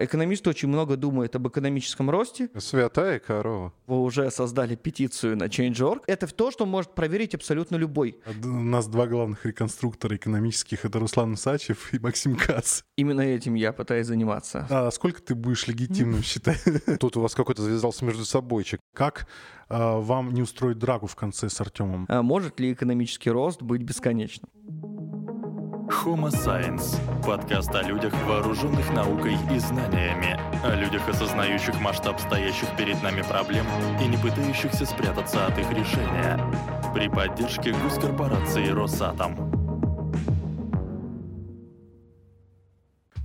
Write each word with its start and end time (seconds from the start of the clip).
Экономисты 0.00 0.48
очень 0.48 0.68
много 0.68 0.96
думают 0.96 1.34
об 1.34 1.48
экономическом 1.48 2.08
росте. 2.08 2.50
Святая 2.56 3.18
корова. 3.18 3.72
Вы 3.88 4.00
уже 4.00 4.30
создали 4.30 4.76
петицию 4.76 5.36
на 5.36 5.44
Change.org. 5.44 6.04
Это 6.06 6.28
то, 6.28 6.52
что 6.52 6.66
может 6.66 6.94
проверить 6.94 7.34
абсолютно 7.34 7.74
любой. 7.74 8.16
У 8.44 8.46
нас 8.46 8.86
два 8.86 9.08
главных 9.08 9.44
реконструктора 9.44 10.14
экономических— 10.14 10.84
это 10.84 11.00
Руслан 11.00 11.36
Сачев 11.36 11.92
и 11.92 11.98
Максим 11.98 12.36
Кац. 12.36 12.82
Именно 12.96 13.22
этим 13.22 13.54
я 13.54 13.72
пытаюсь 13.72 14.06
заниматься. 14.06 14.68
А 14.70 14.88
сколько 14.92 15.20
ты 15.20 15.34
будешь 15.34 15.66
легитимным 15.66 16.22
считать? 16.22 16.62
Тут 17.00 17.16
у 17.16 17.20
вас 17.20 17.34
какой-то 17.34 17.62
завязался 17.62 18.04
между 18.04 18.24
собойчик. 18.24 18.78
Как 18.94 19.26
а, 19.68 19.98
вам 19.98 20.32
не 20.32 20.42
устроить 20.42 20.78
драгу 20.78 21.08
в 21.08 21.16
конце 21.16 21.48
с 21.50 21.60
Артемом? 21.60 22.06
А 22.08 22.22
может 22.22 22.60
ли 22.60 22.72
экономический 22.72 23.30
рост 23.30 23.62
быть 23.62 23.82
бесконечным? 23.82 24.48
Homo 25.90 26.28
Science– 26.28 26.98
подкаст 27.26 27.74
о 27.74 27.82
людях, 27.82 28.12
вооруженных 28.26 28.92
наукой 28.92 29.38
и 29.50 29.58
знаниями, 29.58 30.38
о 30.62 30.74
людях, 30.74 31.08
осознающих 31.08 31.80
масштаб 31.80 32.20
стоящих 32.20 32.68
перед 32.76 33.02
нами 33.02 33.22
проблем 33.22 33.64
и 34.00 34.06
не 34.06 34.18
пытающихся 34.18 34.84
спрятаться 34.84 35.46
от 35.46 35.58
их 35.58 35.70
решения. 35.70 36.38
При 36.92 37.08
поддержке 37.08 37.72
госкорпорации 37.72 38.68
«Росатом». 38.68 39.57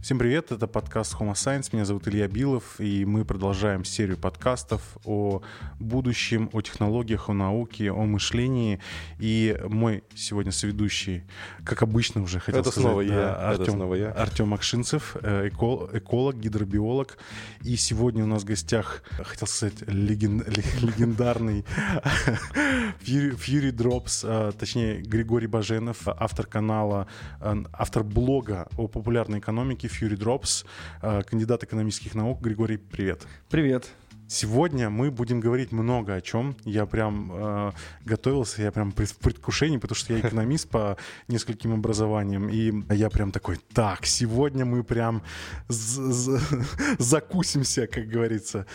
Всем 0.04 0.20
привет, 0.20 0.52
это 0.52 0.68
подкаст 0.68 1.16
Homo 1.18 1.32
Science, 1.32 1.70
меня 1.72 1.86
зовут 1.86 2.10
Илья 2.10 2.28
Билов, 2.28 2.78
и 2.78 3.06
мы 3.06 3.24
продолжаем 3.24 3.86
серию 3.86 4.18
подкастов 4.18 4.98
о 5.06 5.42
будущем, 5.80 6.50
о 6.52 6.60
технологиях, 6.60 7.30
о 7.30 7.34
науке, 7.34 7.90
о 7.90 8.04
мышлении. 8.04 8.82
И 9.20 9.58
мой 9.70 10.04
сегодня 10.14 10.52
соведущий, 10.52 11.24
как 11.64 11.84
обычно 11.84 12.22
уже 12.22 12.42
хотел 12.42 12.60
это 12.60 12.72
сказать, 12.72 12.90
снова 12.90 13.06
да, 13.06 13.14
я, 13.16 13.34
Артем, 13.34 13.62
это 13.62 13.72
снова 13.72 13.96
я. 13.96 14.12
Артем 14.12 14.54
Акшинцев, 14.54 15.16
э, 15.22 15.48
эко- 15.48 15.90
эколог, 15.94 16.36
гидробиолог. 16.36 17.18
И 17.62 17.78
сегодня 17.78 18.26
у 18.26 18.28
нас 18.28 18.42
в 18.44 18.46
гостях, 18.46 19.04
хотел 19.24 19.48
сказать, 19.48 19.84
леген- 19.84 20.44
легендарный 20.82 21.64
Fury, 23.06 23.72
Drops, 23.72 24.26
э, 24.28 24.52
точнее 24.52 25.02
Григорий 25.02 25.48
Баженов, 25.48 26.06
автор 26.10 26.46
канала, 26.46 27.08
э, 27.40 27.64
автор 27.72 28.04
блога 28.04 28.68
о 28.76 28.90
популярной 28.90 29.40
экономике 29.40 29.93
Fury 29.94 30.18
Drops, 30.18 30.66
э, 31.02 31.24
кандидат 31.24 31.64
экономических 31.64 32.16
наук. 32.16 32.42
Григорий, 32.42 32.78
привет. 32.78 33.26
Привет. 33.50 33.90
Сегодня 34.34 34.90
мы 34.90 35.12
будем 35.12 35.40
говорить 35.40 35.72
много 35.72 36.16
о 36.16 36.22
чем. 36.22 36.56
Я 36.66 36.88
прям 36.88 37.32
э, 37.32 37.72
готовился, 38.04 38.64
я 38.64 38.72
прям 38.72 38.92
в 38.92 38.96
предвкушении, 38.96 39.78
потому 39.78 39.96
что 39.96 40.12
я 40.14 40.22
экономист 40.22 40.70
по 40.70 40.98
нескольким 41.28 41.72
образованиям. 41.72 42.50
И 42.50 42.74
я 42.96 43.12
прям 43.12 43.32
такой, 43.32 43.60
так, 43.74 44.08
сегодня 44.08 44.66
мы 44.66 44.84
прям 44.84 45.22
закусимся, 46.98 47.86
как 47.86 48.08
говорится. 48.08 48.66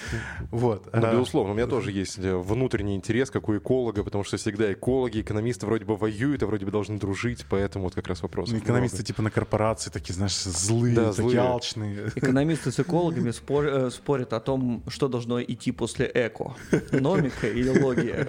Вот. 0.53 0.89
Ну, 0.93 1.11
безусловно, 1.11 1.55
у 1.55 1.57
меня 1.57 1.67
тоже 1.67 1.91
есть 1.91 2.21
э, 2.21 2.37
внутренний 2.37 2.95
интерес, 2.95 3.29
как 3.29 3.49
у 3.49 3.57
эколога, 3.57 4.05
потому 4.05 4.23
что 4.23 4.37
всегда 4.37 4.73
экологи, 4.73 5.23
экономисты 5.23 5.67
вроде 5.67 5.85
бы 5.85 5.97
воюют, 5.97 6.41
а 6.45 6.47
вроде 6.47 6.67
бы 6.67 6.71
должны 6.71 7.01
дружить, 7.01 7.45
поэтому 7.51 7.87
вот 7.87 7.97
как 7.97 8.07
раз 8.07 8.23
вопрос. 8.23 8.53
Ну, 8.53 8.59
экономисты 8.59 9.03
типа 9.03 9.23
на 9.23 9.31
корпорации 9.33 9.91
такие, 9.91 10.15
знаешь, 10.15 10.41
злые, 10.41 10.95
Да, 10.95 11.09
такие 11.11 11.31
злые. 11.31 11.41
алчные. 11.41 12.13
Экономисты 12.15 12.71
с 12.71 12.79
экологами 12.81 13.33
спор- 13.33 13.67
э, 13.67 13.91
спорят 13.91 14.33
о 14.33 14.39
том, 14.39 14.85
что 14.87 15.09
должно 15.09 15.48
идти 15.49 15.73
после 15.73 16.11
эко. 16.15 16.55
Номика 16.93 17.49
или 17.49 17.69
логия. 17.81 18.29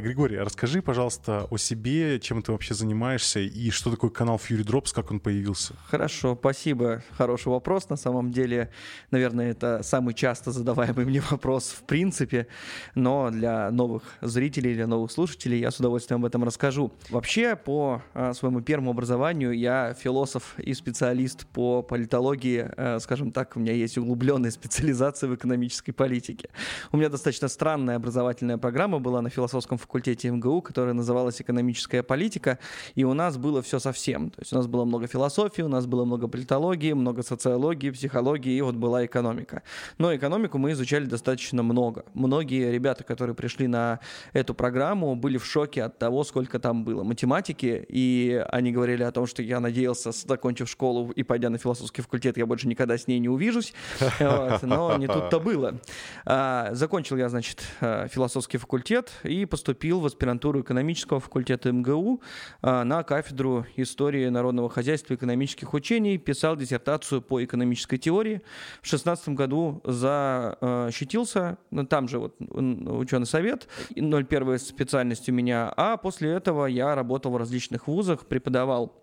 Григорий, 0.00 0.36
а 0.36 0.44
расскажи, 0.44 0.82
пожалуйста, 0.82 1.46
о 1.50 1.56
себе, 1.56 2.20
чем 2.20 2.42
ты 2.42 2.52
вообще 2.52 2.74
занимаешься 2.74 3.40
и 3.40 3.70
что 3.70 3.90
такое 3.90 4.10
канал 4.10 4.36
Fury 4.36 4.64
Drops, 4.64 4.94
как 4.94 5.10
он 5.10 5.20
появился? 5.20 5.74
Хорошо, 5.88 6.36
спасибо. 6.38 7.02
Хороший 7.16 7.48
вопрос. 7.48 7.88
На 7.88 7.96
самом 7.96 8.30
деле, 8.30 8.70
наверное, 9.10 9.50
это 9.50 9.82
самый 9.82 10.14
часто 10.14 10.52
задаваемый 10.52 11.04
мне 11.04 11.20
вопрос 11.30 11.70
в 11.70 11.82
принципе, 11.84 12.46
но 12.94 13.30
для 13.30 13.70
новых 13.70 14.02
зрителей, 14.20 14.74
для 14.74 14.86
новых 14.86 15.10
слушателей 15.10 15.58
я 15.58 15.70
с 15.70 15.80
удовольствием 15.80 16.20
об 16.20 16.26
этом 16.26 16.44
расскажу. 16.44 16.92
Вообще, 17.10 17.56
по 17.56 18.02
а, 18.14 18.34
своему 18.34 18.60
первому 18.60 18.90
образованию 18.90 19.52
я 19.52 19.94
философ 19.94 20.54
и 20.58 20.74
специалист 20.74 21.46
по 21.46 21.82
политологии, 21.82 22.68
а, 22.76 22.98
скажем 23.00 23.32
так, 23.32 23.56
меня 23.62 23.72
есть 23.72 23.96
углубленная 23.98 24.50
специализация 24.50 25.28
в 25.28 25.34
экономической 25.34 25.92
политике. 25.92 26.48
У 26.90 26.96
меня 26.96 27.08
достаточно 27.08 27.48
странная 27.48 27.96
образовательная 27.96 28.58
программа 28.58 28.98
была 28.98 29.22
на 29.22 29.30
философском 29.30 29.78
факультете 29.78 30.30
МГУ, 30.30 30.62
которая 30.62 30.94
называлась 30.94 31.40
«Экономическая 31.40 32.02
политика», 32.02 32.58
и 32.94 33.04
у 33.04 33.14
нас 33.14 33.36
было 33.38 33.62
все 33.62 33.78
совсем. 33.78 34.30
То 34.30 34.40
есть 34.40 34.52
у 34.52 34.56
нас 34.56 34.66
было 34.66 34.84
много 34.84 35.06
философии, 35.06 35.62
у 35.62 35.68
нас 35.68 35.86
было 35.86 36.04
много 36.04 36.28
политологии, 36.28 36.92
много 36.92 37.22
социологии, 37.22 37.90
психологии, 37.90 38.52
и 38.52 38.60
вот 38.60 38.74
была 38.74 39.04
экономика. 39.06 39.62
Но 39.98 40.14
экономику 40.14 40.58
мы 40.58 40.72
изучали 40.72 41.06
достаточно 41.06 41.62
много. 41.62 42.04
Многие 42.14 42.70
ребята, 42.72 43.04
которые 43.04 43.34
пришли 43.34 43.66
на 43.68 44.00
эту 44.32 44.54
программу, 44.54 45.14
были 45.16 45.38
в 45.38 45.44
шоке 45.44 45.84
от 45.84 45.98
того, 45.98 46.24
сколько 46.24 46.58
там 46.58 46.84
было 46.84 47.02
математики, 47.04 47.84
и 47.88 48.44
они 48.48 48.72
говорили 48.72 49.02
о 49.02 49.12
том, 49.12 49.26
что 49.26 49.42
я 49.42 49.60
надеялся, 49.60 50.10
закончив 50.12 50.68
школу 50.68 51.10
и 51.10 51.22
пойдя 51.22 51.50
на 51.50 51.58
философский 51.58 52.02
факультет, 52.02 52.36
я 52.36 52.46
больше 52.46 52.66
никогда 52.68 52.98
с 52.98 53.06
ней 53.06 53.18
не 53.18 53.28
увижусь. 53.42 53.74
Вот, 54.20 54.62
но 54.62 54.96
не 54.96 55.06
тут-то 55.06 55.40
было. 55.40 55.80
А, 56.24 56.70
Закончил 56.72 57.16
я, 57.16 57.28
значит, 57.28 57.62
а, 57.80 58.06
философский 58.08 58.58
факультет 58.58 59.10
и 59.24 59.44
поступил 59.46 60.00
в 60.00 60.06
аспирантуру 60.06 60.60
экономического 60.60 61.18
факультета 61.18 61.72
МГУ 61.72 62.22
а, 62.62 62.84
на 62.84 63.02
кафедру 63.02 63.66
истории 63.76 64.28
народного 64.28 64.70
хозяйства 64.70 65.14
и 65.14 65.16
экономических 65.16 65.74
учений. 65.74 66.18
Писал 66.18 66.56
диссертацию 66.56 67.20
по 67.20 67.42
экономической 67.44 67.98
теории. 67.98 68.42
В 68.80 68.86
шестнадцатом 68.86 69.34
году 69.34 69.80
защитился, 69.84 71.58
ну, 71.70 71.84
там 71.86 72.08
же 72.08 72.18
вот 72.18 72.36
ученый 72.38 73.26
совет, 73.26 73.68
01 73.96 74.58
специальность 74.58 75.28
у 75.28 75.32
меня, 75.32 75.72
а 75.76 75.96
после 75.96 76.30
этого 76.30 76.66
я 76.66 76.94
работал 76.94 77.32
в 77.32 77.36
различных 77.36 77.88
вузах, 77.88 78.26
преподавал 78.26 79.01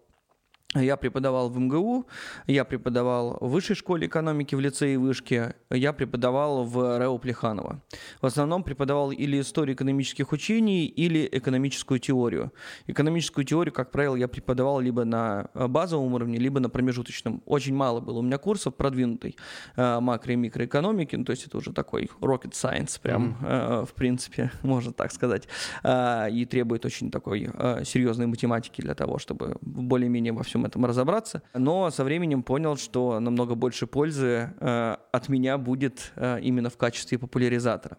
я 0.75 0.97
преподавал 0.97 1.49
в 1.49 1.57
МГУ, 1.57 2.05
я 2.45 2.63
преподавал 2.63 3.37
в 3.41 3.49
высшей 3.49 3.75
школе 3.75 4.05
экономики 4.05 4.53
в 4.53 4.59
лицее 4.59 4.93
и 4.93 4.97
вышке, 4.97 5.55
я 5.71 5.93
преподавал 5.93 6.63
в 6.63 6.99
РЭО 6.99 7.17
Плеханова. 7.17 7.81
В 8.21 8.25
основном 8.27 8.63
преподавал 8.63 9.11
или 9.11 9.41
историю 9.41 9.75
экономических 9.75 10.31
учений, 10.31 10.85
или 10.85 11.27
экономическую 11.31 11.99
теорию. 11.99 12.53
Экономическую 12.85 13.45
теорию, 13.45 13.73
как 13.73 13.89
правило, 13.89 14.15
я 14.15 14.27
преподавал 14.27 14.79
либо 14.79 15.05
на 15.05 15.49
базовом 15.55 16.13
уровне, 16.13 16.37
либо 16.37 16.59
на 16.59 16.69
промежуточном. 16.69 17.41
Очень 17.47 17.73
мало 17.73 17.99
было 17.99 18.19
у 18.19 18.21
меня 18.21 18.37
курсов 18.37 18.75
продвинутой 18.75 19.37
э, 19.75 19.81
макро- 19.81 20.33
и 20.33 20.35
микроэкономики, 20.35 21.15
ну, 21.15 21.25
то 21.25 21.31
есть 21.31 21.47
это 21.47 21.57
уже 21.57 21.73
такой 21.73 22.11
rocket 22.21 22.51
science, 22.51 23.01
прям, 23.01 23.37
э, 23.41 23.85
в 23.89 23.93
принципе, 23.95 24.51
можно 24.61 24.93
так 24.93 25.11
сказать, 25.11 25.47
э, 25.83 26.29
и 26.31 26.45
требует 26.45 26.85
очень 26.85 27.09
такой 27.09 27.49
э, 27.51 27.83
серьезной 27.85 28.27
математики 28.27 28.81
для 28.81 28.93
того, 28.93 29.17
чтобы 29.17 29.57
более-менее 29.61 30.33
во 30.33 30.43
всем 30.43 30.58
всем 30.59 30.65
этом 30.65 30.85
разобраться. 30.85 31.41
Но 31.53 31.89
со 31.89 32.03
временем 32.03 32.43
понял, 32.43 32.77
что 32.77 33.19
намного 33.19 33.55
больше 33.55 33.87
пользы 33.87 34.53
э, 34.59 34.97
от 35.11 35.29
меня 35.29 35.57
будет 35.57 36.11
э, 36.15 36.39
именно 36.41 36.69
в 36.69 36.77
качестве 36.77 37.17
популяризатора. 37.17 37.97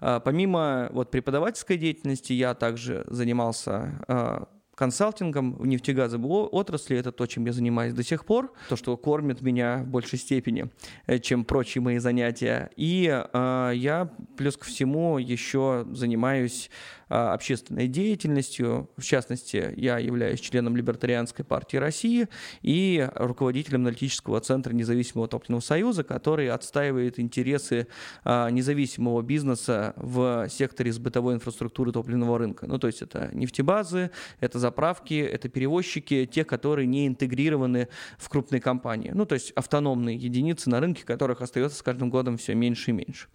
Э, 0.00 0.20
помимо 0.24 0.88
вот 0.92 1.10
преподавательской 1.10 1.76
деятельности, 1.76 2.32
я 2.32 2.54
также 2.54 3.04
занимался 3.08 4.04
э, 4.08 4.44
консалтингом 4.74 5.54
в 5.54 5.66
нефтегазовой 5.66 6.44
отрасли. 6.44 6.96
Это 6.96 7.12
то, 7.12 7.26
чем 7.26 7.46
я 7.46 7.52
занимаюсь 7.52 7.94
до 7.94 8.02
сих 8.02 8.24
пор. 8.24 8.52
То, 8.68 8.76
что 8.76 8.96
кормит 8.96 9.40
меня 9.40 9.78
в 9.84 9.88
большей 9.88 10.18
степени, 10.18 10.70
э, 11.06 11.18
чем 11.18 11.44
прочие 11.44 11.82
мои 11.82 11.98
занятия. 11.98 12.70
И 12.76 13.08
э, 13.08 13.72
я, 13.74 14.10
плюс 14.36 14.56
ко 14.56 14.64
всему, 14.64 15.18
еще 15.18 15.86
занимаюсь 15.92 16.70
общественной 17.08 17.88
деятельностью. 17.88 18.90
В 18.96 19.02
частности, 19.02 19.72
я 19.76 19.98
являюсь 19.98 20.40
членом 20.40 20.76
Либертарианской 20.76 21.44
партии 21.44 21.76
России 21.76 22.28
и 22.62 23.08
руководителем 23.14 23.80
аналитического 23.82 24.40
центра 24.40 24.72
Независимого 24.72 25.28
топливного 25.28 25.60
союза, 25.60 26.04
который 26.04 26.50
отстаивает 26.50 27.18
интересы 27.18 27.86
э, 28.24 28.50
независимого 28.50 29.22
бизнеса 29.22 29.94
в 29.96 30.48
секторе 30.48 30.92
с 30.92 30.98
бытовой 30.98 31.34
инфраструктуры 31.34 31.92
топливного 31.92 32.38
рынка. 32.38 32.66
Ну, 32.66 32.78
то 32.78 32.86
есть 32.86 33.02
это 33.02 33.30
нефтебазы, 33.32 34.10
это 34.40 34.58
заправки, 34.58 35.14
это 35.14 35.48
перевозчики, 35.48 36.26
те, 36.26 36.44
которые 36.44 36.86
не 36.86 37.06
интегрированы 37.06 37.88
в 38.18 38.28
крупные 38.28 38.60
компании. 38.60 39.10
Ну, 39.14 39.26
то 39.26 39.34
есть 39.34 39.50
автономные 39.52 40.16
единицы 40.16 40.70
на 40.70 40.80
рынке, 40.80 41.04
которых 41.04 41.40
остается 41.40 41.78
с 41.78 41.82
каждым 41.82 42.10
годом 42.10 42.36
все 42.36 42.54
меньше 42.54 42.90
и 42.90 42.94
меньше. 42.94 43.28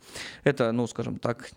Это, 0.44 0.72
ну, 0.72 0.88
скажем 0.88 1.18
так, 1.20 1.50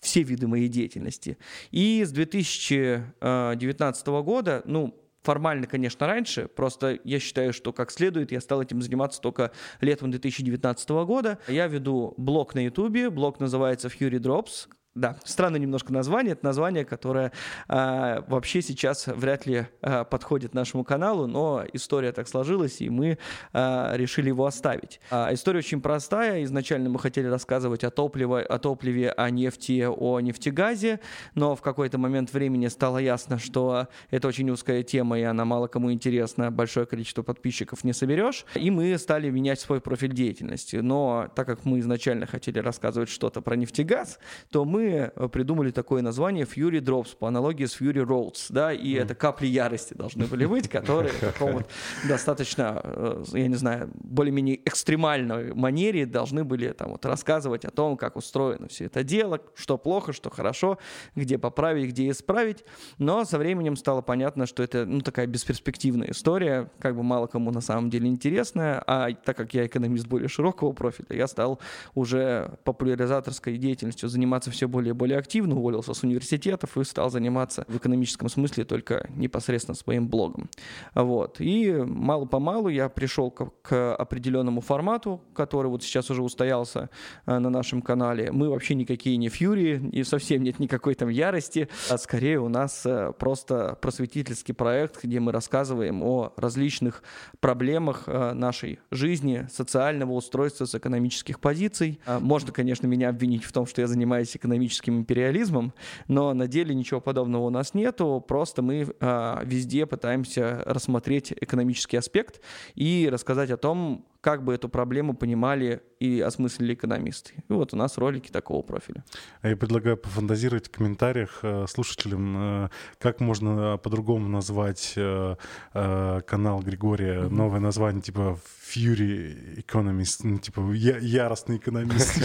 все 0.00 0.22
виды 0.22 0.46
моей 0.46 0.68
деятельности. 0.68 1.38
И 1.70 2.04
с 2.04 2.10
2019 2.10 4.06
года, 4.22 4.62
ну, 4.64 4.96
формально, 5.22 5.66
конечно, 5.66 6.06
раньше, 6.06 6.48
просто 6.48 6.98
я 7.04 7.18
считаю, 7.20 7.52
что 7.52 7.72
как 7.72 7.90
следует, 7.90 8.32
я 8.32 8.40
стал 8.40 8.62
этим 8.62 8.80
заниматься 8.82 9.20
только 9.20 9.52
летом 9.80 10.10
2019 10.10 10.88
года. 11.04 11.38
Я 11.46 11.66
веду 11.66 12.14
блог 12.16 12.54
на 12.54 12.64
YouTube, 12.64 13.12
блог 13.12 13.40
называется 13.40 13.88
Fury 13.88 14.18
Drops, 14.18 14.68
Да, 14.96 15.16
странное 15.24 15.60
немножко 15.60 15.92
название. 15.92 16.32
Это 16.32 16.44
название, 16.44 16.84
которое 16.84 17.30
а, 17.68 18.24
вообще 18.26 18.60
сейчас 18.60 19.06
вряд 19.06 19.46
ли 19.46 19.66
а, 19.82 20.02
подходит 20.02 20.52
нашему 20.52 20.82
каналу, 20.82 21.28
но 21.28 21.64
история 21.72 22.10
так 22.10 22.26
сложилась, 22.26 22.80
и 22.80 22.90
мы 22.90 23.18
а, 23.52 23.92
решили 23.94 24.28
его 24.28 24.46
оставить. 24.46 25.00
А, 25.12 25.32
история 25.32 25.60
очень 25.60 25.80
простая. 25.80 26.42
Изначально 26.42 26.90
мы 26.90 26.98
хотели 26.98 27.28
рассказывать 27.28 27.84
о 27.84 27.90
топливе, 27.90 28.40
о 28.40 28.58
топливе, 28.58 29.12
о 29.12 29.30
нефти, 29.30 29.86
о 29.88 30.18
нефтегазе, 30.18 30.98
но 31.36 31.54
в 31.54 31.62
какой-то 31.62 31.96
момент 31.98 32.32
времени 32.32 32.66
стало 32.66 32.98
ясно, 32.98 33.38
что 33.38 33.86
это 34.10 34.26
очень 34.26 34.50
узкая 34.50 34.82
тема, 34.82 35.20
и 35.20 35.22
она 35.22 35.44
мало 35.44 35.68
кому 35.68 35.92
интересна, 35.92 36.50
большое 36.50 36.86
количество 36.86 37.22
подписчиков 37.22 37.84
не 37.84 37.92
соберешь. 37.92 38.44
И 38.56 38.72
мы 38.72 38.98
стали 38.98 39.30
менять 39.30 39.60
свой 39.60 39.80
профиль 39.80 40.12
деятельности. 40.12 40.76
Но 40.76 41.30
так 41.36 41.46
как 41.46 41.64
мы 41.64 41.78
изначально 41.78 42.26
хотели 42.26 42.58
рассказывать 42.58 43.08
что-то 43.08 43.40
про 43.40 43.54
нефтегаз, 43.54 44.18
то 44.50 44.64
мы 44.64 44.79
мы 44.80 45.12
э, 45.14 45.28
придумали 45.28 45.70
такое 45.70 46.02
название 46.02 46.44
Fury 46.44 46.80
Drops 46.80 47.16
по 47.18 47.28
аналогии 47.28 47.66
с 47.66 47.78
Fury 47.78 48.04
Roads, 48.04 48.46
да, 48.48 48.72
и 48.72 48.94
mm. 48.94 49.02
это 49.02 49.14
капли 49.14 49.46
ярости 49.46 49.94
должны 49.94 50.26
были 50.26 50.46
быть, 50.46 50.68
которые 50.68 51.12
в 51.12 51.20
таком 51.20 51.52
вот 51.52 51.70
достаточно, 52.08 52.80
э, 52.82 53.24
я 53.32 53.48
не 53.48 53.56
знаю, 53.56 53.90
более-менее 53.94 54.60
экстремальной 54.64 55.52
манере 55.54 56.06
должны 56.06 56.44
были 56.44 56.72
там 56.72 56.92
вот 56.92 57.04
рассказывать 57.04 57.64
о 57.64 57.70
том, 57.70 57.96
как 57.96 58.16
устроено 58.16 58.68
все 58.68 58.86
это 58.86 59.04
дело, 59.04 59.40
что 59.54 59.76
плохо, 59.76 60.12
что 60.12 60.30
хорошо, 60.30 60.78
где 61.14 61.38
поправить, 61.38 61.90
где 61.90 62.10
исправить, 62.10 62.64
но 62.98 63.24
со 63.24 63.38
временем 63.38 63.76
стало 63.76 64.00
понятно, 64.00 64.46
что 64.46 64.62
это, 64.62 64.86
ну, 64.86 65.00
такая 65.00 65.26
бесперспективная 65.26 66.10
история, 66.10 66.70
как 66.78 66.96
бы 66.96 67.02
мало 67.02 67.26
кому 67.26 67.50
на 67.50 67.60
самом 67.60 67.90
деле 67.90 68.08
интересная, 68.08 68.82
а 68.86 69.12
так 69.12 69.36
как 69.36 69.52
я 69.54 69.66
экономист 69.66 70.06
более 70.06 70.28
широкого 70.28 70.72
профиля, 70.72 71.06
я 71.10 71.26
стал 71.26 71.60
уже 71.94 72.58
популяризаторской 72.64 73.58
деятельностью 73.58 74.08
заниматься 74.08 74.50
все 74.50 74.69
более 74.70 74.90
и 74.90 74.94
более 74.94 75.18
активно, 75.18 75.56
уволился 75.56 75.94
с 75.94 76.02
университетов 76.02 76.76
и 76.76 76.84
стал 76.84 77.10
заниматься 77.10 77.64
в 77.68 77.76
экономическом 77.76 78.28
смысле 78.28 78.64
только 78.64 79.08
непосредственно 79.14 79.74
своим 79.74 80.08
блогом. 80.08 80.48
Вот. 80.94 81.40
И 81.40 81.72
мало-помалу 81.72 82.68
я 82.68 82.88
пришел 82.88 83.30
к, 83.30 83.50
к 83.62 83.94
определенному 83.94 84.60
формату, 84.60 85.20
который 85.34 85.68
вот 85.68 85.82
сейчас 85.82 86.10
уже 86.10 86.22
устоялся 86.22 86.90
э, 87.26 87.38
на 87.38 87.50
нашем 87.50 87.82
канале. 87.82 88.32
Мы 88.32 88.48
вообще 88.48 88.74
никакие 88.74 89.16
не 89.16 89.28
фьюри, 89.28 89.90
и 89.92 90.04
совсем 90.04 90.42
нет 90.42 90.58
никакой 90.58 90.94
там 90.94 91.08
ярости, 91.08 91.68
а 91.88 91.98
скорее 91.98 92.40
у 92.40 92.48
нас 92.48 92.82
э, 92.86 93.12
просто 93.18 93.76
просветительский 93.80 94.54
проект, 94.54 95.02
где 95.02 95.20
мы 95.20 95.32
рассказываем 95.32 96.02
о 96.02 96.32
различных 96.36 97.02
проблемах 97.40 98.04
э, 98.06 98.32
нашей 98.32 98.78
жизни, 98.90 99.46
социального 99.52 100.12
устройства 100.12 100.64
с 100.64 100.74
экономических 100.74 101.40
позиций. 101.40 102.00
Можно, 102.20 102.52
конечно, 102.52 102.86
меня 102.86 103.08
обвинить 103.08 103.44
в 103.44 103.52
том, 103.52 103.66
что 103.66 103.80
я 103.80 103.86
занимаюсь 103.86 104.36
экономическим 104.36 104.59
экономическим 104.60 104.98
империализмом, 104.98 105.72
но 106.08 106.34
на 106.34 106.46
деле 106.46 106.74
ничего 106.74 107.00
подобного 107.00 107.44
у 107.44 107.50
нас 107.50 107.74
нету, 107.74 108.22
просто 108.26 108.62
мы 108.62 108.86
а, 109.00 109.42
везде 109.44 109.86
пытаемся 109.86 110.62
рассмотреть 110.66 111.32
экономический 111.40 111.96
аспект 111.96 112.40
и 112.74 113.08
рассказать 113.10 113.50
о 113.50 113.56
том, 113.56 114.06
как 114.20 114.44
бы 114.44 114.54
эту 114.54 114.68
проблему 114.68 115.14
понимали 115.14 115.82
и 116.00 116.20
осмыслили 116.20 116.72
экономисты. 116.72 117.34
И 117.48 117.52
вот 117.52 117.74
у 117.74 117.76
нас 117.76 117.98
ролики 117.98 118.30
такого 118.30 118.62
профиля. 118.62 119.04
А 119.42 119.50
я 119.50 119.56
предлагаю 119.56 119.98
пофантазировать 119.98 120.68
в 120.68 120.70
комментариях 120.70 121.40
э, 121.42 121.66
слушателям, 121.68 122.64
э, 122.64 122.68
как 122.98 123.20
можно 123.20 123.76
по-другому 123.76 124.26
назвать 124.28 124.94
э, 124.96 125.36
канал 125.72 126.60
Григория, 126.62 127.20
mm-hmm. 127.20 127.28
новое 127.28 127.60
название 127.60 128.00
типа 128.00 128.38
Fury 128.70 129.62
Economist, 129.66 130.20
ну, 130.22 130.38
типа 130.38 130.72
я, 130.72 130.96
яростный 130.98 131.58
экономист. 131.58 132.22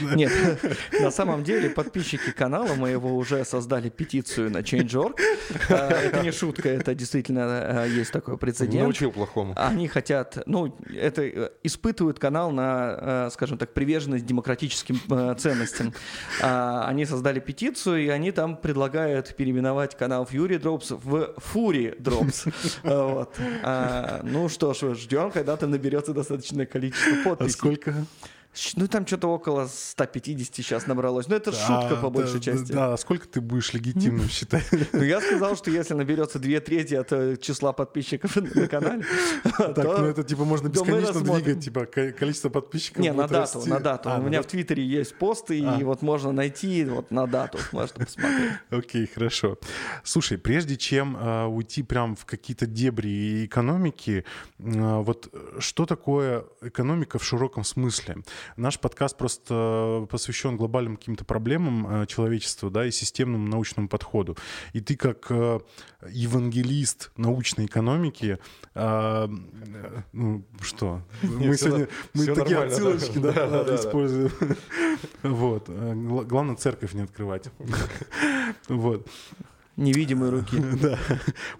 Нет, 0.16 0.32
на 1.00 1.10
самом 1.10 1.44
деле 1.44 1.70
подписчики 1.70 2.32
канала 2.32 2.74
моего 2.74 3.14
уже 3.16 3.44
создали 3.44 3.88
петицию 3.88 4.50
на 4.50 4.58
Change.org. 4.58 5.20
Это 5.68 6.22
не 6.22 6.32
шутка, 6.32 6.68
это 6.68 6.94
действительно 6.94 7.84
есть 7.86 8.10
такой 8.10 8.36
прецедент. 8.36 8.82
Научил 8.82 9.12
плохому. 9.12 9.52
Они 9.56 9.86
хотят, 9.86 10.42
ну, 10.46 10.76
это 10.94 11.22
э, 11.22 11.50
испытывают 11.62 12.18
канал 12.18 12.50
на, 12.50 12.95
э, 12.98 13.28
скажем 13.32 13.58
так, 13.58 13.72
приверженность 13.72 14.26
демократическим 14.26 15.00
э, 15.10 15.34
ценностям. 15.38 15.92
А, 16.42 16.86
они 16.88 17.04
создали 17.06 17.40
петицию, 17.40 18.04
и 18.04 18.08
они 18.08 18.32
там 18.32 18.56
предлагают 18.56 19.34
переименовать 19.36 19.96
канал 19.96 20.28
Fury 20.30 20.60
Drops 20.60 20.98
в 21.02 21.34
Fury 21.54 21.98
Drops. 22.00 22.52
Вот. 22.82 23.34
А, 23.62 24.20
ну 24.22 24.48
что 24.48 24.74
ж, 24.74 24.94
ждем, 24.94 25.30
когда 25.30 25.56
то 25.56 25.66
наберется 25.66 26.12
достаточное 26.12 26.66
количество 26.66 27.12
а 27.12 27.28
подписей. 27.36 27.50
А 27.50 27.58
сколько? 27.58 27.94
Ну, 28.76 28.88
там 28.88 29.06
что-то 29.06 29.28
около 29.28 29.66
150 29.66 30.54
сейчас 30.54 30.86
набралось. 30.86 31.28
Ну, 31.28 31.36
это 31.36 31.52
шутка 31.52 31.90
а, 31.90 31.96
по 31.96 32.10
большей 32.10 32.40
да, 32.40 32.40
части. 32.40 32.72
Да, 32.72 32.94
а 32.94 32.96
сколько 32.96 33.28
ты 33.28 33.40
будешь 33.40 33.72
легитимным 33.72 34.28
считать? 34.30 34.64
Ну, 34.92 35.02
я 35.02 35.20
сказал, 35.20 35.56
что 35.56 35.70
если 35.70 35.94
наберется 35.94 36.38
две 36.38 36.60
трети 36.60 36.94
от 36.94 37.12
э, 37.12 37.36
числа 37.36 37.72
подписчиков 37.72 38.36
на 38.36 38.68
канале, 38.68 39.04
Так, 39.58 39.84
ну 39.84 40.06
это 40.06 40.22
типа 40.22 40.44
можно 40.44 40.68
бесконечно 40.68 41.20
двигать, 41.20 41.64
типа 41.64 41.86
количество 41.86 42.48
подписчиков 42.48 43.02
Не, 43.02 43.12
на 43.12 43.26
дату, 43.28 43.62
на 43.66 43.80
дату. 43.80 44.10
У 44.10 44.22
меня 44.22 44.42
в 44.42 44.46
Твиттере 44.46 44.84
есть 44.84 45.16
посты, 45.18 45.58
и 45.58 45.64
а. 45.64 45.78
вот 45.82 46.02
можно 46.02 46.32
найти 46.32 46.84
вот 46.84 47.10
на 47.10 47.26
дату, 47.26 47.58
можно 47.72 48.04
посмотреть. 48.04 48.52
Окей, 48.70 49.06
хорошо. 49.06 49.58
Слушай, 50.04 50.38
прежде 50.38 50.76
чем 50.76 51.16
а, 51.18 51.46
уйти 51.46 51.82
прям 51.82 52.16
в 52.16 52.24
какие-то 52.24 52.66
дебри 52.66 53.46
экономики, 53.46 54.24
а, 54.58 55.00
вот 55.00 55.32
что 55.58 55.86
такое 55.86 56.44
экономика 56.62 57.18
в 57.18 57.24
широком 57.24 57.64
смысле? 57.64 58.16
Наш 58.56 58.78
подкаст 58.78 59.16
просто 59.16 60.06
посвящен 60.10 60.56
глобальным 60.56 60.96
каким-то 60.96 61.24
проблемам 61.24 62.02
э, 62.02 62.06
человечества, 62.06 62.70
да, 62.70 62.86
и 62.86 62.90
системному 62.90 63.46
научному 63.48 63.88
подходу. 63.88 64.36
И 64.72 64.80
ты 64.80 64.96
как 64.96 65.26
э, 65.30 65.60
евангелист 66.08 67.12
научной 67.16 67.66
экономики, 67.66 68.38
э, 68.74 69.28
ну 70.12 70.44
что, 70.60 71.02
мы 71.22 71.56
сегодня 71.56 71.88
мы 72.14 72.26
такие 72.26 72.58
отсылочки, 72.58 73.18
да, 73.18 73.74
используем. 73.74 74.30
Вот. 75.22 75.68
Главное 75.68 76.56
церковь 76.56 76.94
не 76.94 77.02
открывать. 77.02 77.50
Вот 78.68 79.06
невидимой 79.76 80.30
руки. 80.30 80.56
Да. 80.76 80.98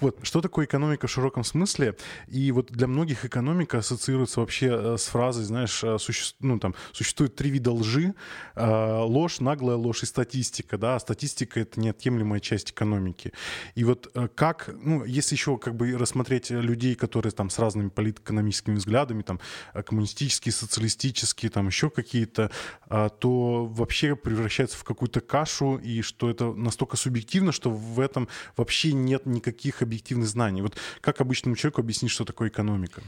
Вот, 0.01 0.19
что 0.23 0.41
такое 0.41 0.67
экономика 0.67 1.07
в 1.07 1.11
широком 1.11 1.43
смысле? 1.43 1.97
И 2.29 2.53
вот 2.53 2.71
для 2.71 2.87
многих 2.87 3.25
экономика 3.25 3.79
ассоциируется 3.79 4.41
вообще 4.41 4.69
э, 4.71 4.97
с 4.99 5.07
фразой, 5.07 5.45
знаешь, 5.45 5.83
э, 5.83 5.99
суще... 5.99 6.35
ну, 6.41 6.59
там, 6.59 6.75
существует 6.93 7.35
три 7.35 7.51
вида 7.51 7.73
лжи. 7.73 8.15
Э, 8.55 9.01
ложь, 9.01 9.41
наглая 9.41 9.77
ложь 9.77 10.03
и 10.03 10.07
статистика, 10.07 10.77
да, 10.77 10.97
а 10.97 11.01
статистика— 11.01 11.61
это 11.61 11.81
неотъемлемая 11.81 12.41
часть 12.41 12.71
экономики. 12.71 13.33
И 13.75 13.85
вот 13.85 14.13
как, 14.35 14.71
ну, 14.83 15.05
если 15.05 15.35
еще 15.35 15.57
как 15.57 15.75
бы 15.75 15.97
рассмотреть 15.97 16.51
людей, 16.51 16.95
которые 16.95 17.33
там 17.33 17.51
с 17.51 17.59
разными 17.59 17.89
политэкономическими 17.89 18.77
взглядами, 18.77 19.23
там, 19.23 19.41
коммунистические, 19.73 20.53
социалистические, 20.53 21.51
там, 21.51 21.67
еще 21.67 21.91
какие-то, 21.91 22.51
то 22.89 23.67
вообще 23.67 24.17
превращается 24.17 24.77
в 24.77 24.85
какую-то 24.85 25.20
кашу, 25.20 25.77
и 25.77 26.03
что 26.03 26.31
это 26.31 26.53
настолько 26.53 26.96
субъективно, 26.96 27.53
что 27.53 27.70
в 27.70 28.06
этом 28.06 28.29
вообще 28.56 28.93
нет 28.93 29.27
никаких 29.27 29.82
объективных 29.82 30.29
знаний. 30.29 30.63
Вот 30.63 30.77
как 31.01 31.20
обычному 31.20 31.56
человеку 31.56 31.81
объяснить, 31.81 32.10
что 32.10 32.25
такое 32.25 32.48
экономика? 32.48 33.03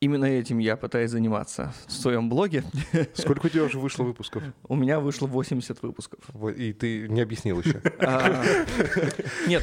Именно 0.00 0.24
этим 0.24 0.56
я 0.56 0.78
пытаюсь 0.78 1.10
заниматься 1.10 1.74
в 1.86 1.92
своем 1.92 2.30
блоге. 2.30 2.64
Сколько 3.12 3.46
у 3.46 3.48
тебя 3.50 3.64
уже 3.64 3.78
вышло 3.78 4.02
выпусков? 4.10 4.42
У 4.66 4.74
меня 4.74 4.98
вышло 4.98 5.26
80 5.26 5.82
выпусков. 5.82 6.20
И 6.56 6.72
ты 6.72 7.06
не 7.06 7.20
объяснил 7.20 7.60
еще? 7.60 7.82
А, 8.02 8.42
нет, 9.46 9.62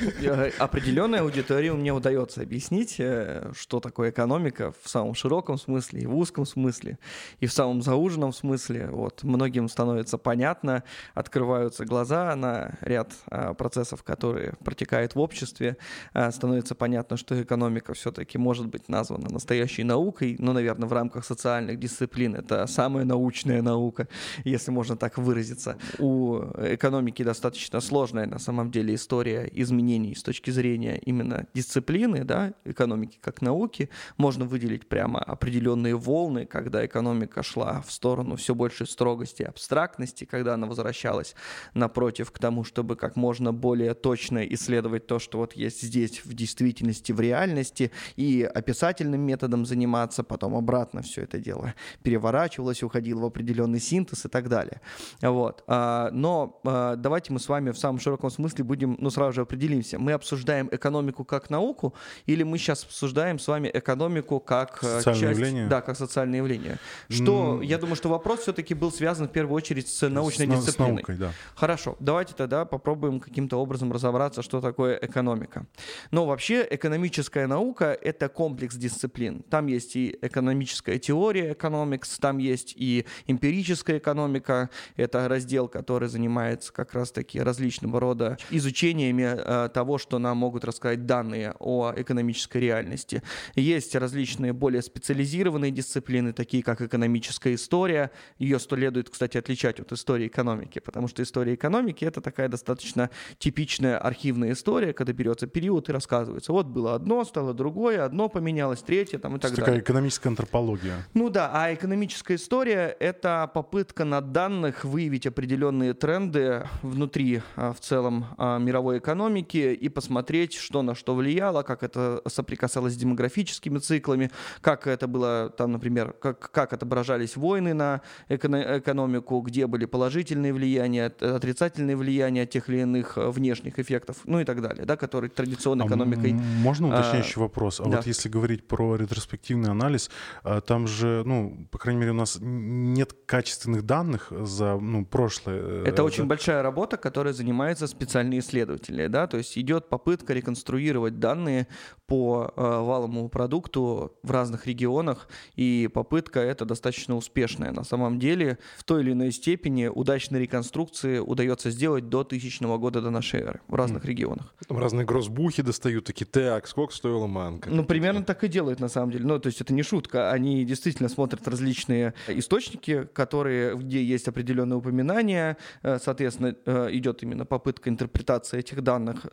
определенной 0.60 1.22
аудитории 1.22 1.72
мне 1.72 1.92
удается 1.92 2.42
объяснить, 2.42 2.98
э, 3.00 3.52
что 3.56 3.80
такое 3.80 4.12
экономика 4.12 4.74
в 4.84 4.88
самом 4.88 5.16
широком 5.16 5.58
смысле, 5.58 6.02
и 6.02 6.06
в 6.06 6.16
узком 6.16 6.46
смысле, 6.46 7.00
и 7.40 7.48
в 7.48 7.52
самом 7.52 7.82
зауженном 7.82 8.32
смысле. 8.32 8.90
Вот 8.92 9.24
многим 9.24 9.68
становится 9.68 10.20
понятно, 10.20 10.84
открываются 11.16 11.84
глаза 11.84 12.36
на 12.36 12.78
ряд 12.82 13.12
а, 13.26 13.56
процессов, 13.56 14.04
которые 14.04 14.54
протекают 14.64 15.16
в 15.16 15.20
обществе. 15.20 15.78
А, 16.14 16.32
становится 16.32 16.76
понятно, 16.76 17.18
что 17.18 17.42
экономика 17.42 17.96
все-таки 17.96 18.38
может 18.38 18.68
быть 18.68 18.88
названа 18.88 19.30
настоящей 19.30 19.84
наукой, 19.84 20.27
наукой, 20.28 20.36
ну, 20.40 20.54
наверное, 20.54 20.88
в 20.88 20.94
рамках 20.94 21.26
социальных 21.26 21.80
дисциплин. 21.80 22.36
Это 22.36 22.68
самая 22.68 23.06
научная 23.06 23.62
наука, 23.62 24.08
если 24.46 24.72
можно 24.72 24.96
так 24.96 25.18
выразиться. 25.18 25.78
У 26.00 26.40
экономики 26.58 27.24
достаточно 27.24 27.82
сложная 27.82 28.28
на 28.28 28.40
самом 28.40 28.72
деле 28.72 28.94
история 28.94 29.50
изменений 29.54 30.16
с 30.16 30.24
точки 30.24 30.52
зрения 30.52 31.00
именно 31.06 31.46
дисциплины, 31.54 32.24
да, 32.24 32.54
экономики 32.66 33.18
как 33.22 33.42
науки. 33.42 33.90
Можно 34.18 34.46
выделить 34.46 34.88
прямо 34.88 35.20
определенные 35.20 35.96
волны, 35.96 36.46
когда 36.46 36.86
экономика 36.86 37.44
шла 37.44 37.82
в 37.82 37.92
сторону 37.92 38.36
все 38.36 38.54
большей 38.54 38.88
строгости 38.88 39.44
и 39.44 39.46
абстрактности, 39.46 40.26
когда 40.26 40.54
она 40.54 40.68
возвращалась 40.68 41.36
напротив 41.74 42.32
к 42.32 42.40
тому, 42.40 42.64
чтобы 42.64 42.96
как 42.96 43.16
можно 43.16 43.54
более 43.54 43.94
точно 43.94 44.40
исследовать 44.40 45.08
то, 45.08 45.20
что 45.20 45.38
вот 45.38 45.54
есть 45.54 45.82
здесь 45.82 46.26
в 46.26 46.34
действительности, 46.34 47.14
в 47.14 47.20
реальности, 47.22 47.92
и 48.18 48.44
описательным 48.44 49.22
методом 49.22 49.66
заниматься, 49.66 50.17
заниматься, 50.18 50.24
потом 50.24 50.56
обратно 50.56 51.02
все 51.02 51.22
это 51.24 51.40
дело 51.40 51.74
переворачивалось, 52.04 52.84
уходило 52.84 53.22
в 53.22 53.26
определенный 53.26 53.80
синтез 53.80 54.26
и 54.26 54.30
так 54.30 54.50
далее. 54.50 54.82
Вот. 55.22 55.64
А, 55.68 56.10
но 56.12 56.60
а, 56.64 56.96
давайте 56.96 57.34
мы 57.34 57.40
с 57.40 57.50
вами 57.50 57.72
в 57.72 57.78
самом 57.78 58.00
широком 58.00 58.30
смысле 58.30 58.64
будем, 58.64 58.98
ну, 59.00 59.10
сразу 59.10 59.34
же 59.34 59.42
определимся. 59.42 60.00
Мы 60.00 60.14
обсуждаем 60.14 60.70
экономику 60.72 61.26
как 61.26 61.50
науку 61.50 61.94
или 62.28 62.44
мы 62.44 62.58
сейчас 62.58 62.84
обсуждаем 62.84 63.40
с 63.40 63.48
вами 63.48 63.70
экономику 63.74 64.40
как 64.40 64.84
э, 64.84 64.86
социальное 64.86 65.22
часть... 65.22 65.40
явление? 65.40 65.68
Да, 65.68 65.82
как 65.82 65.98
социальное 65.98 66.38
явление. 66.38 66.78
Что, 67.10 67.60
mm. 67.62 67.66
я 67.66 67.78
думаю, 67.78 67.96
что 67.96 68.10
вопрос 68.10 68.40
все-таки 68.42 68.76
был 68.76 68.92
связан 68.92 69.28
в 69.28 69.32
первую 69.32 69.56
очередь 69.56 69.88
с 69.88 70.10
научной 70.10 70.48
с, 70.48 70.50
дисциплиной. 70.50 71.04
С 71.04 71.08
наукой, 71.08 71.16
да. 71.18 71.32
Хорошо, 71.56 71.96
давайте 72.00 72.34
тогда 72.34 72.66
попробуем 72.66 73.20
каким-то 73.20 73.58
образом 73.58 73.92
разобраться, 73.92 74.42
что 74.42 74.62
такое 74.62 74.98
экономика. 75.02 75.66
Но 76.12 76.26
вообще 76.26 76.68
экономическая 76.70 77.48
наука— 77.48 77.98
это 78.02 78.30
комплекс 78.30 78.76
дисциплин. 78.76 79.44
Там 79.50 79.68
есть 79.68 79.96
и 79.96 80.07
экономическая 80.22 81.00
теория, 81.00 81.54
экономикс, 81.54 82.18
там 82.20 82.38
есть 82.38 82.74
и 82.76 83.06
эмпирическая 83.26 83.98
экономика. 83.98 84.70
Это 84.96 85.28
раздел, 85.28 85.68
который 85.68 86.10
занимается 86.10 86.72
как 86.74 86.94
раз-таки 86.94 87.40
различного 87.40 88.00
рода 88.00 88.38
изучениями 88.50 89.24
э, 89.28 89.70
того, 89.74 89.98
что 89.98 90.20
нам 90.20 90.38
могут 90.38 90.66
рассказать 90.66 91.06
данные 91.06 91.54
о 91.60 91.94
экономической 91.96 92.58
реальности. 92.58 93.22
Есть 93.56 93.96
различные 93.96 94.54
более 94.54 94.82
специализированные 94.82 95.72
дисциплины, 95.72 96.34
такие 96.34 96.64
как 96.64 96.82
экономическая 96.82 97.54
история. 97.54 98.12
Ее 98.38 98.60
следует, 98.60 99.10
кстати, 99.10 99.38
отличать 99.38 99.80
от 99.80 99.92
истории 99.92 100.28
экономики, 100.28 100.80
потому 100.80 101.08
что 101.08 101.24
история 101.24 101.54
экономики— 101.56 102.06
это 102.06 102.22
такая 102.22 102.50
достаточно 102.50 103.10
типичная 103.38 103.98
архивная 103.98 104.54
история, 104.54 104.94
когда 104.94 105.14
берется 105.14 105.48
период 105.48 105.90
и 105.90 105.92
рассказывается. 105.92 106.52
Вот 106.52 106.68
было 106.68 106.96
одно, 106.96 107.24
стало 107.26 107.54
другое, 107.54 108.04
одно 108.04 108.30
поменялось, 108.30 108.82
третье 108.82 109.20
там, 109.20 109.36
и 109.36 109.40
так 109.40 109.52
далее. 109.52 109.66
Такая 109.66 109.82
экономическая 109.98 110.30
антропология. 110.30 111.06
Ну 111.14 111.30
да, 111.30 111.50
а 111.54 111.74
экономическая 111.74 112.36
история— 112.36 112.96
это 113.00 113.50
попытка 113.54 114.06
на 114.06 114.22
данных 114.22 114.86
выявить 114.86 115.26
определенные 115.26 115.94
тренды 115.94 116.68
внутри 116.84 117.42
а, 117.56 117.74
в 117.74 117.80
целом 117.80 118.26
а, 118.38 118.60
мировой 118.60 119.00
экономики 119.00 119.58
и 119.58 119.90
посмотреть, 119.90 120.54
что 120.54 120.82
на 120.82 120.94
что 120.94 121.16
влияло, 121.16 121.64
как 121.64 121.84
это 121.84 122.22
соприкасалось 122.28 122.94
с 122.94 122.98
демографическими 122.98 123.80
циклами, 123.80 124.30
как 124.62 124.88
это 124.88 125.08
было 125.08 125.50
там, 125.50 125.72
например, 125.72 126.14
как, 126.14 126.52
как 126.52 126.74
отображались 126.74 127.36
войны 127.36 127.74
на 127.74 128.02
экономику, 128.30 129.42
где 129.42 129.66
были 129.68 129.86
положительные 129.86 130.54
влияния, 130.54 131.06
отрицательные 131.08 131.96
влияния 131.96 132.46
тех 132.46 132.70
или 132.70 132.82
иных 132.82 133.18
э, 133.18 133.30
внешних 133.30 133.80
эффектов, 133.80 134.18
ну 134.26 134.40
и 134.40 134.46
так 134.46 134.62
далее, 134.62 134.86
да, 134.86 134.96
которые 134.96 135.30
традиционной 135.32 135.86
а 135.86 135.88
экономикой... 135.88 136.34
Можно 136.34 136.90
уточняющий 136.90 137.38
а, 137.38 137.40
вопрос? 137.42 137.80
А 137.80 137.84
да. 137.84 137.98
вот 137.98 138.08
если 138.08 138.30
говорить 138.30 138.68
про 138.68 138.96
ретроспективный 138.96 139.72
анализ, 139.78 140.10
а, 140.44 140.62
там 140.62 140.88
же, 140.88 141.24
ну, 141.26 141.68
по 141.72 141.78
крайней 141.78 142.02
мере, 142.02 142.12
у 142.12 142.16
нас 142.16 142.38
нет 142.42 143.14
качественных 143.26 143.84
данных 143.86 144.32
за 144.32 144.78
ну, 144.78 145.06
прошлое. 145.06 145.60
Э, 145.62 145.84
это 145.86 146.04
очень 146.04 146.26
большая 146.26 146.62
работа, 146.62 146.98
которой 146.98 147.34
занимаются 147.34 147.88
специальные 147.88 148.40
исследователи, 148.40 149.08
да, 149.08 149.28
то 149.28 149.38
есть 149.38 149.58
идет 149.58 149.90
попытка 149.90 150.34
реконструировать 150.34 151.20
данные 151.20 151.68
по 152.08 152.52
э, 152.56 152.62
валовому 152.62 153.30
продукту 153.30 154.14
в 154.24 154.32
разных 154.32 154.68
регионах, 154.68 155.28
и 155.56 155.90
попытка 155.94 156.40
эта 156.40 156.66
достаточно 156.66 157.16
успешная. 157.16 157.72
На 157.72 157.84
самом 157.84 158.20
деле, 158.20 158.58
в 158.78 158.84
той 158.84 159.02
или 159.02 159.12
иной 159.12 159.32
степени 159.32 159.88
удачной 159.88 160.40
реконструкции 160.40 161.20
удается 161.20 161.70
сделать 161.70 162.10
до 162.10 162.24
тысячного 162.24 162.78
года 162.78 163.02
до 163.02 163.10
нашей 163.10 163.42
эры 163.42 163.62
в 163.68 163.76
разных 163.76 164.06
mm. 164.06 164.08
регионах. 164.08 164.54
Там 164.68 164.80
разные 164.80 165.06
грозбухи 165.06 165.62
достают, 165.62 166.06
такие, 166.06 166.26
так, 166.26 166.68
сколько 166.68 166.94
стоила 166.94 167.28
манка? 167.28 167.70
Ну, 167.70 167.84
примерно 167.84 168.24
так 168.24 168.44
и 168.44 168.48
делают, 168.48 168.80
на 168.80 168.90
самом 168.90 169.12
деле. 169.12 169.26
Ну, 169.26 169.40
то 169.40 169.48
есть 169.48 169.62
это 169.68 169.74
не 169.74 169.84
шутка. 169.84 170.32
Они 170.32 170.64
действительно 170.64 171.10
смотрят 171.10 171.46
различные 171.48 172.14
источники, 172.28 173.04
которые, 173.14 173.76
где 173.76 174.02
есть 174.02 174.28
определенные 174.28 174.78
упоминания, 174.78 175.58
э, 175.84 176.00
соответственно, 176.02 176.56
э, 176.66 176.90
идет 176.92 177.22
именно 177.24 177.46
попытка 177.46 177.90
интерпретации 177.90 178.60
этих 178.60 178.82
данных 178.82 179.26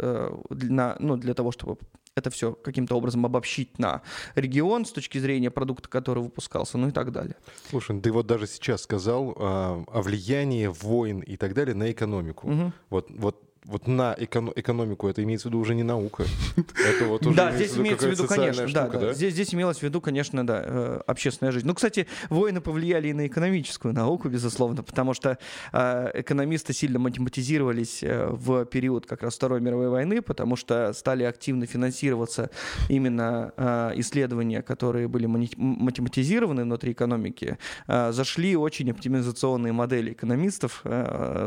для, 0.51 0.97
ну, 0.99 1.17
для 1.17 1.35
того, 1.35 1.53
чтобы 1.53 1.79
это 2.17 2.31
все 2.31 2.53
каким-то 2.53 2.97
образом 2.97 3.27
обобщить 3.27 3.79
на 3.79 4.03
регион 4.35 4.85
с 4.85 4.93
точки 4.93 5.19
зрения 5.19 5.51
продукта, 5.51 5.89
который 5.89 6.23
выпускался, 6.23 6.79
ну 6.79 6.89
и 6.89 6.91
так 6.93 7.13
далее. 7.13 7.37
Слушай, 7.71 8.01
ты 8.01 8.13
вот 8.13 8.27
даже 8.27 8.47
сейчас 8.47 8.83
сказал 8.83 9.37
а, 9.37 9.85
о 9.87 10.03
влиянии 10.03 10.67
войн 10.67 11.21
и 11.21 11.37
так 11.37 11.55
далее 11.55 11.75
на 11.75 11.91
экономику. 11.91 12.49
Угу. 12.49 12.73
Вот, 12.91 13.11
вот 13.11 13.54
вот 13.65 13.87
на 13.87 14.15
эконом- 14.19 14.53
экономику 14.55 15.09
это 15.09 15.23
имеется 15.23 15.49
в 15.49 15.51
виду 15.51 15.59
уже 15.59 15.75
не 15.75 15.83
наука. 15.83 16.25
Это 16.57 17.07
вот 17.07 17.27
уже 17.27 17.35
да, 17.35 17.51
здесь 17.53 17.77
имеется 17.79 18.09
в 18.09 18.11
виду, 18.11 18.27
конечно, 18.27 18.69
штука, 18.69 18.91
да, 18.93 18.99
да. 18.99 19.13
Здесь, 19.15 19.33
здесь 19.33 19.55
имелось 19.55 19.79
в 19.79 19.83
виду, 19.83 20.03
конечно, 20.03 20.47
да, 20.47 20.63
э, 20.65 21.01
общественная 21.07 21.51
жизнь. 21.51 21.67
Ну, 21.67 21.75
кстати, 21.75 22.07
войны 22.29 22.61
повлияли 22.61 23.09
и 23.09 23.13
на 23.15 23.27
экономическую 23.27 23.95
науку, 23.95 24.29
безусловно, 24.29 24.83
потому 24.83 25.15
что 25.15 25.39
э, 25.73 26.11
экономисты 26.15 26.75
сильно 26.75 26.99
математизировались 26.99 28.03
э, 28.03 28.27
в 28.31 28.67
период 28.67 29.07
как 29.07 29.23
раз 29.23 29.35
Второй 29.35 29.63
мировой 29.63 29.89
войны, 29.89 30.21
потому 30.21 30.57
что 30.57 30.93
стали 30.93 31.25
активно 31.25 31.67
финансироваться 31.67 32.51
именно 32.89 33.53
исследования, 33.97 34.63
которые 34.63 35.09
были 35.09 35.27
математизированы 35.27 36.65
внутри 36.65 36.93
экономики. 36.93 37.59
Зашли 37.87 38.57
очень 38.57 38.91
оптимизационные 38.91 39.73
модели 39.73 40.13
экономистов, 40.13 40.85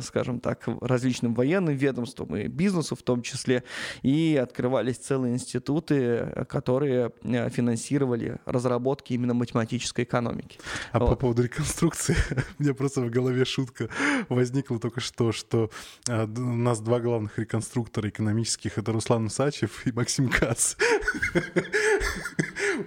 скажем 0.02 0.40
так, 0.40 0.64
различным 0.82 1.34
военным 1.34 1.76
ведомствам, 1.76 2.07
ведомствам 2.08 2.36
и 2.36 2.48
бизнесу 2.48 2.96
в 2.96 3.04
том 3.04 3.22
числе, 3.22 3.64
и 4.02 4.40
открывались 4.42 4.98
целые 4.98 5.34
институты, 5.34 6.46
которые 6.50 7.12
э, 7.24 7.50
финансировали 7.50 8.38
разработки 8.46 9.14
именно 9.14 9.34
математической 9.34 10.04
экономики. 10.04 10.60
А 10.92 11.00
вот. 11.00 11.10
по 11.10 11.16
поводу 11.16 11.44
реконструкции, 11.44 12.16
у 12.60 12.64
меня 12.64 12.74
просто 12.74 13.02
в 13.02 13.10
голове 13.10 13.46
шутка 13.46 13.90
возникла 14.30 14.80
только 14.80 15.02
что, 15.02 15.32
что 15.32 15.70
э, 16.08 16.26
у 16.26 16.56
нас 16.56 16.80
два 16.80 17.00
главных 17.00 17.38
реконструктора 17.40 18.10
экономических, 18.10 18.78
это 18.78 18.92
Руслан 18.92 19.26
Усачев 19.26 19.86
и 19.88 19.92
Максим 19.92 20.30
Кац. 20.30 20.76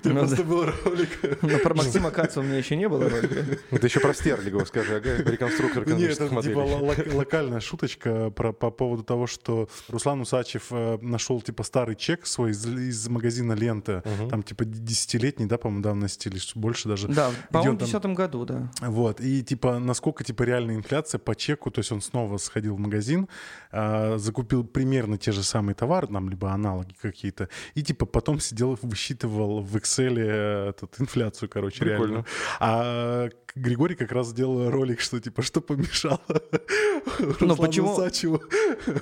Ну, 0.04 0.14
просто 0.14 0.44
был 0.44 0.64
ролик. 0.64 1.08
Но 1.42 1.48
ну, 1.48 1.58
про 1.58 1.74
Максима 1.74 2.10
Каца 2.10 2.40
у 2.40 2.42
меня 2.42 2.58
еще 2.58 2.76
не 2.76 2.88
было 2.88 3.08
ролика. 3.08 3.44
Это 3.70 3.86
еще 3.86 4.00
про 4.00 4.14
Стерлигова 4.14 4.64
скажи, 4.64 4.96
ага, 4.96 5.16
реконструктор 5.30 5.82
экономических 5.82 6.30
Нет, 6.30 6.32
это 6.32 6.48
типа 6.48 7.14
локальная 7.14 7.60
шуточка 7.60 8.30
про, 8.30 8.52
по 8.52 8.70
поводу 8.70 9.02
того, 9.10 9.26
что 9.26 9.68
Руслан 9.88 10.20
Усачев 10.20 10.66
э, 10.70 10.98
нашел 11.02 11.40
типа 11.42 11.64
старый 11.64 11.96
чек 11.96 12.26
свой 12.26 12.52
из, 12.52 12.64
из 12.64 13.08
магазина 13.08 13.54
«Лента», 13.54 14.04
угу. 14.04 14.30
там 14.30 14.44
типа 14.44 14.64
десятилетний, 14.64 15.46
да, 15.46 15.58
по-моему, 15.58 15.82
давности 15.82 16.28
или 16.28 16.38
больше 16.54 16.88
даже. 16.88 17.08
Да, 17.08 17.32
по-моему, 17.50 17.76
в 17.76 17.80
десятом 17.80 18.14
году, 18.14 18.44
да. 18.44 18.70
Вот, 18.80 19.20
и 19.20 19.42
типа 19.42 19.80
насколько 19.80 20.22
типа 20.22 20.44
реальная 20.44 20.76
инфляция 20.76 21.18
по 21.18 21.34
чеку, 21.34 21.72
то 21.72 21.80
есть 21.80 21.90
он 21.90 22.00
снова 22.00 22.38
сходил 22.38 22.76
в 22.76 22.78
магазин, 22.78 23.26
э, 23.72 24.16
закупил 24.18 24.62
примерно 24.62 25.18
те 25.18 25.32
же 25.32 25.42
самые 25.42 25.74
товары, 25.74 26.06
там, 26.06 26.30
либо 26.30 26.52
аналоги 26.52 26.94
какие-то, 27.02 27.48
и 27.74 27.82
типа 27.82 28.06
потом 28.06 28.38
сидел, 28.38 28.78
высчитывал 28.80 29.60
в 29.60 29.76
Excel 29.76 30.18
э, 30.18 30.68
этот, 30.68 31.00
инфляцию, 31.00 31.48
короче, 31.48 31.80
Прикольно. 31.80 32.12
реально. 32.12 32.26
А 32.60 33.28
Григорий 33.54 33.94
как 33.94 34.12
раз 34.12 34.28
сделал 34.28 34.70
ролик, 34.70 35.00
что 35.00 35.20
типа, 35.20 35.42
что 35.42 35.60
помешало 35.60 36.20
Но 37.40 37.56
почему, 37.56 37.98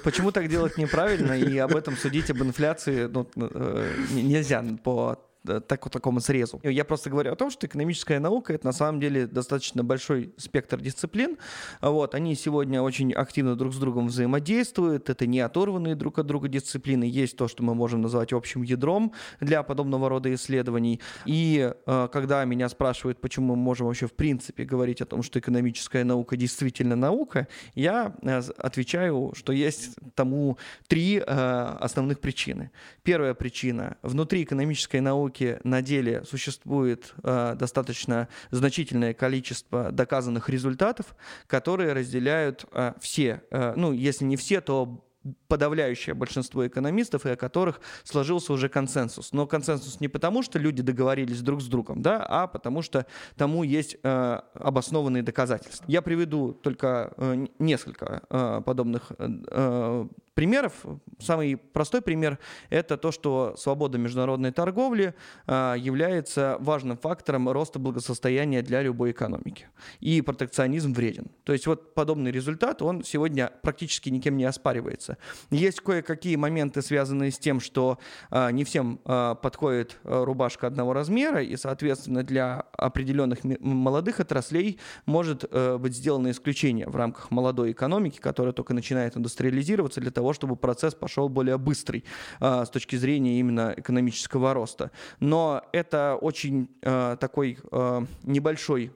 почему 0.03 0.33
так 0.33 0.49
делать 0.49 0.79
неправильно, 0.79 1.33
и 1.33 1.59
об 1.59 1.75
этом 1.77 1.97
судить 1.97 2.31
об 2.31 2.43
инфляции 2.43 3.07
ну, 3.07 3.29
э, 3.37 3.95
нельзя 4.13 4.65
по 4.83 5.19
так, 5.67 5.89
такому 5.91 6.21
срезу. 6.21 6.61
Я 6.63 6.85
просто 6.85 7.11
говорю 7.11 7.33
о 7.33 7.37
том, 7.37 7.51
что 7.51 7.67
экономическая 7.67 8.21
наука— 8.21 8.53
это 8.55 8.67
на 8.67 8.73
самом 8.73 9.01
деле 9.01 9.27
достаточно 9.27 9.83
большой 9.85 10.33
спектр 10.37 10.81
дисциплин. 10.81 11.37
Вот, 11.81 12.15
они 12.15 12.35
сегодня 12.35 12.83
очень 12.83 13.13
активно 13.13 13.57
друг 13.57 13.75
с 13.75 13.79
другом 13.79 14.09
взаимодействуют, 14.09 15.11
это 15.11 15.27
не 15.27 15.41
оторванные 15.41 15.95
друг 15.95 16.19
от 16.19 16.27
друга 16.27 16.49
дисциплины, 16.49 17.05
есть 17.05 17.37
то, 17.37 17.49
что 17.49 17.63
мы 17.63 17.75
можем 17.75 18.01
назвать 18.01 18.33
общим 18.33 18.63
ядром 18.63 19.13
для 19.41 19.63
подобного 19.63 20.09
рода 20.09 20.33
исследований. 20.35 21.01
И 21.27 21.73
э, 21.87 22.09
когда 22.13 22.45
меня 22.45 22.69
спрашивают, 22.69 23.21
почему 23.21 23.55
мы 23.55 23.63
можем 23.63 23.87
вообще 23.87 24.07
в 24.07 24.13
принципе 24.13 24.65
говорить 24.65 25.01
о 25.01 25.07
том, 25.07 25.23
что 25.23 25.39
экономическая 25.39 26.05
наука 26.05 26.37
действительно 26.37 26.97
наука, 26.97 27.49
я 27.75 28.15
э, 28.23 28.43
отвечаю, 28.59 29.33
что 29.35 29.53
есть 29.53 29.97
тому 30.15 30.59
три 30.87 31.19
э, 31.19 31.77
основных 31.81 32.21
причины. 32.21 32.71
Первая 33.03 33.35
причина— 33.35 33.97
внутри 34.03 34.43
экономической 34.43 35.01
науки 35.01 35.38
науке 35.39 35.61
на 35.65 35.83
деле 35.83 36.25
существует 36.25 37.15
э, 37.23 37.55
достаточно 37.59 38.29
значительное 38.51 39.15
количество 39.15 39.91
доказанных 39.93 40.49
результатов, 40.49 41.15
которые 41.47 41.93
разделяют 41.93 42.65
э, 42.73 42.95
все, 43.01 43.43
э, 43.51 43.75
ну, 43.77 43.93
если 43.93 44.25
не 44.25 44.37
все, 44.37 44.61
то 44.61 45.05
подавляющее 45.49 46.15
большинство 46.15 46.67
экономистов, 46.67 47.27
и 47.27 47.31
о 47.31 47.37
которых 47.37 47.81
сложился 48.05 48.53
уже 48.53 48.69
консенсус. 48.69 49.33
Но 49.33 49.47
консенсус 49.47 50.01
не 50.01 50.09
потому, 50.09 50.43
что 50.43 50.59
люди 50.59 50.83
договорились 50.83 51.41
друг 51.43 51.61
с 51.61 51.67
другом, 51.67 52.03
да, 52.03 52.25
а 52.25 52.47
потому 52.47 52.83
что 52.83 53.05
тому 53.37 53.63
есть 53.63 53.97
э, 54.03 54.41
обоснованные 54.55 55.23
доказательства. 55.23 55.85
Я 55.89 56.03
приведу 56.03 56.53
только 56.53 57.13
э, 57.17 57.47
несколько 57.59 58.23
э, 58.31 58.63
подобных 58.65 59.13
э, 59.19 60.07
примеров. 60.39 60.73
Самый 61.19 61.57
простой 61.57 62.01
пример– 62.01 62.39
это 62.71 62.97
то, 62.97 63.11
что 63.11 63.57
свобода 63.59 63.99
международной 63.99 64.53
торговли 64.53 65.15
а, 65.49 65.75
является 65.75 66.59
важным 66.61 66.97
фактором 66.97 67.49
роста 67.49 67.81
благосостояния 67.81 68.63
для 68.63 68.83
любой 68.83 69.11
экономики. 69.11 69.67
И 69.99 70.23
протекционизм 70.23 70.93
вреден. 70.93 71.27
То 71.43 71.53
есть 71.53 71.67
вот 71.67 71.93
подобный 71.93 72.31
результат, 72.31 72.83
он 72.83 73.03
сегодня 73.03 73.51
практически 73.63 74.11
никем 74.11 74.37
не 74.37 74.45
оспаривается. 74.45 75.19
Есть 75.51 75.81
кое-какие 75.81 76.37
моменты, 76.37 76.83
связанные 76.83 77.33
с 77.33 77.39
тем, 77.41 77.59
что 77.59 77.99
а, 78.31 78.53
не 78.53 78.63
всем 78.63 79.01
а, 79.07 79.35
подходит 79.35 79.99
рубашка 80.05 80.69
одного 80.69 80.93
размера, 80.93 81.43
и, 81.43 81.57
соответственно, 81.57 82.23
для 82.23 82.61
определенных 82.75 83.41
молодых 83.43 84.21
отраслей 84.21 84.79
может 85.05 85.45
э, 85.51 85.79
быть 85.79 85.97
сделано 85.97 86.31
исключение 86.31 86.87
в 86.87 86.95
рамках 86.95 87.33
молодой 87.33 87.73
экономики, 87.73 88.19
которая 88.21 88.53
только 88.53 88.73
начинает 88.73 89.17
индустриализироваться 89.17 90.01
для 90.01 90.13
того, 90.13 90.28
чтобы 90.33 90.57
процесс 90.57 90.95
пошел 90.95 91.29
более 91.29 91.59
быстрый 91.59 92.05
а, 92.41 92.65
с 92.65 92.71
точки 92.71 92.97
зрения 92.97 93.39
именно 93.41 93.75
экономического 93.77 94.55
роста. 94.55 94.91
Но 95.21 95.63
это 95.73 96.17
очень 96.21 96.69
а, 96.83 97.17
такой 97.17 97.59
а, 97.71 98.05
небольшой 98.25 98.93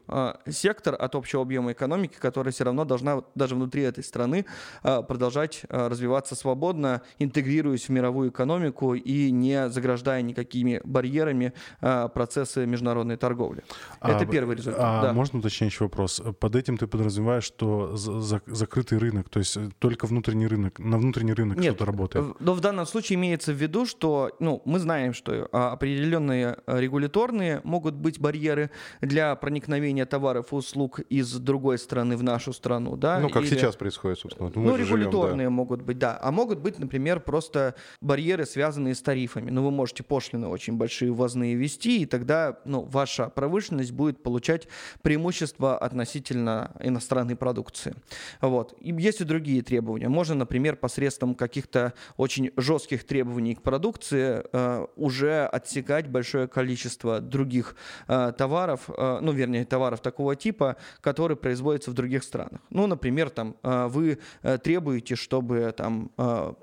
сектор 0.48 0.96
от 0.98 1.14
общего 1.14 1.42
объема 1.42 1.72
экономики, 1.72 2.16
которая 2.18 2.52
все 2.52 2.64
равно 2.64 2.84
должна 2.84 3.22
даже 3.34 3.54
внутри 3.54 3.82
этой 3.82 4.04
страны 4.04 4.44
продолжать 4.82 5.62
развиваться 5.68 6.34
свободно, 6.34 7.02
интегрируясь 7.18 7.86
в 7.86 7.88
мировую 7.90 8.30
экономику 8.30 8.94
и 8.94 9.30
не 9.30 9.68
заграждая 9.68 10.22
никакими 10.22 10.80
барьерами 10.84 11.52
процессы 11.80 12.66
международной 12.66 13.16
торговли. 13.16 13.62
А, 14.00 14.12
это 14.12 14.26
первый 14.26 14.56
результат. 14.56 14.80
А 14.82 15.02
да. 15.02 15.12
Можно 15.12 15.38
уточняющий 15.38 15.84
вопрос? 15.84 16.20
Под 16.38 16.56
этим 16.56 16.76
ты 16.76 16.86
подразумеваешь, 16.86 17.44
что 17.44 17.96
за 17.96 18.40
закрытый 18.46 18.98
рынок, 18.98 19.28
то 19.28 19.38
есть 19.38 19.58
только 19.78 20.06
внутренний 20.06 20.46
рынок, 20.46 20.78
на 20.78 20.98
внутренний 20.98 21.21
рынок 21.30 21.58
Нет, 21.58 21.74
что-то 21.74 21.84
работает? 21.84 22.40
но 22.40 22.54
в 22.54 22.60
данном 22.60 22.86
случае 22.86 23.16
имеется 23.16 23.52
в 23.52 23.56
виду, 23.56 23.86
что 23.86 24.32
ну, 24.40 24.62
мы 24.64 24.78
знаем, 24.80 25.14
что 25.14 25.48
а, 25.52 25.72
определенные 25.72 26.58
а, 26.66 26.78
регуляторные 26.78 27.60
могут 27.64 27.94
быть 27.94 28.18
барьеры 28.18 28.70
для 29.00 29.34
проникновения 29.36 30.06
товаров 30.06 30.52
и 30.52 30.56
услуг 30.56 31.00
из 31.00 31.32
другой 31.34 31.78
страны 31.78 32.16
в 32.16 32.22
нашу 32.22 32.52
страну. 32.52 32.96
Да? 32.96 33.20
Ну, 33.20 33.28
как 33.28 33.42
Или... 33.44 33.50
сейчас 33.50 33.76
происходит, 33.76 34.18
собственно. 34.18 34.50
Мы 34.54 34.62
ну, 34.62 34.76
регуляторные 34.76 35.32
живем, 35.32 35.44
да. 35.44 35.50
могут 35.50 35.82
быть, 35.82 35.98
да. 35.98 36.18
А 36.20 36.32
могут 36.32 36.58
быть, 36.58 36.78
например, 36.78 37.20
просто 37.20 37.74
барьеры, 38.00 38.46
связанные 38.46 38.94
с 38.94 39.02
тарифами. 39.02 39.50
Ну, 39.50 39.62
вы 39.62 39.70
можете 39.70 40.02
пошлины 40.02 40.48
очень 40.48 40.76
большие 40.76 41.12
ввозные 41.12 41.54
вести, 41.54 42.02
и 42.02 42.06
тогда 42.06 42.58
ну, 42.64 42.82
ваша 42.82 43.28
промышленность 43.28 43.92
будет 43.92 44.22
получать 44.22 44.68
преимущество 45.02 45.76
относительно 45.76 46.72
иностранной 46.80 47.36
продукции. 47.36 47.94
Вот. 48.40 48.74
И 48.80 48.92
есть 48.92 49.20
и 49.20 49.24
другие 49.24 49.62
требования. 49.62 50.08
Можно, 50.08 50.34
например, 50.34 50.76
посредством 50.76 51.01
каких-то 51.34 51.94
очень 52.16 52.50
жестких 52.56 53.04
требований 53.04 53.54
к 53.54 53.62
продукции 53.62 54.42
э, 54.52 54.86
уже 54.96 55.46
отсекать 55.46 56.08
большое 56.08 56.48
количество 56.48 57.20
других 57.20 57.76
э, 58.08 58.32
товаров, 58.36 58.88
э, 58.88 59.18
ну, 59.20 59.32
вернее, 59.32 59.64
товаров 59.64 60.00
такого 60.00 60.36
типа, 60.36 60.76
которые 61.00 61.36
производятся 61.36 61.90
в 61.90 61.94
других 61.94 62.24
странах. 62.24 62.60
Ну, 62.70 62.86
например, 62.86 63.30
там, 63.30 63.56
вы 63.62 64.18
требуете, 64.62 65.16
чтобы 65.16 65.72
там 65.76 66.10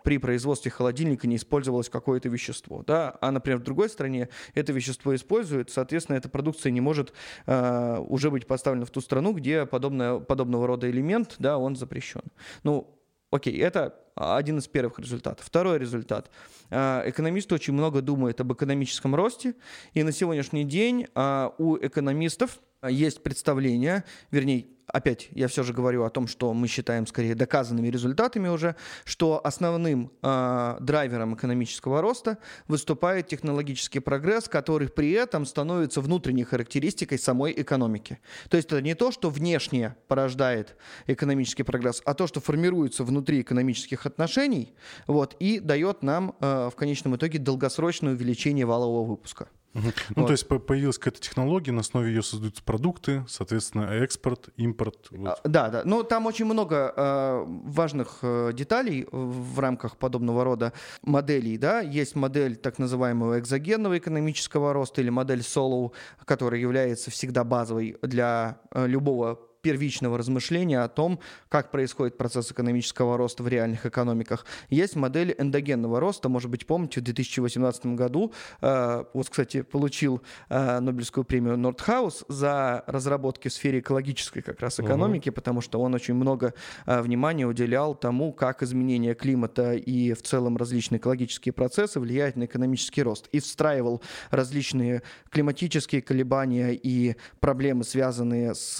при 0.04 0.18
производстве 0.18 0.72
холодильника 0.72 1.28
не 1.28 1.38
использовалось 1.38 1.90
какое-то 1.90 2.30
вещество, 2.30 2.84
да, 2.86 3.18
а, 3.22 3.32
например, 3.32 3.60
в 3.60 3.64
другой 3.64 3.90
стране 3.90 4.30
это 4.54 4.74
вещество 4.74 5.16
используют, 5.16 5.70
соответственно, 5.70 6.18
эта 6.18 6.30
продукция 6.30 6.72
не 6.72 6.82
может 6.82 7.14
уже 7.48 8.32
быть 8.32 8.48
поставлена 8.48 8.86
в 8.86 8.92
ту 8.92 9.02
страну, 9.02 9.34
где 9.34 9.66
подобное, 9.66 10.20
подобного 10.20 10.68
рода 10.68 10.90
элемент, 10.90 11.36
да, 11.40 11.58
он 11.58 11.76
запрещен. 11.76 12.24
Ну, 12.64 12.99
окей, 13.32 13.58
это 13.60 13.96
один 14.16 14.58
из 14.58 14.68
первых 14.68 15.00
результатов. 15.00 15.46
Второй 15.46 15.80
результат. 15.80 16.30
А, 16.70 17.04
экономисты 17.06 17.56
очень 17.56 17.74
много 17.74 18.02
думают 18.02 18.42
об 18.42 18.52
экономическом 18.54 19.16
росте, 19.16 19.56
и 19.94 20.04
на 20.04 20.12
сегодняшний 20.12 20.66
день 20.66 21.08
а, 21.16 21.54
у 21.58 21.78
экономистов 21.78 22.60
есть 22.88 23.24
представление, 23.24 24.04
вернее, 24.32 24.68
опять 24.88 25.30
я 25.32 25.48
все 25.48 25.64
же 25.64 25.74
говорю 25.74 26.04
о 26.04 26.10
том, 26.10 26.28
что 26.28 26.54
мы 26.54 26.68
считаем 26.68 27.08
скорее 27.08 27.36
доказанными 27.36 27.88
результатами 27.88 28.48
уже, 28.48 28.76
что 29.06 29.46
основным 29.46 30.12
э, 30.22 30.78
драйвером 30.80 31.36
экономического 31.36 32.02
роста 32.02 32.38
выступает 32.68 33.28
технологический 33.28 34.00
прогресс, 34.00 34.48
который 34.48 34.90
при 34.90 35.12
этом 35.12 35.46
становится 35.46 36.02
внутренней 36.02 36.44
характеристикой 36.44 37.20
самой 37.20 37.54
экономики. 37.58 38.20
То 38.50 38.58
есть 38.58 38.70
это 38.72 38.82
не 38.82 38.96
то, 38.96 39.12
что 39.12 39.30
внешне 39.30 39.96
порождает 40.08 40.76
экономический 41.08 41.64
прогресс, 41.64 42.02
а 42.06 42.14
то, 42.14 42.28
что 42.28 42.40
формируется 42.40 43.04
внутри 43.04 43.42
экономических 43.42 44.06
отношений 44.06 44.74
вот, 45.08 45.36
и 45.40 45.60
дает 45.60 46.04
нам 46.04 46.36
э, 46.40 46.70
в 46.72 46.76
конечном 46.76 47.16
итоге 47.16 47.40
долгосрочное 47.40 48.14
увеличение 48.14 48.66
валового 48.66 49.04
выпуска. 49.04 49.50
Угу. 49.74 49.84
Ну, 49.84 50.22
вот. 50.22 50.28
то 50.28 50.32
есть 50.32 50.48
появилась 50.48 50.98
какая-то 50.98 51.22
технология, 51.22 51.72
на 51.72 51.82
основе 51.82 52.10
ее 52.10 52.24
создаются 52.24 52.64
продукты, 52.64 53.24
соответственно, 53.28 53.84
экспорт, 53.84 54.50
импорт. 54.58 55.08
Вот. 55.12 55.40
А, 55.44 55.48
да, 55.48 55.70
да. 55.70 55.82
Но 55.86 56.04
там 56.04 56.26
очень 56.26 56.46
много 56.46 56.94
э, 56.96 57.44
важных 57.46 58.20
э, 58.22 58.52
деталей 58.54 59.08
в 59.12 59.60
рамках 59.60 59.98
подобного 59.98 60.44
рода 60.44 60.74
моделей. 61.04 61.58
Да? 61.58 61.82
Есть 61.82 62.16
модель 62.16 62.56
так 62.56 62.80
называемого 62.80 63.40
экзогенного 63.40 63.98
экономического 63.98 64.74
роста 64.74 65.02
или 65.02 65.10
модель 65.10 65.40
Solow, 65.40 65.92
которая 66.26 66.60
является 66.60 67.12
всегда 67.12 67.44
базовой 67.44 67.98
для 68.02 68.60
э, 68.72 68.88
любого 68.88 69.40
первичного 69.62 70.18
размышления 70.18 70.82
о 70.82 70.88
том, 70.88 71.20
как 71.50 71.72
происходит 71.72 72.18
процесс 72.18 72.52
экономического 72.52 73.18
роста 73.18 73.44
в 73.44 73.48
реальных 73.48 73.86
экономиках. 73.86 74.46
Есть 74.70 74.96
модель 74.96 75.36
эндогенного 75.38 76.00
роста. 76.00 76.30
Может 76.30 76.50
быть, 76.50 76.66
помните, 76.66 77.02
в 77.02 77.04
2018 77.04 77.88
году, 77.88 78.34
э, 78.62 79.04
вот, 79.14 79.30
кстати, 79.30 79.62
получил 79.62 80.22
э, 80.50 80.80
Нобелевскую 80.80 81.26
премию 81.26 81.58
Нордхаус 81.58 82.26
за 82.28 82.84
разработки 82.88 83.50
в 83.50 83.54
сфере 83.54 83.80
экологической 83.80 84.42
как 84.42 84.62
раз 84.62 84.80
экономики, 84.80 85.30
угу. 85.30 85.36
потому 85.36 85.62
что 85.62 85.82
он 85.82 85.94
очень 85.94 86.14
много 86.14 86.54
э, 86.86 87.02
внимания 87.02 87.46
уделял 87.46 87.96
тому, 87.96 88.32
как 88.32 88.64
изменение 88.64 89.14
климата 89.14 89.74
и 89.74 90.14
в 90.14 90.22
целом 90.22 90.58
различные 90.58 91.00
экологические 91.00 91.54
процессы 91.54 92.00
влияют 92.00 92.36
на 92.38 92.46
экономический 92.46 93.04
рост. 93.04 93.28
И 93.32 93.40
встраивал 93.40 94.02
различные 94.32 95.04
климатические 95.30 96.02
колебания 96.02 96.72
и 96.72 97.16
проблемы, 97.40 97.84
связанные 97.84 98.56
с 98.56 98.80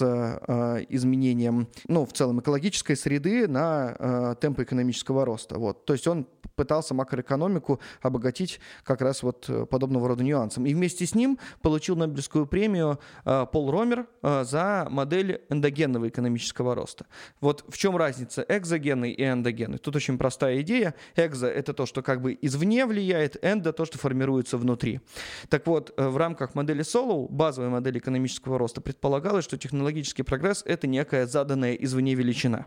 изменением, 0.78 1.68
ну, 1.88 2.04
в 2.04 2.12
целом 2.12 2.40
экологической 2.40 2.94
среды 2.96 3.48
на 3.48 3.96
э, 3.98 4.34
темпы 4.40 4.62
экономического 4.62 5.24
роста. 5.24 5.58
Вот. 5.58 5.84
То 5.84 5.92
есть 5.92 6.06
он 6.06 6.26
пытался 6.56 6.94
макроэкономику 6.94 7.80
обогатить 8.02 8.60
как 8.84 9.00
раз 9.00 9.22
вот 9.22 9.46
э, 9.48 9.66
подобного 9.66 10.08
рода 10.08 10.22
нюансом. 10.22 10.66
И 10.66 10.74
вместе 10.74 11.06
с 11.06 11.14
ним 11.14 11.38
получил 11.62 11.96
Нобелевскую 11.96 12.46
премию 12.46 12.98
э, 13.24 13.46
Пол 13.50 13.70
Ромер 13.70 14.06
за 14.22 14.86
модель 14.90 15.42
эндогенного 15.48 16.08
экономического 16.08 16.74
роста. 16.74 17.06
Вот 17.40 17.64
в 17.68 17.76
чем 17.76 17.96
разница 17.96 18.44
экзогенный 18.48 19.12
и 19.12 19.24
эндогенный? 19.24 19.78
Тут 19.78 19.96
очень 19.96 20.18
простая 20.18 20.60
идея. 20.60 20.94
Экзо— 21.16 21.46
это 21.48 21.72
то, 21.72 21.86
что 21.86 22.02
как 22.02 22.20
бы 22.20 22.36
извне 22.40 22.86
влияет, 22.86 23.42
эндо— 23.42 23.72
то, 23.74 23.84
что 23.84 23.98
формируется 23.98 24.56
внутри. 24.58 25.00
Так 25.48 25.66
вот, 25.66 25.92
в 25.96 26.16
рамках 26.16 26.54
модели 26.54 26.82
Солоу, 26.82 27.28
базовой 27.28 27.70
модели 27.70 27.98
экономического 27.98 28.58
роста, 28.58 28.80
предполагалось, 28.80 29.44
что 29.44 29.56
технологический 29.56 30.22
прогресс— 30.22 30.59
это 30.66 30.86
некая 30.86 31.26
заданная 31.26 31.74
извне 31.74 32.14
величина. 32.14 32.66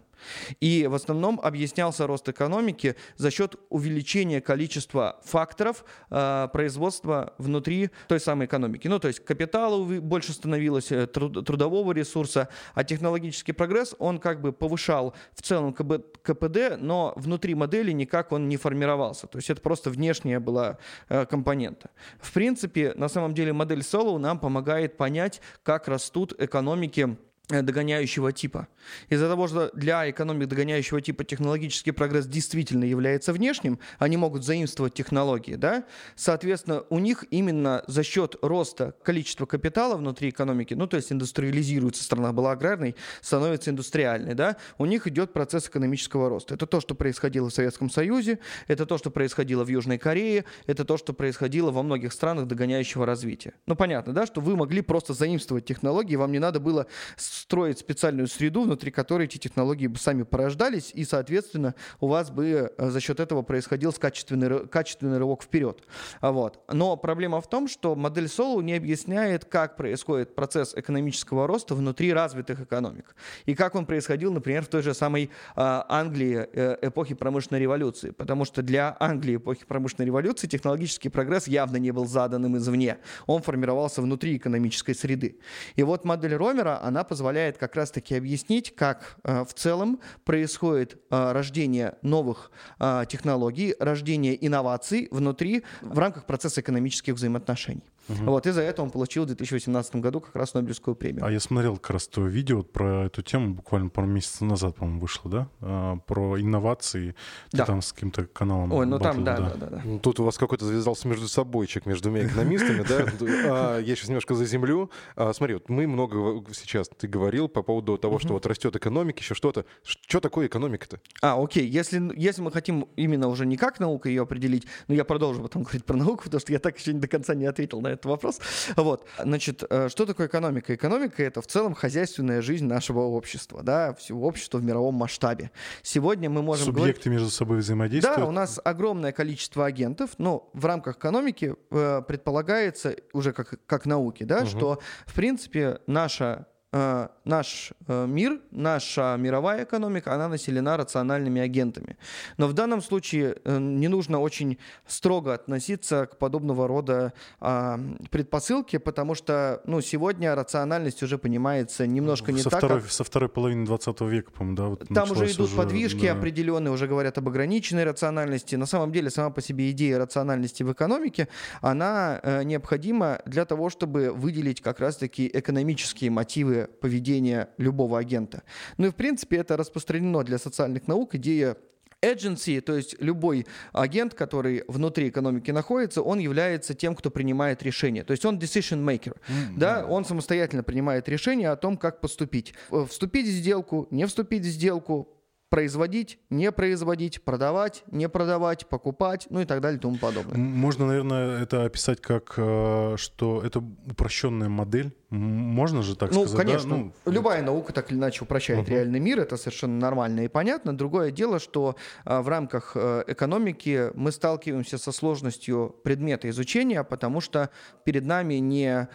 И 0.60 0.88
в 0.88 0.94
основном 0.94 1.40
объяснялся 1.42 2.08
рост 2.08 2.28
экономики 2.30 2.96
за 3.18 3.32
счет 3.32 3.56
увеличения 3.70 4.42
количества 4.42 5.20
факторов 5.24 5.86
э, 6.10 6.48
производства 6.52 7.34
внутри 7.38 7.90
той 8.08 8.20
самой 8.20 8.48
экономики. 8.48 8.88
Ну, 8.88 9.00
то 9.00 9.08
есть 9.08 9.20
капитала 9.20 9.84
больше 9.84 10.34
становилось, 10.34 10.92
э, 10.92 11.08
труд, 11.08 11.46
трудового 11.46 11.92
ресурса, 11.92 12.50
а 12.74 12.84
технологический 12.84 13.52
прогресс, 13.52 13.96
он 14.00 14.20
как 14.20 14.42
бы 14.42 14.52
повышал 14.52 15.14
в 15.34 15.42
целом 15.42 15.74
КБ, 15.74 16.22
КПД, 16.22 16.78
но 16.80 17.14
внутри 17.16 17.56
модели 17.56 17.92
никак 17.92 18.32
он 18.32 18.48
не 18.48 18.58
формировался. 18.58 19.28
То 19.28 19.38
есть 19.38 19.50
это 19.50 19.62
просто 19.62 19.90
внешняя 19.90 20.40
была 20.40 20.78
э, 21.10 21.26
компонента. 21.26 21.90
В 22.20 22.32
принципе, 22.32 22.94
на 22.96 23.10
самом 23.10 23.34
деле 23.34 23.54
модель 23.54 23.80
Solo 23.80 24.18
нам 24.18 24.40
помогает 24.40 24.98
понять, 24.98 25.42
как 25.64 25.88
растут 25.88 26.34
экономики 26.40 27.18
догоняющего 27.50 28.32
типа. 28.32 28.68
Из-за 29.10 29.28
того, 29.28 29.48
что 29.48 29.70
для 29.74 30.10
экономик 30.10 30.48
догоняющего 30.48 31.02
типа 31.02 31.26
технологический 31.26 31.92
прогресс 31.92 32.26
действительно 32.26 32.86
является 32.86 33.34
внешним, 33.34 33.80
они 34.00 34.16
могут 34.16 34.46
заимствовать 34.46 34.94
технологии, 34.94 35.56
да, 35.56 35.84
соответственно, 36.16 36.84
у 36.90 37.00
них 37.00 37.26
именно 37.32 37.84
за 37.88 38.04
счет 38.04 38.38
роста 38.42 38.96
количества 39.04 39.46
капитала 39.46 39.98
внутри 39.98 40.30
экономики, 40.30 40.74
ну, 40.74 40.88
то 40.88 40.96
есть 40.96 41.12
индустриализируется 41.12 42.04
страна, 42.04 42.32
была 42.32 42.54
аграрной, 42.54 42.96
становится 43.22 43.72
индустриальной, 43.72 44.36
да, 44.36 44.56
у 44.78 44.86
них 44.86 45.06
идет 45.08 45.34
процесс 45.34 45.68
экономического 45.68 46.30
роста. 46.30 46.56
Это 46.56 46.66
то, 46.66 46.80
что 46.80 46.96
происходило 46.96 47.50
в 47.50 47.54
Советском 47.54 47.90
Союзе, 47.90 48.40
это 48.68 48.86
то, 48.86 48.98
что 48.98 49.12
происходило 49.12 49.66
в 49.66 49.68
Южной 49.68 49.98
Корее, 49.98 50.46
это 50.66 50.86
то, 50.86 50.98
что 50.98 51.12
происходило 51.14 51.72
во 51.72 51.84
многих 51.84 52.14
странах 52.14 52.48
догоняющего 52.48 53.06
развития. 53.06 53.54
Ну, 53.66 53.76
понятно, 53.76 54.14
да, 54.14 54.26
что 54.26 54.40
вы 54.40 54.56
могли 54.56 54.82
просто 54.82 55.14
заимствовать 55.14 55.66
технологии, 55.66 56.16
вам 56.16 56.32
не 56.32 56.40
надо 56.40 56.62
было 56.62 56.88
строить 57.34 57.80
специальную 57.80 58.28
среду, 58.28 58.64
внутри 58.64 58.92
которой 58.92 59.26
эти 59.26 59.38
технологии 59.38 59.88
бы 59.88 59.98
сами 59.98 60.24
порождались, 60.24 60.92
и, 60.94 61.04
соответственно, 61.04 61.76
у 62.00 62.08
вас 62.08 62.30
бы 62.30 62.72
э, 62.78 62.90
за 62.90 63.00
счет 63.00 63.20
этого 63.20 63.42
происходил 63.42 63.92
качественный, 63.94 64.68
качественный 64.68 65.18
рывок 65.18 65.44
вперед. 65.44 65.84
А 66.22 66.32
вот. 66.32 66.60
Но 66.72 66.98
проблема 66.98 67.42
в 67.42 67.50
том, 67.50 67.68
что 67.68 67.96
модель 67.96 68.28
Соло 68.28 68.62
не 68.62 68.74
объясняет, 68.74 69.46
как 69.46 69.76
происходит 69.78 70.36
процесс 70.36 70.74
экономического 70.76 71.48
роста 71.48 71.76
внутри 71.76 72.14
развитых 72.14 72.62
экономик. 72.62 73.16
И 73.46 73.56
как 73.56 73.76
он 73.76 73.86
происходил, 73.86 74.34
например, 74.34 74.64
в 74.64 74.68
той 74.68 74.82
же 74.82 74.94
самой 74.94 75.30
а, 75.56 75.86
Англии 75.90 76.48
э, 76.54 76.78
эпохи 76.82 77.16
промышленной 77.16 77.60
революции. 77.60 78.12
Потому 78.12 78.46
что 78.46 78.62
для 78.62 78.96
Англии 79.00 79.36
эпохи 79.38 79.66
промышленной 79.66 80.06
революции 80.06 80.48
технологический 80.48 81.10
прогресс 81.10 81.48
явно 81.48 81.78
не 81.78 81.92
был 81.92 82.06
заданным 82.06 82.58
извне. 82.58 82.98
Он 83.26 83.42
формировался 83.42 84.02
внутри 84.02 84.38
экономической 84.38 84.94
среды. 84.94 85.40
И 85.76 85.84
вот 85.84 86.06
модель 86.06 86.36
Ромера, 86.36 86.82
она 86.84 87.04
позволяет 87.04 87.23
как 87.58 87.76
раз-таки 87.76 88.16
объяснить, 88.16 88.76
как 88.76 89.18
э, 89.24 89.44
в 89.44 89.54
целом 89.54 90.00
происходит 90.26 90.96
э, 91.10 91.32
рождение 91.32 91.96
новых 92.02 92.52
э, 92.80 93.06
технологий, 93.08 93.76
рождение 93.80 94.36
инноваций 94.46 95.08
внутри, 95.12 95.64
в 95.82 95.98
рамках 95.98 96.26
процесса 96.26 96.62
экономических 96.62 97.14
взаимоотношений. 97.14 97.84
Угу. 98.10 98.26
Вот, 98.26 98.48
и 98.48 98.52
за 98.52 98.62
это 98.62 98.84
он 98.84 98.90
получил 98.90 99.24
в 99.24 99.28
2018 99.28 99.96
году 99.98 100.20
как 100.20 100.36
раз 100.36 100.54
Нобелевскую 100.54 100.96
премию. 100.96 101.26
А 101.26 101.32
я 101.32 101.40
смотрел 101.40 101.78
как 101.78 101.92
раз 101.92 102.08
то 102.08 102.26
видео 102.26 102.64
про 102.64 103.06
эту 103.06 103.22
тему, 103.22 103.54
буквально 103.54 103.90
пару 103.90 104.08
месяцев 104.08 104.42
назад, 104.42 104.76
по-моему, 104.76 105.00
вышло, 105.00 105.32
да? 105.32 105.48
А, 105.62 105.98
про 105.98 106.40
инновации. 106.40 107.16
Ты 107.52 107.58
да. 107.58 107.66
там 107.66 107.82
с 107.82 107.94
каким-то 107.94 108.26
каналом 108.26 108.72
Ой, 108.74 108.86
ну 108.86 109.00
там, 109.00 109.24
да, 109.24 109.38
да, 109.38 109.50
да. 109.52 109.68
да, 109.68 109.82
да. 109.84 110.00
Тут 110.00 110.20
у 110.20 110.24
вас 110.24 110.38
какой-то 110.38 110.66
завязался 110.66 111.08
между 111.08 111.28
собойчик, 111.28 111.86
между 111.86 112.10
двумя 112.10 112.26
экономистами, 112.26 112.84
да? 112.88 113.06
А, 113.46 113.80
я 113.80 113.96
сейчас 113.96 114.10
немножко 114.10 114.36
заземлю. 114.36 114.92
А, 115.16 115.32
смотри, 115.34 115.56
вот 115.56 115.70
мы 115.70 115.88
много 115.88 116.44
сейчас, 116.54 116.90
ты 116.90 117.08
говорил 117.08 117.48
по 117.48 117.62
поводу 117.62 117.98
того, 117.98 118.20
что 118.20 118.34
вот 118.34 118.46
растет 118.46 118.76
экономика, 118.76 119.20
еще 119.20 119.36
что-то. 119.36 119.66
Что 119.84 120.20
такое 120.20 120.48
экономика-то? 120.48 121.00
А, 121.22 121.42
окей. 121.42 121.68
Если, 121.68 122.02
если 122.16 122.42
мы 122.42 122.52
хотим 122.52 122.88
именно 122.96 123.28
уже 123.28 123.46
не 123.46 123.56
как 123.56 123.80
наука 123.80 124.10
ее 124.10 124.24
определить, 124.24 124.66
но 124.88 124.96
я 124.96 125.06
продолжу 125.06 125.42
потом 125.42 125.64
говорить 125.64 125.86
про 125.86 125.96
науку, 125.96 126.24
потому 126.26 126.42
что 126.42 126.52
я 126.52 126.60
так 126.60 126.78
еще 126.78 126.92
до 126.92 127.08
конца 127.08 127.34
не 127.34 127.46
ответил 127.46 127.82
на 127.82 127.93
этот 127.94 128.06
вопрос. 128.06 128.40
Вот. 128.76 129.08
Значит, 129.18 129.64
э, 129.70 129.90
что 129.90 130.06
такое 130.06 130.28
экономика? 130.28 130.76
Экономика— 130.76 131.24
это 131.24 131.42
в 131.42 131.48
целом 131.48 131.74
хозяйственная 131.74 132.42
жизнь 132.42 132.66
нашего 132.66 133.02
общества, 133.02 133.64
да, 133.64 133.94
всего 133.94 134.28
общества 134.28 134.58
в 134.58 134.64
мировом 134.64 134.96
масштабе. 134.96 135.52
Сегодня 135.82 136.30
мы 136.30 136.42
можем 136.42 136.66
Субъекты 136.66 137.10
говорить... 137.10 137.22
между 137.22 137.30
собой 137.30 137.60
взаимодействуют? 137.60 138.20
Да, 138.20 138.26
у 138.26 138.32
нас 138.32 138.60
огромное 138.64 139.12
количество 139.12 139.66
агентов, 139.66 140.12
но 140.18 140.50
в 140.54 140.66
рамках 140.66 140.98
экономики 140.98 141.56
э, 141.72 142.02
предполагается, 142.08 142.96
уже 143.14 143.34
как, 143.34 143.60
как 143.66 143.86
науки, 143.86 144.24
да, 144.24 144.40
угу. 144.40 144.48
что, 144.48 144.80
в 145.06 145.14
принципе, 145.14 145.80
наша 145.88 146.48
наш 146.74 147.72
э, 147.88 148.08
мир, 148.08 148.40
наша 148.50 149.16
мировая 149.20 149.64
экономика, 149.64 150.14
она 150.14 150.28
населена 150.28 150.76
рациональными 150.76 151.40
агентами. 151.40 151.98
Но 152.38 152.48
в 152.48 152.54
данном 152.54 152.82
случае 152.82 153.38
э, 153.44 153.60
не 153.60 153.88
нужно 153.88 154.20
очень 154.20 154.58
строго 154.88 155.36
относиться 155.36 156.08
к 156.08 156.18
подобного 156.18 156.68
рода 156.68 157.14
а, 157.40 157.80
предпосылке, 158.10 158.80
потому 158.80 159.14
что 159.14 159.62
ну, 159.66 159.82
сегодня 159.82 160.34
рациональность 160.34 161.04
уже 161.04 161.18
понимается 161.18 161.86
немножко 161.86 162.32
не 162.32 162.40
со 162.40 162.50
так. 162.50 162.60
Второй, 162.60 162.82
как... 162.82 162.92
Со 162.92 163.04
второй 163.04 163.30
половины 163.30 163.66
20 163.66 164.02
века, 164.02 164.32
по-моему, 164.32 164.58
да? 164.58 164.64
Вот 164.68 164.88
Там 164.94 165.12
уже 165.12 165.26
идут 165.28 165.48
уже, 165.48 165.56
подвижки 165.56 166.08
да. 166.08 166.14
определенные, 166.14 166.72
уже 166.72 166.88
говорят 166.88 167.18
об 167.20 167.28
ограниченной 167.28 167.84
рациональности. 167.84 168.56
На 168.56 168.66
самом 168.66 168.92
деле 168.92 169.12
сама 169.12 169.30
по 169.30 169.42
себе 169.42 169.70
идея 169.72 170.00
рациональности 170.00 170.64
в 170.64 170.72
экономике, 170.72 171.28
она 171.62 172.20
необходима 172.44 173.22
для 173.26 173.46
того, 173.46 173.70
чтобы 173.70 174.12
выделить 174.12 174.62
как 174.62 174.80
раз-таки 174.80 175.30
экономические 175.32 176.10
мотивы 176.10 176.63
поведения 176.68 177.50
любого 177.58 178.00
агента. 178.00 178.44
Ну 178.78 178.88
и, 178.88 178.90
в 178.90 178.96
принципе, 178.96 179.38
это 179.38 179.58
распространено 179.58 180.24
для 180.24 180.38
социальных 180.38 180.88
наук, 180.88 181.16
идея 181.16 181.58
agency, 182.04 182.62
то 182.62 182.76
есть 182.76 182.96
любой 183.00 183.48
агент, 183.72 184.14
который 184.14 184.64
внутри 184.68 185.10
экономики 185.10 185.52
находится, 185.52 186.02
он 186.02 186.20
является 186.20 186.74
тем, 186.74 186.96
кто 186.96 187.10
принимает 187.10 187.64
решение. 187.64 188.04
То 188.04 188.12
есть 188.12 188.26
он 188.26 188.38
decision 188.38 188.84
maker. 188.84 189.16
Mm-hmm. 189.16 189.58
Да, 189.58 189.86
он 189.86 190.06
самостоятельно 190.06 190.64
принимает 190.64 191.08
решение 191.08 191.50
о 191.50 191.56
том, 191.56 191.78
как 191.78 192.02
поступить. 192.02 192.54
Вступить 192.90 193.28
в 193.28 193.32
сделку, 193.32 193.88
не 193.90 194.06
вступить 194.06 194.44
в 194.44 194.50
сделку, 194.50 195.08
производить, 195.54 196.18
не 196.32 196.52
производить, 196.52 197.24
продавать, 197.24 197.84
не 197.92 198.10
продавать, 198.10 198.66
покупать, 198.66 199.28
ну 199.30 199.40
и 199.40 199.46
так 199.46 199.62
далее 199.62 199.78
и 199.78 199.80
тому 199.80 199.98
подобное. 200.00 200.36
Можно, 200.36 200.88
наверное, 200.88 201.44
это 201.44 201.66
описать 201.66 202.02
как, 202.02 202.34
э, 202.38 202.96
что 202.98 203.40
это 203.46 203.60
упрощенная 203.60 204.50
модель 204.50 204.96
можно 205.14 205.84
же 205.84 205.96
так 205.96 206.12
ну, 206.12 206.26
сказать? 206.26 206.48
Конечно. 206.48 206.70
Да? 206.70 206.92
Ну, 207.06 207.12
Любая 207.12 207.44
наука 207.44 207.72
так 207.72 207.92
или 207.92 208.00
иначе 208.00 208.24
упрощает 208.24 208.68
uh-huh. 208.68 208.72
реальный 208.72 209.00
мир, 209.00 209.20
это 209.20 209.38
совершенно 209.38 209.78
нормально 209.78 210.22
и 210.22 210.28
понятно. 210.28 210.76
Другое 210.76 211.12
дело, 211.12 211.38
что 211.38 211.76
а, 212.04 212.24
в 212.24 212.30
рамках 212.30 212.72
а, 212.76 213.04
экономики 213.06 213.92
мы 213.94 214.12
сталкиваемся 214.12 214.80
со 214.80 214.92
сложностью 214.92 215.76
предмета 215.84 216.30
изучения, 216.32 216.84
потому 216.84 217.22
что 217.22 217.52
перед 217.84 218.06
нами 218.06 218.36
не, 218.36 218.88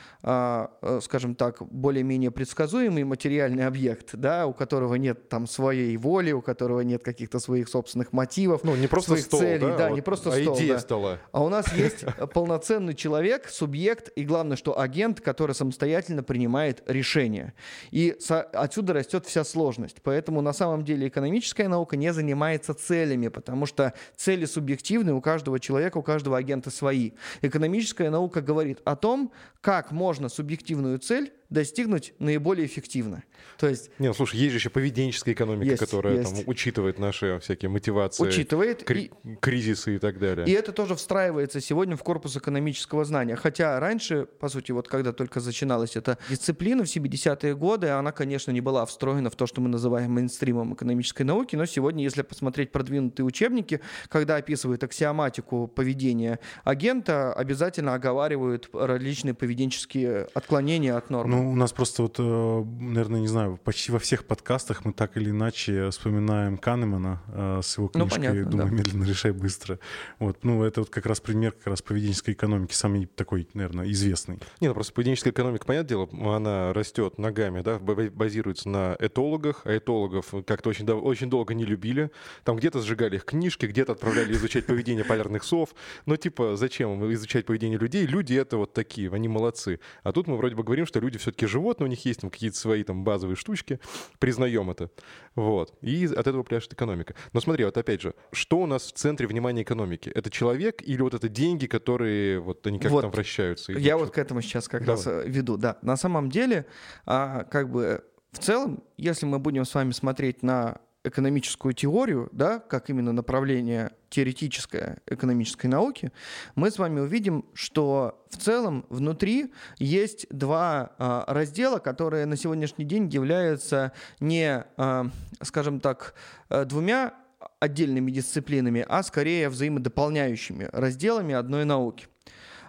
скажем 1.00 1.34
так, 1.36 1.62
более-менее 1.62 2.32
предсказуемый 2.32 3.04
материальный 3.04 3.66
объект, 3.66 4.16
да, 4.16 4.46
у 4.46 4.52
которого 4.52 4.96
нет 4.96 5.28
там 5.28 5.46
своей 5.46 5.96
воли, 5.96 6.32
у 6.32 6.42
которого 6.48 6.80
нет 6.80 7.04
каких-то 7.04 7.40
своих 7.40 7.68
собственных 7.68 8.14
мотивов, 8.14 8.64
ну, 8.64 8.74
не 8.74 8.86
просто 8.86 9.10
своих 9.10 9.24
стол, 9.26 9.40
целей, 9.40 9.58
да, 9.66 9.76
да 9.76 9.88
вот, 9.90 9.94
не 9.96 10.00
просто 10.00 10.30
а 10.30 10.40
стол. 10.40 10.56
Идея 10.56 10.72
да. 10.72 10.78
стола. 10.80 11.18
А 11.30 11.44
у 11.44 11.50
нас 11.50 11.70
есть 11.74 12.06
полноценный 12.32 12.94
человек, 12.94 13.50
субъект 13.50 14.08
и 14.16 14.24
главное, 14.24 14.56
что 14.56 14.80
агент, 14.80 15.20
который 15.20 15.54
самостоятельно 15.54 16.22
принимает 16.22 16.82
решения. 16.86 17.52
И 17.90 18.16
отсюда 18.54 18.94
растет 18.94 19.26
вся 19.26 19.44
сложность. 19.44 19.96
Поэтому 20.02 20.40
на 20.40 20.54
самом 20.54 20.86
деле 20.86 21.08
экономическая 21.08 21.68
наука 21.68 21.98
не 21.98 22.14
занимается 22.14 22.72
целями, 22.72 23.28
потому 23.28 23.66
что 23.66 23.92
цели 24.16 24.46
субъективны, 24.46 25.12
у 25.12 25.20
каждого 25.20 25.60
человека, 25.60 25.98
у 25.98 26.02
каждого 26.02 26.38
агента 26.38 26.70
свои. 26.70 27.10
Экономическая 27.42 28.08
наука 28.08 28.40
говорит 28.40 28.80
о 28.86 28.96
том, 28.96 29.32
как 29.60 29.92
можно 29.92 30.30
субъективную 30.30 30.98
цель 30.98 31.30
достигнуть 31.50 32.14
наиболее 32.18 32.66
эффективно. 32.66 33.24
То 33.58 33.68
есть... 33.68 33.90
Не, 33.98 34.08
ну, 34.08 34.14
слушай, 34.14 34.36
есть 34.36 34.52
же 34.52 34.58
еще 34.58 34.70
поведенческая 34.70 35.34
экономика, 35.34 35.70
есть, 35.70 35.80
которая 35.80 36.18
есть. 36.18 36.34
Там, 36.34 36.44
учитывает 36.46 36.98
наши 36.98 37.38
всякие 37.40 37.70
мотивации, 37.70 38.22
учитывает 38.22 38.84
кри- 38.84 39.10
и... 39.24 39.36
кризисы 39.36 39.96
и 39.96 39.98
так 39.98 40.18
далее. 40.18 40.46
И 40.46 40.52
это 40.52 40.72
тоже 40.72 40.94
встраивается 40.94 41.60
сегодня 41.60 41.96
в 41.96 42.02
корпус 42.02 42.36
экономического 42.36 43.04
знания. 43.04 43.36
Хотя 43.36 43.80
раньше, 43.80 44.26
по 44.26 44.48
сути, 44.48 44.72
вот 44.72 44.88
когда 44.88 45.12
только 45.12 45.40
начиналась 45.40 45.96
эта 45.96 46.18
дисциплина 46.28 46.84
в 46.84 46.86
70-е 46.86 47.56
годы, 47.56 47.88
она, 47.88 48.12
конечно, 48.12 48.50
не 48.50 48.60
была 48.60 48.84
встроена 48.84 49.30
в 49.30 49.36
то, 49.36 49.46
что 49.46 49.60
мы 49.60 49.68
называем 49.68 50.12
мейнстримом 50.12 50.74
экономической 50.74 51.22
науки, 51.22 51.56
но 51.56 51.64
сегодня, 51.64 52.04
если 52.04 52.22
посмотреть 52.22 52.72
продвинутые 52.72 53.24
учебники, 53.24 53.80
когда 54.08 54.36
описывают 54.36 54.84
аксиоматику 54.84 55.66
поведения 55.68 56.38
агента, 56.64 57.32
обязательно 57.32 57.94
оговаривают 57.94 58.68
различные 58.72 59.34
поведенческие 59.34 60.28
отклонения 60.34 60.96
от 60.96 61.10
нормы. 61.10 61.36
Ну, 61.36 61.37
у 61.40 61.56
нас 61.56 61.72
просто 61.72 62.02
вот, 62.02 62.16
э, 62.18 62.64
наверное, 62.80 63.20
не 63.20 63.28
знаю, 63.28 63.58
почти 63.62 63.92
во 63.92 63.98
всех 63.98 64.24
подкастах 64.24 64.84
мы 64.84 64.92
так 64.92 65.16
или 65.16 65.30
иначе 65.30 65.90
вспоминаем 65.90 66.58
Канемана 66.58 67.22
э, 67.28 67.60
с 67.62 67.78
его 67.78 67.88
книжкой 67.88 68.18
ну, 68.18 68.30
понятно, 68.30 68.50
«Думай 68.50 68.70
да. 68.70 68.74
медленно, 68.74 69.04
решай 69.04 69.32
быстро». 69.32 69.78
Вот, 70.18 70.44
ну, 70.44 70.62
это 70.64 70.80
вот 70.80 70.90
как 70.90 71.06
раз 71.06 71.20
пример 71.20 71.52
как 71.52 71.68
раз 71.68 71.82
поведенческой 71.82 72.34
экономики, 72.34 72.72
самый 72.72 73.06
такой, 73.06 73.48
наверное, 73.54 73.90
известный. 73.90 74.38
Не, 74.60 74.68
ну 74.68 74.74
просто 74.74 74.92
поведенческая 74.92 75.32
экономика, 75.32 75.66
понятное 75.66 75.88
дело, 75.88 76.36
она 76.36 76.72
растет 76.72 77.18
ногами, 77.18 77.62
да, 77.62 77.78
базируется 77.78 78.68
на 78.68 78.96
этологах, 78.98 79.62
а 79.64 79.76
этологов 79.76 80.34
как-то 80.46 80.70
очень, 80.70 80.88
очень 80.88 81.30
долго 81.30 81.54
не 81.54 81.64
любили. 81.64 82.10
Там 82.44 82.56
где-то 82.56 82.80
сжигали 82.80 83.16
их 83.16 83.24
книжки, 83.24 83.66
где-то 83.66 83.92
отправляли 83.92 84.32
изучать 84.32 84.66
поведение 84.66 85.04
полярных 85.04 85.44
сов. 85.44 85.74
Но 86.06 86.16
типа, 86.16 86.56
зачем 86.56 87.12
изучать 87.12 87.46
поведение 87.46 87.78
людей? 87.78 88.06
Люди 88.06 88.34
это 88.34 88.56
вот 88.56 88.72
такие, 88.72 89.10
они 89.10 89.28
молодцы. 89.28 89.80
А 90.02 90.12
тут 90.12 90.26
мы 90.26 90.36
вроде 90.36 90.54
бы 90.54 90.62
говорим, 90.62 90.86
что 90.86 91.00
люди 91.00 91.18
все-таки 91.28 91.46
животные, 91.46 91.86
у 91.86 91.90
них 91.90 92.04
есть 92.06 92.20
там 92.20 92.30
какие-то 92.30 92.56
свои 92.56 92.82
там 92.82 93.04
базовые 93.04 93.36
штучки, 93.36 93.80
признаем 94.18 94.70
это. 94.70 94.90
Вот. 95.34 95.76
И 95.82 96.06
от 96.06 96.26
этого 96.26 96.42
пляшет 96.42 96.72
экономика. 96.72 97.14
Но 97.32 97.40
смотри, 97.40 97.64
вот 97.64 97.76
опять 97.76 98.00
же, 98.00 98.14
что 98.32 98.58
у 98.58 98.66
нас 98.66 98.86
в 98.86 98.92
центре 98.92 99.26
внимания 99.26 99.62
экономики? 99.62 100.10
Это 100.14 100.30
человек 100.30 100.82
или 100.82 101.02
вот 101.02 101.12
это 101.12 101.28
деньги, 101.28 101.66
которые 101.66 102.40
вот 102.40 102.66
они 102.66 102.78
как-то 102.78 102.94
вот. 102.94 103.00
там 103.02 103.10
вращаются? 103.10 103.72
Я 103.72 103.98
вот 103.98 104.10
к 104.10 104.18
этому 104.18 104.40
сейчас 104.40 104.68
как 104.68 104.84
Давай. 104.84 104.96
раз 104.96 105.06
э, 105.06 105.28
веду. 105.28 105.58
Да, 105.58 105.78
на 105.82 105.96
самом 105.96 106.30
деле, 106.30 106.64
а, 107.04 107.44
как 107.44 107.70
бы 107.70 108.04
в 108.32 108.38
целом, 108.38 108.82
если 108.96 109.26
мы 109.26 109.38
будем 109.38 109.64
с 109.64 109.74
вами 109.74 109.92
смотреть 109.92 110.42
на 110.42 110.80
экономическую 111.08 111.74
теорию, 111.74 112.28
да, 112.32 112.58
как 112.58 112.90
именно 112.90 113.12
направление 113.12 113.92
теоретическое 114.10 114.98
экономической 115.06 115.66
науки, 115.66 116.12
мы 116.54 116.70
с 116.70 116.78
вами 116.78 117.00
увидим, 117.00 117.44
что 117.54 118.24
в 118.30 118.36
целом 118.36 118.86
внутри 118.88 119.52
есть 119.78 120.26
два 120.30 120.92
а, 120.98 121.24
раздела, 121.26 121.78
которые 121.78 122.26
на 122.26 122.36
сегодняшний 122.36 122.84
день 122.84 123.08
являются 123.08 123.92
не, 124.20 124.64
а, 124.76 125.10
скажем 125.42 125.80
так, 125.80 126.14
э, 126.48 126.64
двумя 126.64 127.14
отдельными 127.60 128.10
дисциплинами, 128.10 128.84
а 128.88 129.02
скорее 129.02 129.48
взаимодополняющими 129.48 130.68
разделами 130.72 131.34
одной 131.34 131.64
науки. 131.64 132.06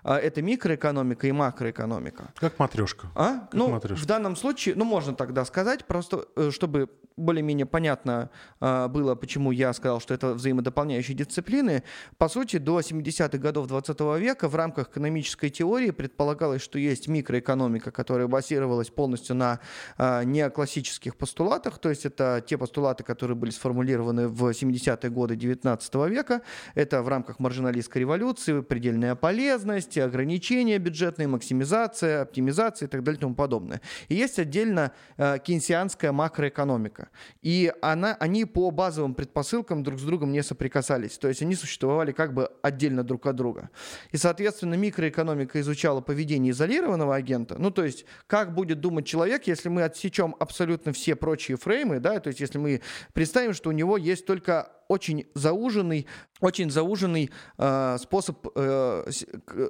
А, 0.03 0.17
это 0.17 0.41
микроэкономика 0.41 1.27
и 1.27 1.31
макроэкономика. 1.31 2.33
Как 2.39 2.59
матрешка. 2.59 3.07
А? 3.15 3.39
Как 3.39 3.53
ну, 3.53 3.69
матрешка. 3.69 4.03
в 4.03 4.05
данном 4.05 4.35
случае, 4.35 4.75
ну, 4.75 4.85
можно 4.85 5.13
тогда 5.13 5.45
сказать, 5.45 5.85
просто 5.85 6.25
э, 6.35 6.51
чтобы 6.51 6.89
более-менее 7.19 7.65
понятно 7.65 8.29
э, 8.59 8.87
было, 8.87 9.15
почему 9.15 9.51
я 9.51 9.73
сказал, 9.73 9.99
что 9.99 10.13
это 10.13 10.33
взаимодополняющие 10.33 11.15
дисциплины. 11.15 11.83
По 12.17 12.29
сути, 12.29 12.57
до 12.57 12.79
70-х 12.79 13.37
годов 13.37 13.67
20 13.67 13.99
века 14.19 14.47
в 14.47 14.55
рамках 14.55 14.89
экономической 14.89 15.49
теории 15.49 15.91
предполагалось, 15.91 16.61
что 16.61 16.79
есть 16.79 17.07
микроэкономика, 17.07 17.91
которая 17.91 18.27
базировалась 18.27 18.89
полностью 18.89 19.35
на 19.35 19.59
э, 19.97 20.23
неоклассических 20.23 21.15
постулатах, 21.15 21.77
то 21.79 21.89
есть 21.89 22.05
это 22.05 22.43
те 22.45 22.57
постулаты, 22.57 23.03
которые 23.03 23.35
были 23.35 23.51
сформулированы 23.51 24.27
в 24.27 24.49
70-е 24.49 25.09
годы 25.09 25.35
19 25.35 25.95
века. 26.09 26.41
Это 26.75 27.03
в 27.03 27.07
рамках 27.07 27.39
маржиналистской 27.39 28.01
революции, 28.01 28.61
предельная 28.61 29.15
полезность, 29.15 29.88
ограничения 29.97 30.77
бюджетные, 30.77 31.27
максимизация, 31.27 32.21
оптимизация 32.21 32.87
и 32.87 32.89
так 32.89 33.03
далее 33.03 33.17
и 33.17 33.21
тому 33.21 33.35
подобное. 33.35 33.81
И 34.07 34.15
есть 34.15 34.39
отдельно 34.39 34.91
э, 35.17 35.37
кейнсианская 35.43 36.11
макроэкономика. 36.11 37.09
И 37.41 37.71
она, 37.81 38.15
они 38.19 38.45
по 38.45 38.71
базовым 38.71 39.13
предпосылкам 39.13 39.83
друг 39.83 39.99
с 39.99 40.03
другом 40.03 40.31
не 40.31 40.43
соприкасались. 40.43 41.17
То 41.17 41.27
есть 41.27 41.41
они 41.41 41.55
существовали 41.55 42.11
как 42.11 42.33
бы 42.33 42.49
отдельно 42.61 43.03
друг 43.03 43.25
от 43.25 43.35
друга. 43.35 43.69
И, 44.11 44.17
соответственно, 44.17 44.75
микроэкономика 44.75 45.59
изучала 45.61 46.01
поведение 46.01 46.51
изолированного 46.51 47.15
агента. 47.15 47.55
Ну, 47.57 47.71
то 47.71 47.83
есть 47.83 48.05
как 48.27 48.53
будет 48.53 48.79
думать 48.79 49.05
человек, 49.05 49.47
если 49.47 49.69
мы 49.69 49.83
отсечем 49.83 50.35
абсолютно 50.39 50.93
все 50.93 51.15
прочие 51.15 51.57
фреймы, 51.57 51.99
да, 51.99 52.19
то 52.19 52.27
есть 52.27 52.39
если 52.39 52.57
мы 52.57 52.81
представим, 53.13 53.53
что 53.53 53.69
у 53.69 53.73
него 53.73 53.97
есть 53.97 54.25
только 54.25 54.71
очень 54.89 55.27
зауженный, 55.35 56.07
очень 56.41 56.71
зауженный 56.71 57.29
э, 57.57 57.97
способ, 58.01 58.45
э, 58.55 59.09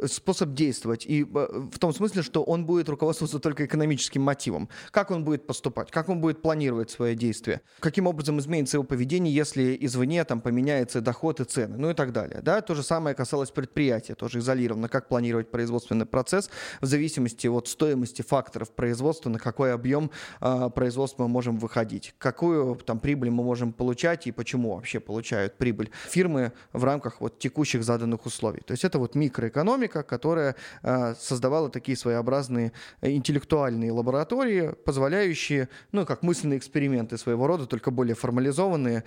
способ 0.08 0.54
действовать. 0.54 1.06
И 1.06 1.24
э, 1.24 1.26
в 1.26 1.78
том 1.78 1.94
смысле, 1.94 2.24
что 2.24 2.42
он 2.42 2.66
будет 2.66 2.88
руководствоваться 2.88 3.40
только 3.40 3.66
экономическим 3.66 4.22
мотивом. 4.22 4.70
Как 4.92 5.12
он 5.12 5.26
будет 5.26 5.46
поступать, 5.46 5.92
как 5.92 6.08
он 6.08 6.22
будет 6.22 6.42
планировать 6.42 6.90
свои 6.90 7.16
действия, 7.16 7.62
каким 7.82 8.08
образом 8.08 8.40
изменится 8.40 8.78
его 8.78 8.86
поведение, 8.86 9.34
если 9.34 9.78
извне 9.82 10.24
там 10.24 10.40
поменяется 10.40 11.02
доход 11.02 11.42
и 11.42 11.44
цены, 11.44 11.78
ну 11.78 11.90
и 11.90 11.94
так 11.94 12.14
далее. 12.14 12.40
Да? 12.42 12.62
То 12.62 12.74
же 12.74 12.82
самое 12.82 13.14
касалось 13.14 13.52
предприятия, 13.52 14.16
тоже 14.16 14.40
изолированно, 14.40 14.88
как 14.88 15.10
планировать 15.10 15.52
производственный 15.52 16.06
процесс 16.06 16.50
в 16.80 16.86
зависимости 16.86 17.48
от 17.48 17.68
стоимости 17.68 18.22
факторов 18.22 18.72
производства, 18.72 19.30
на 19.30 19.40
какой 19.40 19.74
объем 19.74 20.12
э, 20.40 20.70
производства 20.74 21.24
мы 21.24 21.30
можем 21.30 21.58
выходить, 21.58 22.16
какую 22.18 22.78
там 22.78 23.02
прибыль 23.02 23.32
мы 23.32 23.44
можем 23.44 23.74
получать 23.74 24.26
и 24.26 24.32
почему 24.32 24.76
вообще 24.76 25.02
получают 25.10 25.58
прибыль 25.58 25.90
фирмы 26.08 26.52
в 26.72 26.84
рамках 26.84 27.20
вот 27.20 27.40
текущих 27.40 27.84
заданных 27.84 28.28
условий. 28.28 28.62
То 28.62 28.74
есть 28.74 28.84
это 28.84 29.00
вот 29.00 29.16
микроэкономика, 29.16 30.04
которая 30.04 30.56
э, 30.84 31.16
создавала 31.20 31.72
такие 31.72 31.98
своеобразные 31.98 32.74
интеллектуальные 33.02 33.92
лаборатории, 33.92 34.76
позволяющие, 34.86 35.68
ну, 35.92 36.06
как 36.06 36.22
мысленные 36.22 36.60
эксперименты 36.60 37.18
своего 37.18 37.48
рода, 37.48 37.66
только 37.66 37.90
более 37.90 38.14
формализованные, 38.14 39.04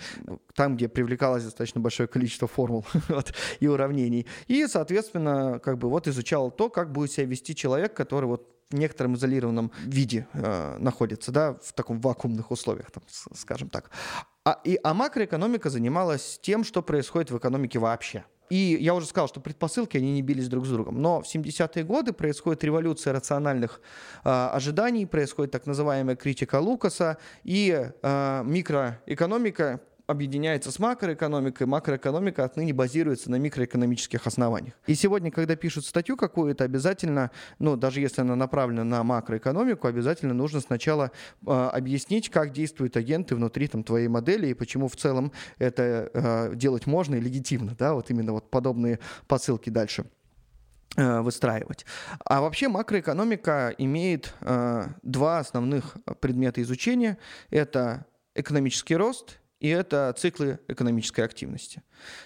там, 0.56 0.76
где 0.76 0.88
привлекалось 0.88 1.44
достаточно 1.44 1.80
большое 1.80 2.08
количество 2.08 2.48
формул 2.48 2.84
вот, 3.08 3.32
и 3.60 3.68
уравнений. 3.68 4.26
И, 4.48 4.66
соответственно, 4.66 5.60
как 5.60 5.78
бы 5.78 5.88
вот 5.88 6.08
изучал 6.08 6.50
то, 6.50 6.68
как 6.68 6.90
будет 6.90 7.12
себя 7.12 7.26
вести 7.26 7.54
человек, 7.54 7.94
который 7.94 8.26
вот 8.26 8.48
в 8.72 8.74
некотором 8.74 9.14
изолированном 9.14 9.70
виде 9.84 10.26
э, 10.32 10.78
находится, 10.78 11.30
да, 11.30 11.54
в 11.62 11.72
таком 11.72 12.00
вакуумных 12.00 12.50
условиях, 12.50 12.90
там, 12.90 13.04
скажем 13.34 13.68
так. 13.68 13.90
А, 14.44 14.60
и, 14.64 14.78
а 14.82 14.92
макроэкономика 14.92 15.70
занималась 15.70 16.38
тем, 16.42 16.64
что 16.64 16.82
происходит 16.82 17.30
в 17.30 17.38
экономике 17.38 17.78
вообще. 17.78 18.24
И 18.50 18.76
я 18.80 18.94
уже 18.94 19.06
сказал, 19.06 19.28
что 19.28 19.40
предпосылки, 19.40 19.96
они 19.96 20.12
не 20.12 20.20
бились 20.20 20.48
друг 20.48 20.66
с 20.66 20.68
другом. 20.68 21.00
Но 21.00 21.22
в 21.22 21.24
70-е 21.24 21.84
годы 21.84 22.12
происходит 22.12 22.62
революция 22.64 23.14
рациональных 23.14 23.80
э, 24.24 24.28
ожиданий, 24.28 25.06
происходит 25.06 25.52
так 25.52 25.64
называемая 25.64 26.16
критика 26.16 26.56
Лукаса, 26.56 27.16
и 27.44 27.90
э, 28.02 28.42
микроэкономика 28.44 29.80
объединяется 30.06 30.70
с 30.70 30.78
макроэкономикой, 30.78 31.66
макроэкономика 31.66 32.44
отныне 32.44 32.72
базируется 32.72 33.30
на 33.30 33.36
микроэкономических 33.36 34.26
основаниях. 34.26 34.74
И 34.86 34.94
сегодня, 34.94 35.30
когда 35.30 35.56
пишут 35.56 35.86
статью 35.86 36.16
какую-то, 36.16 36.64
обязательно, 36.64 37.30
ну, 37.58 37.76
даже 37.76 38.00
если 38.00 38.20
она 38.20 38.36
направлена 38.36 38.84
на 38.84 39.02
макроэкономику, 39.02 39.86
обязательно 39.86 40.34
нужно 40.34 40.60
сначала 40.60 41.12
э, 41.46 41.50
объяснить, 41.50 42.30
как 42.30 42.52
действуют 42.52 42.96
агенты 42.96 43.34
внутри 43.36 43.68
там, 43.68 43.84
твоей 43.84 44.08
модели 44.08 44.48
и 44.48 44.54
почему 44.54 44.88
в 44.88 44.96
целом 44.96 45.32
это 45.58 46.10
э, 46.12 46.54
делать 46.54 46.86
можно 46.86 47.14
и 47.14 47.20
легитимно, 47.20 47.74
да, 47.78 47.94
вот 47.94 48.10
именно 48.10 48.32
вот 48.32 48.50
подобные 48.50 48.98
посылки 49.26 49.70
дальше 49.70 50.04
выстраивать. 50.94 51.86
А 52.22 52.42
вообще 52.42 52.68
макроэкономика 52.68 53.74
имеет 53.78 54.34
э, 54.42 54.88
два 55.02 55.38
основных 55.38 55.96
предмета 56.20 56.60
изучения. 56.60 57.16
Это 57.48 58.04
экономический 58.34 58.96
рост 58.96 59.38
и 59.62 59.68
это 59.68 60.12
циклы 60.18 60.58
экономической 60.66 61.20
активности. 61.20 61.82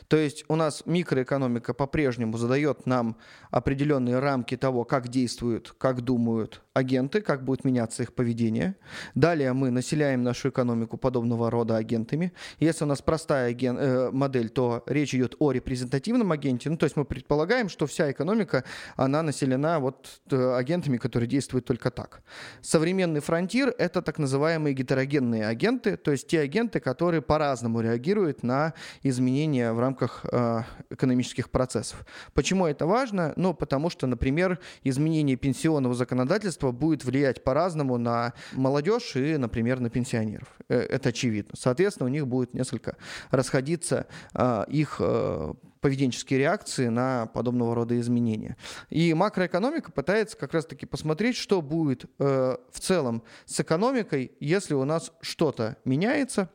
То 0.09 0.17
есть 0.17 0.47
у 0.49 0.57
нас 0.57 0.83
микроэкономика 0.87 1.75
по-прежнему 1.75 2.39
задает 2.39 2.87
нам 2.87 3.19
определенные 3.51 4.19
рамки 4.21 4.57
того, 4.57 4.85
как 4.85 5.09
действуют, 5.09 5.75
как 5.77 6.01
думают 6.01 6.63
агенты, 6.77 7.23
как 7.23 7.43
будет 7.43 7.65
меняться 7.65 8.03
их 8.03 8.13
поведение. 8.13 8.75
Далее 9.15 9.53
мы 9.55 9.71
населяем 9.71 10.23
нашу 10.23 10.51
экономику 10.51 10.99
подобного 10.99 11.51
рода 11.51 11.77
агентами. 11.77 12.33
Если 12.61 12.85
у 12.85 12.87
нас 12.87 13.01
простая 13.01 13.51
аген, 13.51 13.79
э, 13.79 14.11
модель, 14.11 14.51
то 14.51 14.83
речь 14.87 15.15
идет 15.15 15.37
о 15.39 15.53
репрезентативном 15.53 16.33
агенте. 16.33 16.69
Ну, 16.69 16.77
то 16.77 16.85
есть 16.85 16.97
мы 16.97 17.05
предполагаем, 17.07 17.71
что 17.71 17.87
вся 17.87 18.11
экономика, 18.11 18.65
она 18.97 19.23
населена 19.23 19.81
вот 19.81 20.21
э, 20.31 20.55
агентами, 20.55 20.99
которые 20.99 21.29
действуют 21.29 21.65
только 21.65 21.91
так. 21.91 22.23
Современный 22.61 23.21
фронтир— 23.21 23.75
это 23.79 24.03
так 24.03 24.19
называемые 24.19 24.75
гетерогенные 24.75 25.47
агенты, 25.47 25.97
то 25.97 26.11
есть 26.11 26.27
те 26.27 26.41
агенты, 26.41 26.81
которые 26.81 27.23
по-разному 27.23 27.81
реагируют 27.81 28.43
на 28.43 28.75
изменения 29.03 29.73
в 29.73 29.81
рамках 29.81 30.27
э, 30.31 30.63
экономических 30.91 31.49
процессов. 31.49 32.05
Почему 32.35 32.67
это 32.67 32.87
важно? 32.87 33.33
Ну, 33.37 33.55
потому 33.55 33.89
что, 33.89 34.07
например, 34.07 34.59
изменение 34.85 35.37
пенсионного 35.37 35.95
законодательства 35.95 36.66
будет 36.73 37.05
влиять 37.05 37.45
по-разному 37.45 37.99
на 37.99 38.33
молодежь 38.53 39.17
и, 39.17 39.37
например, 39.37 39.81
на 39.81 39.91
пенсионеров. 39.91 40.49
Э, 40.69 40.79
это 40.79 41.11
очевидно. 41.11 41.55
Соответственно, 41.57 42.07
у 42.07 42.13
них 42.13 42.27
будет 42.27 42.55
несколько 42.55 42.97
расходиться 43.31 44.07
э, 44.35 44.65
их 44.69 44.97
э, 45.01 45.55
поведенческие 45.81 46.41
реакции 46.41 46.89
на 46.89 47.27
подобного 47.27 47.75
рода 47.75 47.99
изменения. 48.01 48.57
И 48.91 49.15
макроэкономика 49.15 49.93
пытается 49.93 50.37
как 50.37 50.53
раз-таки 50.53 50.85
посмотреть, 50.85 51.37
что 51.37 51.63
будет 51.63 52.07
э, 52.19 52.57
в 52.73 52.81
целом 52.81 53.23
с 53.45 53.61
экономикой, 53.61 54.33
если 54.41 54.75
у 54.75 54.85
нас 54.85 55.13
что-то 55.21 55.77
меняется, 55.85 56.51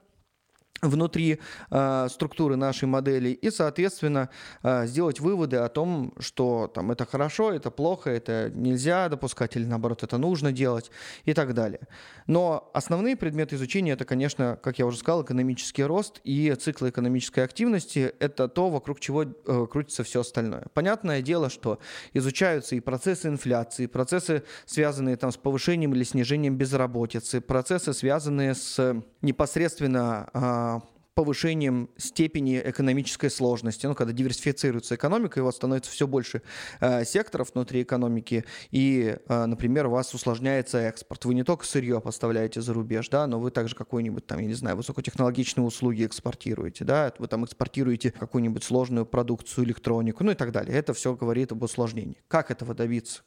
внутри 0.82 1.39
э, 1.70 2.08
структуры 2.10 2.56
нашей 2.56 2.86
модели 2.86 3.30
и, 3.30 3.52
соответственно, 3.52 4.30
э, 4.63 4.88
сделать 4.88 5.20
выводы 5.20 5.58
о 5.58 5.70
том, 5.70 6.13
что 6.20 6.72
там 6.74 6.91
это 6.91 7.06
хорошо, 7.06 7.52
это 7.54 7.72
плохо, 7.72 8.10
это 8.10 8.52
нельзя 8.54 9.10
допускать 9.10 9.56
или 9.56 9.65
наоборот 9.65 10.04
это 10.04 10.17
нужно 10.17 10.52
делать 10.52 10.91
и 11.26 11.34
так 11.34 11.54
далее. 11.54 11.82
Но 12.28 12.70
основные 12.74 13.15
предметы 13.15 13.56
изучения 13.56 13.91
это, 13.91 14.06
конечно, 14.06 14.58
как 14.62 14.80
я 14.80 14.86
уже 14.86 14.98
сказал, 14.98 15.24
экономический 15.24 15.84
рост 15.84 16.22
и 16.24 16.54
циклы 16.60 16.89
экономической 16.89 17.44
активности. 17.44 18.13
Это 18.20 18.48
то, 18.48 18.70
вокруг 18.70 19.00
чего 19.00 19.24
э, 19.24 19.67
крутится 19.70 20.04
все 20.04 20.22
остальное. 20.22 20.65
Понятное 20.74 21.22
дело, 21.22 21.50
что 21.50 21.80
изучаются 22.13 22.76
и 22.76 22.80
процессы 22.80 23.28
инфляции, 23.28 23.86
процессы, 23.86 24.44
связанные 24.65 25.17
там 25.17 25.32
с 25.32 25.38
повышением 25.38 25.94
или 25.94 26.04
снижением 26.04 26.58
безработицы, 26.58 27.41
процессы, 27.41 27.94
связанные 27.94 28.56
с 28.56 29.02
непосредственно 29.22 30.30
э, 30.34 30.71
повышением 31.13 31.89
степени 31.97 32.62
экономической 32.63 33.30
сложности. 33.30 33.86
Ну, 33.86 33.95
когда 33.95 34.13
диверсифицируется 34.13 34.95
экономика, 34.95 35.39
и 35.39 35.43
у 35.43 35.45
вас 35.45 35.56
становится 35.56 35.91
все 35.91 36.08
больше 36.08 36.41
э, 36.80 37.04
секторов 37.06 37.54
внутри 37.54 37.84
экономики, 37.84 38.45
и, 38.71 39.17
э, 39.28 39.45
например, 39.45 39.88
у 39.88 39.91
вас 39.91 40.13
усложняется 40.13 40.80
экспорт. 40.80 41.26
Вы 41.26 41.34
не 41.34 41.43
только 41.43 41.65
сырье 41.65 42.00
поставляете 42.00 42.62
за 42.62 42.74
рубеж, 42.74 43.10
да, 43.10 43.28
но 43.28 43.39
вы 43.39 43.52
также 43.52 43.76
какой-нибудь 43.76 44.26
там, 44.26 44.39
я 44.39 44.47
не 44.47 44.54
знаю, 44.54 44.78
высокотехнологичные 44.78 45.65
услуги 45.65 46.06
экспортируете, 46.06 46.86
да, 46.86 47.13
вы 47.19 47.28
там 47.28 47.45
экспортируете 47.45 48.12
какую-нибудь 48.12 48.63
сложную 48.63 49.06
продукцию, 49.06 49.65
электронику, 49.65 50.24
ну 50.24 50.32
и 50.32 50.36
так 50.36 50.52
далее. 50.52 50.78
Это 50.78 50.93
все 50.93 51.13
говорит 51.15 51.52
об 51.52 51.63
усложнении. 51.63 52.24
Как 52.28 52.52
этого 52.52 52.74
добиться? 52.74 53.24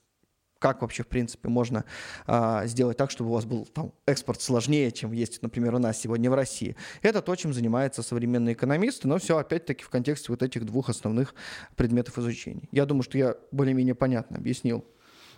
Как 0.64 0.80
вообще, 0.80 1.02
в 1.02 1.08
принципе, 1.08 1.50
можно 1.50 1.84
а, 2.26 2.64
сделать 2.64 2.96
так, 2.96 3.10
чтобы 3.10 3.28
у 3.28 3.34
вас 3.34 3.44
был 3.44 3.66
там, 3.66 3.92
экспорт 4.06 4.40
сложнее, 4.40 4.90
чем 4.92 5.12
есть, 5.12 5.42
например, 5.42 5.74
у 5.74 5.78
нас 5.78 6.00
сегодня 6.00 6.30
в 6.30 6.34
России. 6.34 6.74
Это 7.02 7.20
то, 7.20 7.36
чем 7.36 7.52
занимаются 7.52 8.02
современные 8.02 8.54
экономисты, 8.54 9.06
но 9.06 9.18
все 9.18 9.36
опять-таки 9.36 9.84
в 9.84 9.90
контексте 9.90 10.32
вот 10.32 10.42
этих 10.42 10.64
двух 10.64 10.88
основных 10.88 11.34
предметов 11.76 12.18
изучения. 12.18 12.66
Я 12.72 12.86
думаю, 12.86 13.02
что 13.02 13.18
я 13.18 13.36
более-менее 13.52 13.94
понятно 13.94 14.38
объяснил. 14.38 14.86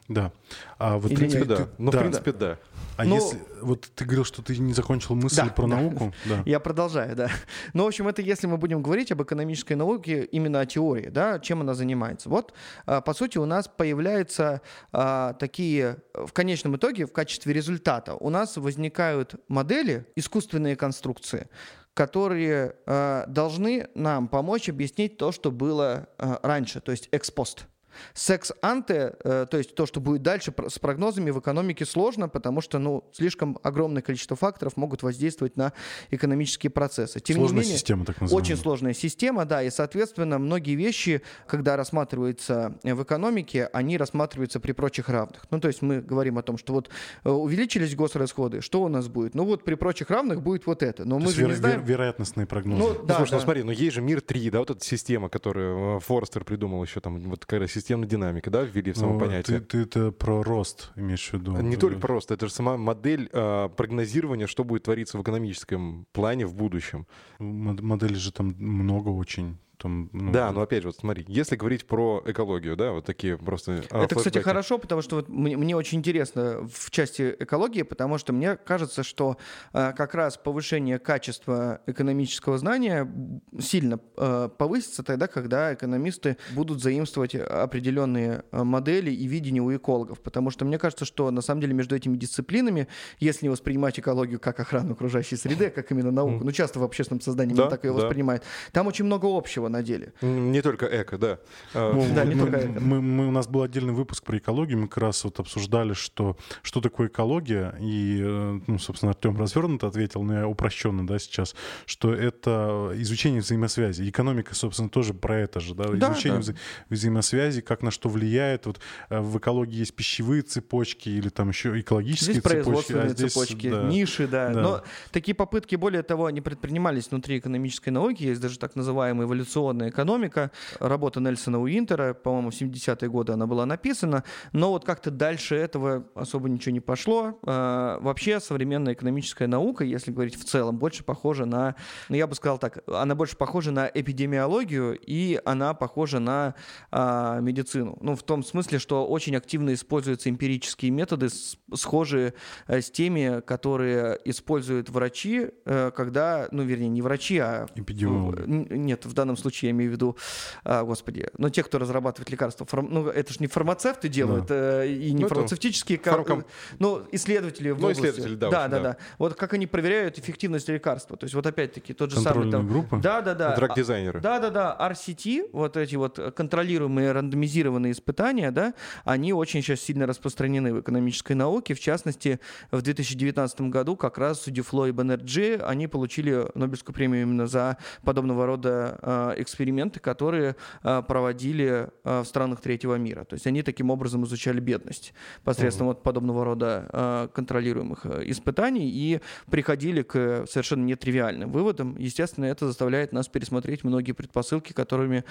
Да. 0.09 0.33
А 0.79 0.99
вот, 0.99 1.11
в 1.11 1.15
принципе, 1.15 1.43
ты, 1.43 1.49
да. 1.49 1.57
Ты, 1.57 1.69
ну, 1.79 1.91
да. 1.91 1.99
в 1.99 2.01
принципе, 2.01 2.33
да. 2.33 2.59
А 2.97 3.05
Ну- 3.05 3.17
если... 3.17 3.39
Вот 3.61 3.89
ты 3.95 4.05
говорил, 4.05 4.25
что 4.25 4.43
ты 4.43 4.57
не 4.59 4.73
закончил 4.73 5.15
мысль 5.15 5.37
Да, 5.37 5.47
про 5.47 5.67
да. 5.67 5.77
науку. 5.77 6.15
Да. 6.25 6.43
Я 6.47 6.61
продолжаю, 6.61 7.17
да. 7.17 7.31
Ну, 7.75 7.85
в 7.85 7.87
общем, 7.87 8.09
это 8.09 8.23
если 8.23 8.47
мы 8.47 8.57
будем 8.57 8.83
говорить 8.83 9.13
об 9.13 9.23
экономической 9.23 9.75
науке, 9.75 10.25
именно 10.25 10.61
о 10.61 10.67
теории, 10.67 11.09
да, 11.09 11.39
чем 11.41 11.61
она 11.61 11.75
занимается. 11.75 12.29
Вот, 12.29 12.55
а, 12.87 13.01
по 13.01 13.13
сути, 13.15 13.39
у 13.39 13.45
нас 13.45 13.69
появляются 13.69 14.61
а, 14.93 15.35
такие, 15.35 15.99
в 16.15 16.33
конечном 16.33 16.77
итоге, 16.77 17.07
в 17.07 17.13
качестве 17.13 17.53
результата, 17.53 18.15
у 18.15 18.31
нас 18.31 18.57
возникают 18.57 19.35
модели, 19.49 20.07
искусственные 20.17 20.77
конструкции, 20.77 21.49
которые 21.95 22.77
а, 22.87 23.25
должны 23.27 23.89
нам 23.95 24.29
помочь 24.29 24.69
объяснить 24.69 25.17
то, 25.19 25.33
что 25.33 25.51
было 25.51 26.09
а, 26.19 26.41
раньше, 26.43 26.81
то 26.81 26.93
есть 26.93 27.09
экспост. 27.13 27.67
Секс-анте, 28.15 29.15
э, 29.25 29.47
то 29.51 29.57
есть 29.59 29.75
то, 29.75 29.87
что 29.87 30.01
будет 30.01 30.23
дальше 30.23 30.53
с 30.69 30.79
прогнозами 30.79 31.31
в 31.31 31.39
экономике 31.41 31.85
сложно, 31.87 32.29
потому 32.29 32.61
что 32.61 32.79
ну, 32.79 33.05
слишком 33.13 33.59
огромное 33.63 34.03
количество 34.03 34.37
факторов 34.37 34.77
могут 34.77 35.03
воздействовать 35.03 35.57
на 35.57 35.73
экономические 36.11 36.71
процессы. 36.71 37.21
Тем 37.21 37.37
Сложная 37.37 37.59
не 37.59 37.63
менее, 37.67 37.77
система, 37.79 38.05
так 38.05 38.21
называемая. 38.21 38.45
очень 38.53 38.61
сложная 38.63 38.93
система, 38.95 39.45
да, 39.45 39.63
и, 39.63 39.71
соответственно, 39.71 40.39
многие 40.39 40.75
вещи, 40.75 41.23
когда 41.47 41.77
рассматриваются 41.77 42.79
э, 42.83 42.95
в 42.95 43.03
экономике, 43.03 43.69
они 43.73 43.97
рассматриваются 43.97 44.61
при 44.61 44.73
прочих 44.73 45.09
равных. 45.09 45.45
Ну, 45.51 45.61
то 45.61 45.69
есть 45.69 45.83
мы 45.83 46.01
говорим 46.01 46.39
о 46.39 46.43
том, 46.43 46.59
что 46.59 46.73
вот 46.75 46.91
э, 47.25 47.31
увеличились 47.31 47.95
госрасходы, 47.95 48.61
что 48.61 48.83
у 48.83 48.89
нас 48.89 49.09
будет? 49.09 49.35
Ну, 49.35 49.45
вот 49.45 49.65
при 49.65 49.75
прочих 49.75 50.11
равных 50.11 50.43
будет 50.43 50.67
вот 50.67 50.83
это. 50.83 51.05
Но 51.05 51.19
То 51.19 51.25
мы 51.27 51.31
же 51.33 51.43
веро- 51.43 51.49
не 51.49 51.55
знаем... 51.55 51.81
вер- 51.81 51.87
вероятностные 51.87 52.47
прогнозы. 52.47 52.83
Ну, 52.83 52.95
Ну, 52.95 53.07
да, 53.07 53.17
слушай, 53.17 53.31
да. 53.33 53.37
ну 53.37 53.43
смотри, 53.43 53.63
ну 53.63 53.71
есть 53.73 53.95
же 53.95 54.01
мир 54.03 54.21
3, 54.21 54.51
да, 54.51 54.59
вот 54.61 54.71
эта 54.71 54.85
система, 54.85 55.29
которую 55.29 56.01
Форстер 56.01 56.45
придумал 56.45 56.83
еще 56.83 57.01
там, 57.01 57.19
вот 57.21 57.45
когда 57.47 57.67
системная 57.87 58.09
динамика, 58.09 58.51
да, 58.51 58.63
ввели 58.63 58.91
в 58.93 58.97
само 58.97 59.13
Ну, 59.13 59.21
понятие. 59.21 59.61
Ты, 59.61 59.65
ты 59.65 59.79
это 59.83 60.11
про 60.11 60.43
рост 60.43 60.91
имеешь 60.97 61.31
в 61.31 61.35
виду? 61.35 61.57
Не 61.57 61.77
только 61.77 62.01
просто, 62.01 62.35
это 62.35 62.49
же 62.49 62.53
сама 62.53 62.77
модель 62.77 63.29
э, 63.33 63.69
прогнозирования, 63.77 64.49
что 64.49 64.65
будет 64.65 64.83
твориться 64.83 65.17
в 65.19 65.23
экономическом 65.23 66.07
плане 66.13 66.47
в 66.47 66.55
будущем. 66.55 67.07
Мод- 67.39 67.81
Моделей 67.83 68.17
же 68.17 68.33
там 68.33 68.55
много 68.59 69.11
очень. 69.11 69.57
Там, 69.79 70.09
ну, 70.13 70.33
Да, 70.33 70.53
но 70.53 70.63
опять 70.63 70.83
же, 70.83 70.89
вот 70.89 70.97
смотри, 70.97 71.25
если 71.29 71.57
говорить 71.57 71.87
про 71.87 72.23
экологию, 72.25 72.77
да, 72.77 72.93
вот 72.93 73.05
такие 73.05 73.37
просто... 73.37 73.83
а, 73.91 74.05
Это, 74.05 74.15
кстати, 74.15 74.35
флешбеки. 74.35 74.45
хорошо, 74.45 74.79
потому 74.79 75.03
что 75.03 75.17
вот 75.17 75.29
мне, 75.29 75.57
мне 75.57 75.77
очень 75.77 75.99
интересно 75.99 76.67
в 76.73 76.91
части 76.91 77.37
экологии, 77.39 77.83
потому 77.83 78.19
что 78.19 78.33
мне 78.33 78.57
кажется, 78.57 79.03
что 79.03 79.37
э, 79.73 79.93
как 79.93 80.15
раз 80.15 80.37
повышение 80.39 80.99
качества 80.99 81.81
экономического 81.87 82.59
знания 82.59 83.11
сильно 83.59 84.01
э, 84.17 84.49
повысится 84.57 85.03
тогда, 85.03 85.27
когда 85.27 85.75
экономисты 85.75 86.37
будут 86.55 86.83
заимствовать 86.83 87.35
определенные 87.35 88.45
модели 88.53 89.11
и 89.11 89.27
видения 89.27 89.61
у 89.61 89.75
экологов. 89.75 90.21
Потому 90.21 90.51
что 90.51 90.65
мне 90.65 90.79
кажется, 90.79 91.05
что 91.05 91.31
на 91.31 91.43
самом 91.43 91.61
деле 91.61 91.75
между 91.75 91.95
этими 91.95 92.17
дисциплинами, 92.17 92.89
если 93.19 93.47
не 93.47 93.51
воспринимать 93.51 93.99
экологию 93.99 94.41
как 94.41 94.59
охрану 94.59 94.93
окружающей 94.93 95.37
среды, 95.37 95.71
как 95.71 95.91
именно 95.91 96.11
науку, 96.11 96.45
ну 96.45 96.53
часто 96.53 96.79
в 96.79 96.85
общественном 96.85 97.21
сознании 97.21 97.55
Да, 97.55 97.69
так 97.69 97.85
ее 97.85 97.93
да. 97.93 98.01
воспринимают, 98.01 98.43
там 98.73 98.87
очень 98.87 99.05
много 99.05 99.27
общего 99.27 99.66
на 99.69 99.83
деле. 99.83 100.13
М, 100.23 100.53
Не 100.53 100.63
только 100.63 100.87
эко, 100.87 101.19
да. 101.19 101.39
А, 101.75 101.93
Ну, 101.93 102.07
Да, 102.15 102.25
не 102.25 102.35
мы, 102.35 102.43
только 102.43 102.57
это. 102.59 102.81
мы- 102.81 103.01
мы- 103.03 103.29
у 103.29 103.31
нас 103.31 103.47
был 103.49 103.63
отдельный 103.63 103.93
выпуск 103.93 104.25
про 104.25 104.39
экологию, 104.39 104.79
мы 104.79 104.89
как 104.89 104.99
раз 104.99 105.25
вот 105.25 105.39
обсуждали, 105.41 105.93
что, 105.95 106.37
что 106.63 106.81
такое 106.81 107.09
экология, 107.09 107.75
и, 107.81 108.21
э, 108.23 108.61
ну, 108.67 108.79
собственно, 108.79 109.11
Артем 109.13 109.37
развернуто 109.39 109.87
ответил, 109.89 110.23
но 110.23 110.35
я 110.35 110.49
упрощенно, 110.49 111.07
да, 111.07 111.19
сейчас, 111.19 111.55
что 111.87 112.13
это 112.13 112.93
изучение 112.97 113.41
взаимосвязи. 113.41 114.09
Экономика, 114.09 114.55
собственно, 114.55 114.89
тоже 114.89 115.15
про 115.15 115.39
это 115.41 115.61
же, 115.61 115.75
да, 115.75 115.85
Да, 115.89 116.13
изучение 116.13 116.41
да. 116.41 116.53
вза- 116.53 116.57
взаимосвязи, 116.91 117.61
как 117.61 117.83
на 117.83 117.91
что 117.91 118.09
влияет. 118.09 118.67
Вот 118.67 118.81
э, 119.11 119.21
в 119.21 119.39
экологии 119.39 119.77
есть 119.79 119.95
пищевые 119.95 120.43
цепочки 120.43 121.09
или 121.09 121.29
там 121.29 121.49
еще 121.49 121.79
экологические 121.81 122.35
Здесь 122.35 122.43
цепочки. 122.43 122.63
производственные 122.65 123.05
а 123.07 123.09
здесь, 123.09 123.33
цепочки, 123.33 123.71
да. 123.71 123.83
ниши, 123.85 124.27
да. 124.29 124.51
Да. 124.51 124.61
Но 124.63 124.83
такие 125.13 125.35
попытки, 125.35 125.77
более 125.77 126.03
того, 126.03 126.27
они 126.27 126.41
предпринимались 126.41 127.11
внутри 127.11 127.39
экономической 127.39 127.91
науки. 127.91 128.23
Есть 128.25 128.41
даже 128.41 128.59
так 128.59 128.77
называемая 128.77 129.27
эволюционная 129.57 129.91
экономика. 129.91 130.51
Работа 130.81 131.21
Нельсона 131.21 131.61
Уинтера, 131.61 132.15
по-моему, 132.15 132.51
в 132.51 132.55
70-е 132.55 133.09
годы 133.09 133.33
она 133.33 133.47
была 133.47 133.67
написана. 133.67 134.25
Но 134.53 134.71
вот 134.71 134.85
как-то 134.85 135.11
дальше 135.11 135.57
этого 135.57 136.05
особо 136.15 136.49
ничего 136.49 136.73
не 136.73 136.81
пошло. 136.81 137.39
А, 137.47 137.99
Вообще 138.01 138.41
современная 138.41 138.95
экономическая 138.95 139.47
наука, 139.47 139.85
если 139.85 140.13
говорить 140.13 140.37
в 140.37 140.45
целом, 140.45 140.79
больше 140.79 141.05
похожа 141.05 141.47
на, 141.47 141.75
ну 142.09 142.17
я 142.17 142.27
бы 142.27 142.35
сказал 142.35 142.59
так, 142.59 142.79
она 142.87 143.15
больше 143.15 143.37
похожа 143.37 143.71
на 143.71 143.91
эпидемиологию 143.93 144.99
и 144.99 145.41
она 145.45 145.75
похожа 145.75 146.19
на 146.19 146.55
а, 146.91 147.41
медицину. 147.41 147.97
Ну, 148.01 148.15
в 148.15 148.23
том 148.23 148.43
смысле, 148.43 148.79
что 148.79 149.07
очень 149.07 149.37
активно 149.37 149.73
используются 149.73 150.29
эмпирические 150.29 150.91
методы, 150.91 151.29
схожие 151.75 152.35
э, 152.67 152.81
с 152.81 152.91
теми, 152.91 153.41
которые 153.41 154.19
используют 154.25 154.91
врачи, 154.91 155.49
э, 155.65 155.91
когда, 155.97 156.49
ну, 156.51 156.63
вернее, 156.63 156.89
не 156.89 157.03
врачи, 157.03 157.39
а... 157.39 157.67
Эпидемиологи. 157.75 158.45
Нет, 158.47 159.07
в 159.07 159.13
данном 159.15 159.37
случае 159.37 159.46
я 159.63 159.71
имею 159.71 159.91
в 159.91 159.95
виду, 159.95 160.17
а, 160.65 160.83
господи, 160.85 161.29
ну, 161.39 161.49
те, 161.51 161.63
кто 161.63 161.79
разрабатывает 161.79 162.31
лекарства. 162.31 162.65
Фарм- 162.67 162.89
Ну, 162.91 163.09
это 163.09 163.33
же 163.33 163.39
не 163.41 163.47
фармацевты 163.47 164.09
делают, 164.09 164.47
э, 164.51 164.89
и 164.89 165.13
не 165.13 165.21
Ну, 165.21 165.27
это 165.27 165.35
фармацевтические... 165.35 165.99
ко- 165.99 166.11
фармком- 166.11 166.45
Ну, 166.79 167.03
исследователи 167.13 167.71
в 167.71 167.79
Ну, 167.79 167.85
области. 167.85 168.01
исследователи, 168.03 168.35
да, 168.37 168.51
Да, 168.51 168.69
да, 168.69 168.77
да. 168.79 168.83
да. 168.83 168.97
Вот 169.19 169.35
как 169.35 169.53
они 169.55 169.67
проверяют 169.67 170.19
эффективность 170.19 170.69
лекарства. 170.69 171.17
То 171.17 171.25
есть 171.25 171.35
вот 171.35 171.47
опять-таки 171.47 171.93
тот 171.95 172.11
же 172.11 172.21
самый... 172.21 172.51
Там- 172.51 172.67
группы? 172.69 172.99
Да, 173.03 173.21
да, 173.21 173.35
да. 173.35 173.53
А, 173.53 173.57
Драг-дизайнеры. 173.57 174.21
Да, 174.21 174.39
да, 174.41 174.51
да. 174.51 174.77
RCT, 174.81 175.51
вот 175.53 175.77
эти 175.77 175.97
вот 175.97 176.19
контролируемые 176.37 177.13
рандомизированные 177.13 177.93
испытания, 177.93 178.51
да, 178.51 178.75
они 179.05 179.33
очень 179.33 179.63
сейчас 179.63 179.81
сильно 179.81 180.07
распространены 180.07 180.73
в 180.75 180.81
экономической 180.81 181.33
науке. 181.35 181.75
В 181.75 181.81
частности, 181.81 182.41
в 182.71 182.83
2019 182.83 183.61
году 183.63 183.97
как 183.97 184.19
раз 184.19 184.45
Дюфло 184.47 184.87
и 184.87 184.93
Беннерджи, 184.93 185.61
они 185.65 185.87
получили 185.87 186.47
Нобелевскую 186.55 186.95
премию 186.95 187.23
именно 187.23 187.47
за 187.47 187.77
подобного 188.05 188.47
рода 188.47 188.99
э, 189.36 189.36
эксперименты, 189.37 190.01
которые 190.01 190.57
э, 190.83 191.03
проводили 191.07 191.89
э, 192.05 192.21
в 192.21 192.25
странах 192.25 192.61
третьего 192.61 192.95
мира. 192.97 193.25
То 193.25 193.35
есть 193.35 193.47
они 193.47 193.63
таким 193.63 193.91
образом 193.91 194.25
изучали 194.25 194.61
бедность 194.61 195.15
посредством 195.45 195.89
вот 195.89 196.03
подобного 196.03 196.45
рода 196.45 196.89
э, 196.93 197.29
контролируемых 197.35 198.07
испытаний 198.07 198.89
и 198.91 199.21
приходили 199.51 200.03
к 200.03 200.47
совершенно 200.49 200.85
нетривиальным 200.85 201.51
выводам. 201.53 201.97
Естественно, 201.99 202.47
это 202.47 202.67
заставляет 202.67 203.13
нас 203.13 203.29
пересмотреть 203.29 203.85
многие 203.85 204.13
предпосылки, 204.13 204.73
которыми 204.73 205.25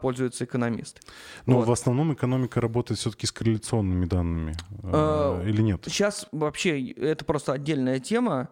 пользуются 0.00 0.44
экономисты. 0.44 1.00
Но 1.46 1.56
Вот. 1.56 1.68
в 1.68 1.72
основном 1.72 2.12
экономика 2.12 2.60
работает 2.60 2.98
все-таки 3.00 3.26
с 3.26 3.32
корреляционными 3.32 4.06
данными. 4.06 4.54
Или 5.48 5.62
нет? 5.62 5.82
Сейчас 5.86 6.26
вообще 6.32 6.90
это 6.92 7.24
просто 7.24 7.52
отдельная 7.52 7.98
тема. 8.00 8.48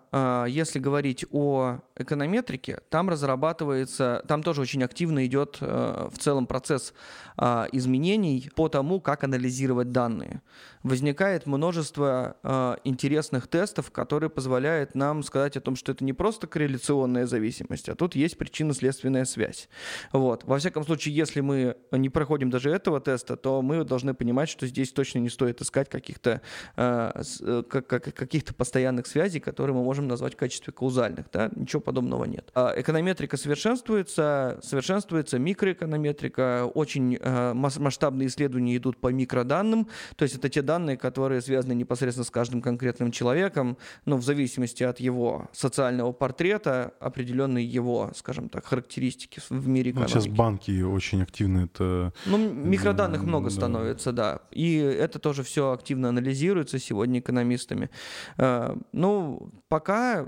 Если 0.49 0.79
говорить 0.79 1.25
о 1.31 1.79
эконометрике, 1.97 2.81
там 2.91 3.09
разрабатывается, 3.09 4.23
там 4.29 4.43
тоже 4.43 4.61
очень 4.61 4.83
активно 4.89 5.27
идет 5.27 5.59
э, 5.61 6.09
в 6.11 6.19
целом 6.19 6.47
процесс 6.47 6.95
а, 7.37 7.69
изменений 7.73 8.51
по 8.57 8.69
тому, 8.69 9.01
как 9.01 9.25
анализировать 9.25 9.93
данные. 9.93 10.41
Возникает 10.83 11.47
множество 11.47 12.37
э, 12.43 12.77
интересных 12.85 13.49
тестов, 13.49 13.91
которые 13.91 14.31
позволяют 14.31 14.95
нам 14.95 15.23
сказать 15.23 15.57
о 15.57 15.61
том, 15.61 15.77
что 15.77 15.93
это 15.93 16.05
не 16.05 16.13
просто 16.13 16.47
корреляционная 16.47 17.27
зависимость, 17.27 17.89
а 17.89 17.95
тут 17.95 18.15
есть 18.15 18.39
причинно-следственная 18.39 19.25
связь. 19.25 19.69
Вот. 20.13 20.45
Во 20.45 20.59
всяком 20.59 20.85
случае, 20.85 21.15
если 21.15 21.41
мы 21.41 21.77
не 21.93 22.09
проходим 22.09 22.51
даже 22.51 22.71
этого 22.71 23.01
теста, 23.01 23.37
то 23.37 23.63
мы 23.63 23.85
должны 23.85 24.15
понимать, 24.15 24.49
что 24.49 24.67
здесь 24.67 24.93
точно 24.93 25.19
не 25.19 25.29
стоит 25.31 25.61
искать 25.61 25.89
каких-то 25.89 26.41
с- 26.77 27.41
э, 27.41 27.63
как- 27.69 27.87
как- 27.87 28.15
каких-то 28.15 28.55
постоянных 28.55 29.07
связей, 29.07 29.41
которые 29.41 29.75
мы 29.77 29.83
можем 29.83 30.07
назвать 30.09 30.35
в 30.35 30.37
качестве 30.37 30.73
каузальных. 30.73 31.27
Да? 31.33 31.51
Ничего 31.55 31.81
подобного 31.81 32.25
нет. 32.25 32.51
А 32.55 32.73
Эконометрика 32.77 33.37
совершенствуется, 33.37 34.59
совершенствуется 34.63 35.39
микроэконометрика, 35.39 36.67
очень 36.75 37.17
э, 37.21 37.53
мас- 37.55 37.79
масштабные 37.79 38.29
исследования 38.29 38.77
идут 38.77 38.99
по 38.99 39.09
микроданным, 39.09 39.89
то 40.17 40.23
есть 40.25 40.37
это 40.37 40.49
те 40.49 40.63
данные, 40.69 40.97
которые 40.97 41.41
связаны 41.41 41.75
непосредственно 41.75 42.25
с 42.25 42.31
каждым 42.31 42.61
конкретным 42.63 43.11
человеком, 43.11 43.77
но 44.07 44.17
в 44.17 44.23
зависимости 44.23 44.85
от 44.85 45.01
его 45.01 45.49
социального 45.53 46.13
портрета, 46.13 46.93
определенные 47.01 47.65
его, 47.79 48.11
скажем 48.15 48.49
так, 48.49 48.67
характеристики 48.67 49.41
в 49.51 49.67
мире 49.69 49.91
Ну, 49.93 50.01
экономики. 50.01 50.13
сейчас 50.13 50.27
банки 50.27 50.83
очень 50.83 51.23
активно 51.23 51.65
это... 51.65 52.13
Ну, 52.27 52.37
м- 52.37 52.71
микроданных 52.71 53.23
много 53.23 53.49
да. 53.49 53.55
становится, 53.57 54.13
да. 54.13 54.39
И 54.51 54.77
это 54.77 55.19
тоже 55.19 55.43
все 55.43 55.63
активно 55.73 56.09
анализируется 56.09 56.79
сегодня 56.79 57.19
экономистами. 57.21 57.89
Э, 58.37 58.77
Ну, 58.93 59.51
пока... 59.69 60.27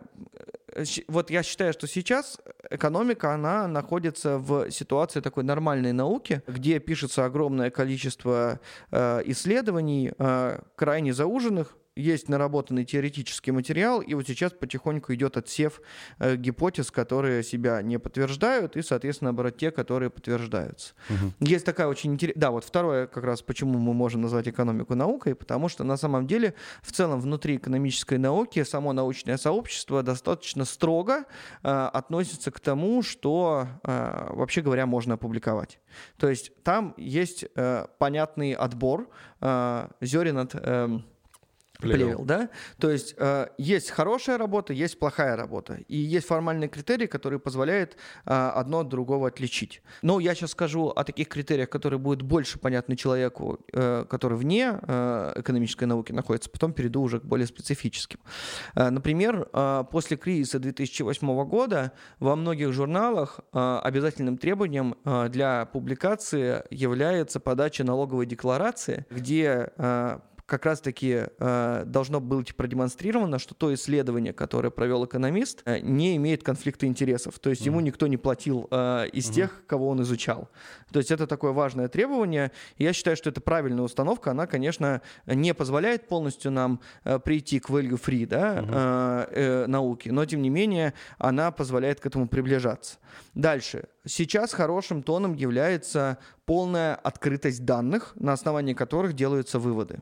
э, 0.75 0.85
Вот 1.09 1.31
я 1.31 1.43
считаю, 1.43 1.73
что 1.73 1.87
сейчас 1.87 2.39
экономика, 2.71 3.35
она 3.35 3.67
находится 3.69 4.39
в 4.39 4.71
ситуации 4.71 5.21
такой 5.21 5.45
нормальной 5.45 5.93
науки, 5.93 6.43
где 6.47 6.79
пишется 6.79 7.25
огромное 7.25 7.71
количество 7.71 8.61
э, 8.91 9.23
исследований, 9.27 10.13
э, 10.19 10.61
крайне 10.77 11.13
зауженных, 11.13 11.77
есть 11.97 12.29
наработанный 12.29 12.85
теоретический 12.85 13.53
материал, 13.53 14.01
и 14.01 14.15
вот 14.15 14.27
сейчас 14.27 14.53
потихоньку 14.53 15.13
идет 15.15 15.37
отсев 15.37 15.81
э, 16.19 16.37
гипотез, 16.37 16.91
которые 16.91 17.43
себя 17.43 17.83
не 17.83 17.99
подтверждают, 17.99 18.77
и, 18.77 18.83
соответственно, 18.83 19.31
наоборот, 19.31 19.57
те, 19.57 19.71
которые 19.71 20.11
подтверждаются. 20.11 20.95
Угу. 21.09 21.47
Есть 21.49 21.67
такая 21.67 21.89
очень 21.89 22.13
интересная... 22.15 22.41
Да, 22.41 22.51
вот 22.51 22.65
второе, 22.65 23.07
как 23.07 23.25
раз 23.25 23.43
почему 23.43 23.79
мы 23.79 23.93
можем 23.93 24.21
назвать 24.23 24.49
экономику 24.49 24.95
наукой, 24.95 25.35
потому 25.35 25.69
что 25.69 25.85
на 25.85 25.97
самом 25.97 26.27
деле 26.27 26.55
в 26.83 26.93
целом 26.93 27.21
внутри 27.21 27.57
экономической 27.57 28.19
науки 28.19 28.63
само 28.65 28.93
научное 28.93 29.37
сообщество 29.37 30.03
достаточно 30.03 30.65
строго 30.65 31.25
э, 31.63 31.69
относится 31.69 32.51
к 32.51 32.61
тому, 32.61 33.03
что, 33.03 33.67
э, 33.83 34.29
вообще 34.31 34.63
говоря, 34.63 34.87
можно 34.87 35.15
опубликовать. 35.15 35.81
То 36.17 36.29
есть 36.29 36.53
там 36.63 36.95
есть 36.97 37.45
э, 37.55 37.87
понятный 37.99 38.53
отбор 38.53 39.09
э, 39.41 39.89
зерен 40.01 40.39
от... 40.39 40.55
Э, 40.55 41.01
плевел, 41.81 42.25
да? 42.25 42.49
То 42.79 42.91
есть 42.91 43.15
э, 43.19 43.49
есть 43.59 43.91
хорошая 43.91 44.39
работа, 44.39 44.73
есть 44.73 44.99
плохая 44.99 45.37
работа. 45.37 45.79
И 45.89 45.97
есть 45.97 46.27
формальные 46.27 46.69
критерии, 46.69 47.07
которые 47.07 47.39
позволяют 47.39 47.97
э, 48.27 48.33
одно 48.33 48.81
от 48.81 48.89
другого 48.89 49.29
отличить. 49.29 49.83
Но 50.03 50.21
я 50.21 50.35
сейчас 50.35 50.51
скажу 50.51 50.89
о 50.89 51.05
таких 51.05 51.29
критериях, 51.29 51.69
которые 51.69 51.99
будут 51.99 52.23
больше 52.23 52.59
понятны 52.59 52.97
человеку, 52.97 53.59
э, 53.73 54.05
который 54.09 54.39
вне 54.39 54.79
э, 54.83 55.33
экономической 55.37 55.85
науки 55.85 56.13
находится. 56.13 56.51
Потом 56.51 56.73
перейду 56.73 57.03
уже 57.03 57.21
к 57.21 57.25
более 57.25 57.47
специфическим. 57.47 58.21
Э, 58.75 58.91
например, 58.91 59.49
э, 59.53 59.85
после 59.91 60.17
кризиса 60.17 60.59
2008 60.59 61.45
года 61.45 61.93
во 62.19 62.37
многих 62.37 62.73
журналах 62.73 63.41
э, 63.53 63.81
обязательным 63.83 64.39
требованием 64.39 64.97
э, 65.05 65.29
для 65.29 65.67
публикации 65.67 66.63
является 66.71 67.41
подача 67.41 67.85
налоговой 67.85 68.27
декларации, 68.27 69.07
где 69.11 69.71
э, 69.77 70.19
как 70.51 70.67
раз-таки 70.67 71.27
э, 71.39 71.83
должно 71.87 72.21
быть 72.21 72.57
продемонстрировано, 72.57 73.39
что 73.39 73.55
то 73.55 73.73
исследование, 73.73 74.33
которое 74.33 74.71
провел 74.71 75.05
экономист, 75.05 75.63
э, 75.65 75.79
не 75.79 76.17
имеет 76.17 76.43
конфликта 76.43 76.87
интересов. 76.87 77.39
То 77.39 77.51
есть 77.51 77.63
mm-hmm. 77.63 77.67
ему 77.67 77.81
никто 77.81 78.09
не 78.09 78.17
платил 78.17 78.67
э, 78.69 79.07
из 79.13 79.31
mm-hmm. 79.31 79.35
тех, 79.35 79.63
кого 79.69 79.89
он 79.89 80.03
изучал. 80.03 80.49
То 80.93 80.99
есть 80.99 81.13
это 81.13 81.29
такое 81.29 81.53
важное 81.53 81.87
требование. 81.87 82.51
Я 82.79 82.93
считаю, 82.93 83.17
что 83.17 83.31
это 83.31 83.41
правильная 83.41 83.85
установка. 83.85 84.33
Она, 84.33 84.49
конечно, 84.49 85.03
не 85.27 85.55
позволяет 85.55 86.09
полностью 86.09 86.51
нам 86.51 86.81
э, 87.05 87.21
прийти 87.21 87.61
к 87.61 87.71
value 87.71 88.01
free 88.01 88.27
да, 88.27 88.57
mm-hmm. 88.59 88.69
э, 88.73 89.27
э, 89.31 89.67
науки, 89.69 90.09
но 90.09 90.25
тем 90.25 90.43
не 90.43 90.51
менее 90.51 90.95
она 91.19 91.53
позволяет 91.53 92.01
к 92.01 92.07
этому 92.07 92.29
приближаться. 92.29 92.99
Дальше. 93.35 93.85
Сейчас 94.05 94.53
хорошим 94.53 95.03
тоном 95.03 95.35
является 95.35 96.19
полная 96.51 96.97
открытость 96.97 97.65
данных, 97.65 98.13
на 98.17 98.33
основании 98.33 98.75
которых 98.75 99.13
делаются 99.13 99.61
выводы. 99.61 100.01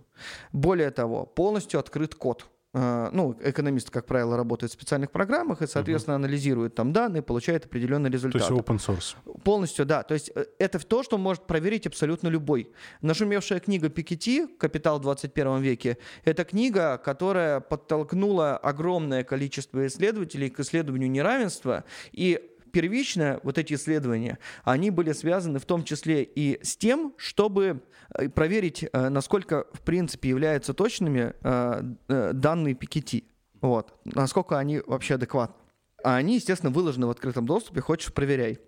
Более 0.51 0.91
того, 0.91 1.27
полностью 1.27 1.79
открыт 1.79 2.15
код. 2.15 2.47
Э, 2.73 3.11
ну, 3.13 3.37
экономисты, 3.43 3.93
как 3.93 4.07
правило, 4.07 4.35
работают 4.35 4.73
в 4.73 4.75
специальных 4.75 5.11
программах 5.11 5.61
и, 5.61 5.67
соответственно, 5.67 6.17
угу. 6.17 6.25
анализируют 6.25 6.75
там 6.75 6.95
данные, 6.95 7.21
получают 7.21 7.67
определенный 7.67 8.09
результат. 8.09 8.49
То 8.49 8.55
есть 8.55 8.67
open 8.67 8.79
source. 8.79 9.43
Полностью, 9.45 9.85
да. 9.85 10.03
То 10.03 10.15
есть 10.15 10.31
э, 10.35 10.47
это 10.59 10.79
то, 10.79 11.03
что 11.03 11.19
может 11.19 11.47
проверить 11.47 11.87
абсолютно 11.87 12.29
любой. 12.29 12.71
Нашумевшая 13.03 13.61
книга 13.61 13.91
Пикетти 13.91 14.47
«Капитал 14.59 15.01
в 15.01 15.03
21 15.03 15.61
веке»— 15.61 15.99
это 16.25 16.45
книга, 16.45 16.97
которая 16.97 17.61
подтолкнула 17.61 18.57
огромное 18.57 19.23
количество 19.23 19.87
исследователей 19.87 20.49
к 20.49 20.61
исследованию 20.61 21.11
неравенства 21.11 21.85
и 22.13 22.41
первично 22.73 23.41
вот 23.43 23.59
эти 23.59 23.75
исследования, 23.75 24.39
они 24.65 24.91
были 24.91 25.13
связаны 25.13 25.59
в 25.59 25.67
том 25.67 25.85
числе 25.85 26.23
и 26.23 26.63
с 26.63 26.77
тем, 26.77 27.15
чтобы 27.17 27.83
э, 28.15 28.29
проверить, 28.29 28.85
э, 28.85 29.09
насколько 29.09 29.67
в 29.73 29.81
принципе 29.83 30.29
являются 30.29 30.75
точными 30.75 31.35
э, 31.43 32.33
данные 32.33 32.75
Пикетти. 32.75 33.25
Вот. 33.61 33.99
Насколько 34.05 34.59
они 34.59 34.81
вообще 34.87 35.15
адекватны. 35.15 35.57
А 36.05 36.17
они, 36.17 36.37
естественно, 36.37 36.71
выложены 36.71 37.07
в 37.07 37.11
открытом 37.11 37.47
доступе, 37.47 37.81
хочешь 37.81 38.13
проверяй. 38.13 38.61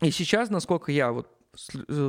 И 0.00 0.10
сейчас, 0.10 0.48
насколько 0.50 0.92
я 0.92 1.12
вот 1.12 1.28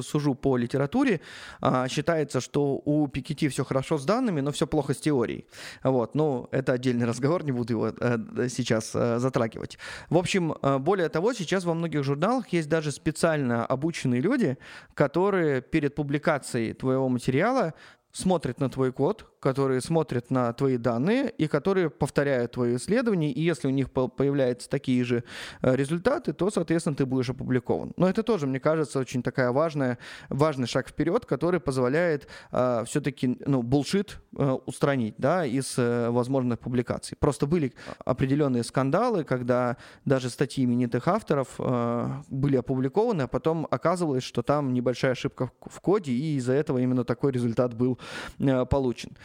сужу 0.01 0.35
по 0.35 0.57
литературе, 0.57 1.21
а, 1.61 1.87
считается, 1.87 2.41
что 2.41 2.81
у 2.85 3.07
Пикетти 3.07 3.47
все 3.49 3.63
хорошо 3.63 3.97
с 3.97 4.05
данными, 4.05 4.41
но 4.41 4.51
все 4.51 4.67
плохо 4.67 4.93
с 4.93 4.97
теорией. 4.97 5.45
Вот, 5.83 6.15
ну, 6.15 6.47
это 6.51 6.73
отдельный 6.73 7.05
разговор, 7.11 7.43
не 7.43 7.51
буду 7.51 7.73
его 7.73 7.87
э, 7.87 8.49
сейчас 8.49 8.91
э, 8.95 9.19
затрагивать. 9.19 9.77
В 10.09 10.17
общем, 10.17 10.55
более 10.79 11.09
того, 11.09 11.33
сейчас 11.33 11.65
во 11.65 11.73
многих 11.73 12.03
журналах 12.03 12.49
есть 12.49 12.69
даже 12.69 12.91
специально 12.91 13.65
обученные 13.65 14.21
люди, 14.21 14.57
которые 14.93 15.61
перед 15.61 15.95
публикацией 15.95 16.73
твоего 16.73 17.09
материала 17.09 17.73
смотрят 18.11 18.59
на 18.59 18.69
твой 18.69 18.91
код, 18.91 19.30
которые 19.41 19.81
смотрят 19.81 20.29
на 20.29 20.53
твои 20.53 20.77
данные 20.77 21.33
и 21.37 21.47
которые 21.47 21.89
повторяют 21.89 22.53
твои 22.53 22.75
исследования, 22.75 23.31
и 23.31 23.41
если 23.41 23.67
у 23.67 23.71
них 23.71 23.91
появляются 23.91 24.69
такие 24.69 25.03
же 25.03 25.23
э, 25.61 25.75
результаты, 25.75 26.31
то, 26.31 26.49
соответственно, 26.51 26.95
ты 26.95 27.05
будешь 27.05 27.29
опубликован. 27.29 27.91
Но 27.97 28.07
это 28.07 28.23
тоже, 28.23 28.47
мне 28.47 28.59
кажется, 28.59 28.99
очень 28.99 29.23
такая 29.23 29.51
важная, 29.51 29.97
важный 30.29 30.67
шаг 30.67 30.87
вперед, 30.87 31.25
который 31.25 31.59
позволяет 31.59 32.27
э, 32.51 32.83
все-таки 32.85 33.39
ну, 33.45 33.63
булшит 33.63 34.19
э, 34.37 34.57
устранить 34.65 35.15
да, 35.17 35.45
из 35.45 35.77
э, 35.77 36.09
возможных 36.11 36.59
публикаций. 36.59 37.17
Просто 37.19 37.47
были 37.47 37.73
определенные 38.05 38.63
скандалы, 38.63 39.23
когда 39.23 39.77
даже 40.05 40.29
статьи 40.29 40.63
именитых 40.63 41.07
авторов 41.07 41.47
э, 41.57 42.09
были 42.29 42.57
опубликованы, 42.57 43.23
а 43.23 43.27
потом 43.27 43.67
оказывалось, 43.71 44.23
что 44.23 44.43
там 44.43 44.71
небольшая 44.73 45.13
ошибка 45.13 45.51
в 45.65 45.81
коде, 45.81 46.11
и 46.11 46.35
из-за 46.35 46.53
этого 46.53 46.77
именно 46.77 47.03
такой 47.03 47.31
результат 47.31 47.73
был 47.73 47.97
э, 48.37 48.65
получен. 48.65 49.17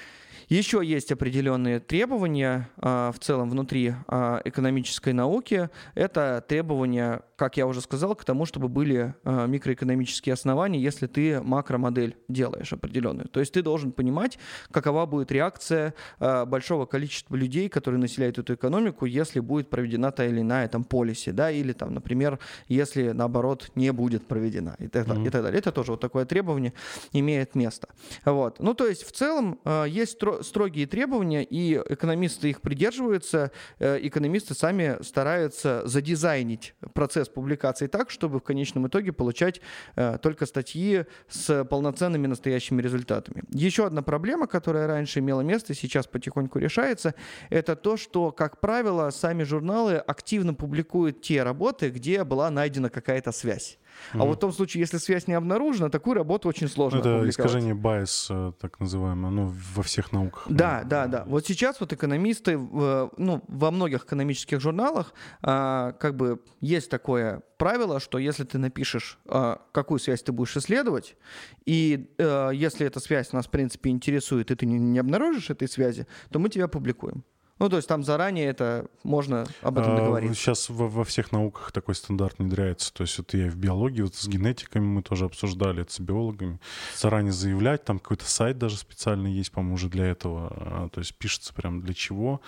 Еще 0.49 0.81
есть 0.85 1.11
определенные 1.11 1.81
требования 1.81 2.71
э, 2.81 3.11
в 3.13 3.19
целом 3.19 3.51
внутри 3.51 3.95
э, 4.07 4.41
экономической 4.45 5.13
науки. 5.13 5.71
Это 5.97 6.45
требования, 6.47 7.23
как 7.35 7.57
я 7.57 7.67
уже 7.67 7.81
сказал, 7.81 8.15
к 8.15 8.25
тому, 8.25 8.47
чтобы 8.47 8.69
были 8.69 9.15
э, 9.25 9.47
микроэкономические 9.49 10.35
основания, 10.35 10.81
если 10.81 11.09
ты 11.09 11.41
макромодель 11.41 12.17
делаешь 12.29 12.73
определенную. 12.73 13.29
То 13.29 13.41
есть 13.41 13.55
ты 13.55 13.63
должен 13.63 13.91
понимать, 13.91 14.39
какова 14.71 15.05
будет 15.07 15.33
реакция 15.33 15.95
э, 16.21 16.45
большого 16.45 16.87
количества 16.87 17.35
людей, 17.35 17.69
которые 17.69 18.01
населяют 18.01 18.39
эту 18.39 18.55
экономику, 18.55 19.05
если 19.05 19.41
будет 19.41 19.69
проведена 19.69 20.13
та 20.13 20.27
или 20.27 20.43
иная 20.43 20.69
там 20.69 20.85
полиси, 20.85 21.31
да, 21.31 21.51
или 21.51 21.73
там, 21.73 21.93
например, 21.93 22.39
если 22.69 23.11
наоборот 23.11 23.73
не 23.75 23.93
будет 23.93 24.29
проведена 24.29 24.77
и 24.79 24.87
так, 24.87 25.09
mm-hmm. 25.09 25.27
и 25.27 25.31
так 25.31 25.43
далее. 25.43 25.59
Это 25.59 25.73
тоже 25.73 25.91
вот 25.91 26.01
такое 26.01 26.25
требование 26.25 26.73
имеет 27.13 27.57
место. 27.57 27.89
Вот. 28.25 28.61
Ну, 28.61 28.75
то 28.75 28.87
есть 28.87 29.03
в 29.03 29.11
целом 29.11 29.59
э, 29.65 29.87
есть 29.89 30.21
строгие 30.43 30.87
требования, 30.87 31.45
и 31.45 31.75
экономисты 31.75 32.51
их 32.51 32.61
придерживаются. 32.61 33.51
Э, 33.79 33.99
экономисты 34.01 34.55
сами 34.55 35.03
стараются 35.03 35.83
задизайнить 35.87 36.75
процесс 36.95 37.29
публикации 37.29 37.87
так, 37.87 38.11
чтобы 38.11 38.39
в 38.39 38.43
конечном 38.43 38.87
итоге 38.89 39.13
получать 39.13 39.61
э, 39.97 40.19
только 40.21 40.47
статьи 40.47 41.05
с 41.29 41.65
полноценными 41.65 42.27
настоящими 42.27 42.83
результатами. 42.83 43.45
Еще 43.51 43.87
одна 43.87 44.03
проблема, 44.03 44.47
которая 44.47 44.87
раньше 44.87 45.21
имела 45.21 45.41
место, 45.41 45.75
сейчас 45.75 46.07
потихоньку 46.07 46.59
решается, 46.59 47.15
это 47.51 47.77
то, 47.77 47.97
что, 47.97 48.33
как 48.33 48.61
правило, 48.61 49.11
сами 49.11 49.43
журналы 49.43 49.97
активно 49.97 50.55
публикуют 50.55 51.23
те 51.23 51.43
работы, 51.43 51.91
где 51.91 52.25
была 52.25 52.51
найдена 52.51 52.91
какая-то 52.91 53.33
связь. 53.33 53.79
Mm-hmm. 54.13 54.23
А 54.23 54.25
вот 54.25 54.37
в 54.37 54.41
том 54.41 54.53
случае, 54.53 54.81
если 54.81 54.99
связь 54.99 55.27
не 55.27 55.35
обнаружена, 55.35 55.89
такую 55.89 56.15
работу 56.15 56.49
очень 56.49 56.69
сложно 56.69 56.99
Это 56.99 57.29
искажение 57.29 57.75
байс, 57.75 58.29
э, 58.31 58.53
так 58.61 58.81
называемое, 58.81 59.31
ну, 59.31 59.53
во 59.75 59.83
всех 59.83 60.13
науках. 60.13 60.45
Да, 60.49 60.83
да, 60.85 61.07
да. 61.07 61.25
Вот 61.27 61.47
сейчас 61.47 61.81
вот 61.81 61.93
экономисты, 61.93 62.57
ну, 62.57 63.43
во 63.49 63.71
многих 63.71 64.05
экономических 64.05 64.61
журналах 64.61 65.13
а, 65.43 65.93
как 65.93 66.17
бы 66.17 66.41
есть 66.61 66.91
такое 66.91 67.43
правило, 67.59 68.01
что 68.01 68.19
если 68.19 68.45
ты 68.45 68.59
напишешь, 68.59 69.19
а, 69.27 69.63
какую 69.73 69.99
связь 69.99 70.23
ты 70.23 70.33
будешь 70.33 70.57
исследовать, 70.57 71.17
и 71.65 72.11
э, 72.19 72.51
если 72.55 72.87
эта 72.87 73.01
связь 73.01 73.33
нас, 73.33 73.47
в 73.47 73.51
принципе, 73.51 73.91
интересует, 73.91 74.51
и 74.51 74.55
ты 74.55 74.67
не 74.67 74.99
обнаружишь 74.99 75.51
этой 75.51 75.69
связи, 75.69 76.07
то 76.31 76.39
мы 76.39 76.49
тебя 76.49 76.69
публикуем. 76.69 77.25
Ну, 77.59 77.71
то 77.71 77.77
есть 77.77 77.89
там 77.89 78.05
заранее 78.05 78.47
это 78.47 78.87
можно 79.03 79.47
об 79.63 79.79
этом 79.79 79.95
а, 79.95 79.97
договориться. 79.97 80.35
Сейчас 80.35 80.69
во, 80.69 80.89
во 80.89 81.05
всех 81.05 81.33
науках 81.33 81.73
такой 81.73 81.95
стандарт 81.95 82.39
внедряется. 82.39 82.93
То 82.93 83.03
есть 83.03 83.19
это 83.19 83.39
я 83.39 83.51
в 83.51 83.57
биологии, 83.57 84.03
вот 84.03 84.15
с 84.15 84.29
генетиками 84.29 84.85
мы 84.85 85.03
тоже 85.03 85.25
обсуждали, 85.25 85.83
это 85.83 85.93
с 85.93 86.01
биологами. 86.01 86.61
Заранее 86.97 87.33
заявлять, 87.33 87.85
там 87.85 87.99
какой-то 87.99 88.27
сайт 88.27 88.59
даже 88.59 88.77
специальный 88.77 89.33
есть, 89.33 89.53
по-моему, 89.53 89.75
уже 89.75 89.89
для 89.89 90.07
этого. 90.07 90.49
А, 90.51 90.89
то 90.91 91.01
есть 91.01 91.15
пишется 91.15 91.55
прям 91.55 91.81
для 91.81 91.95
чего, 91.95 92.43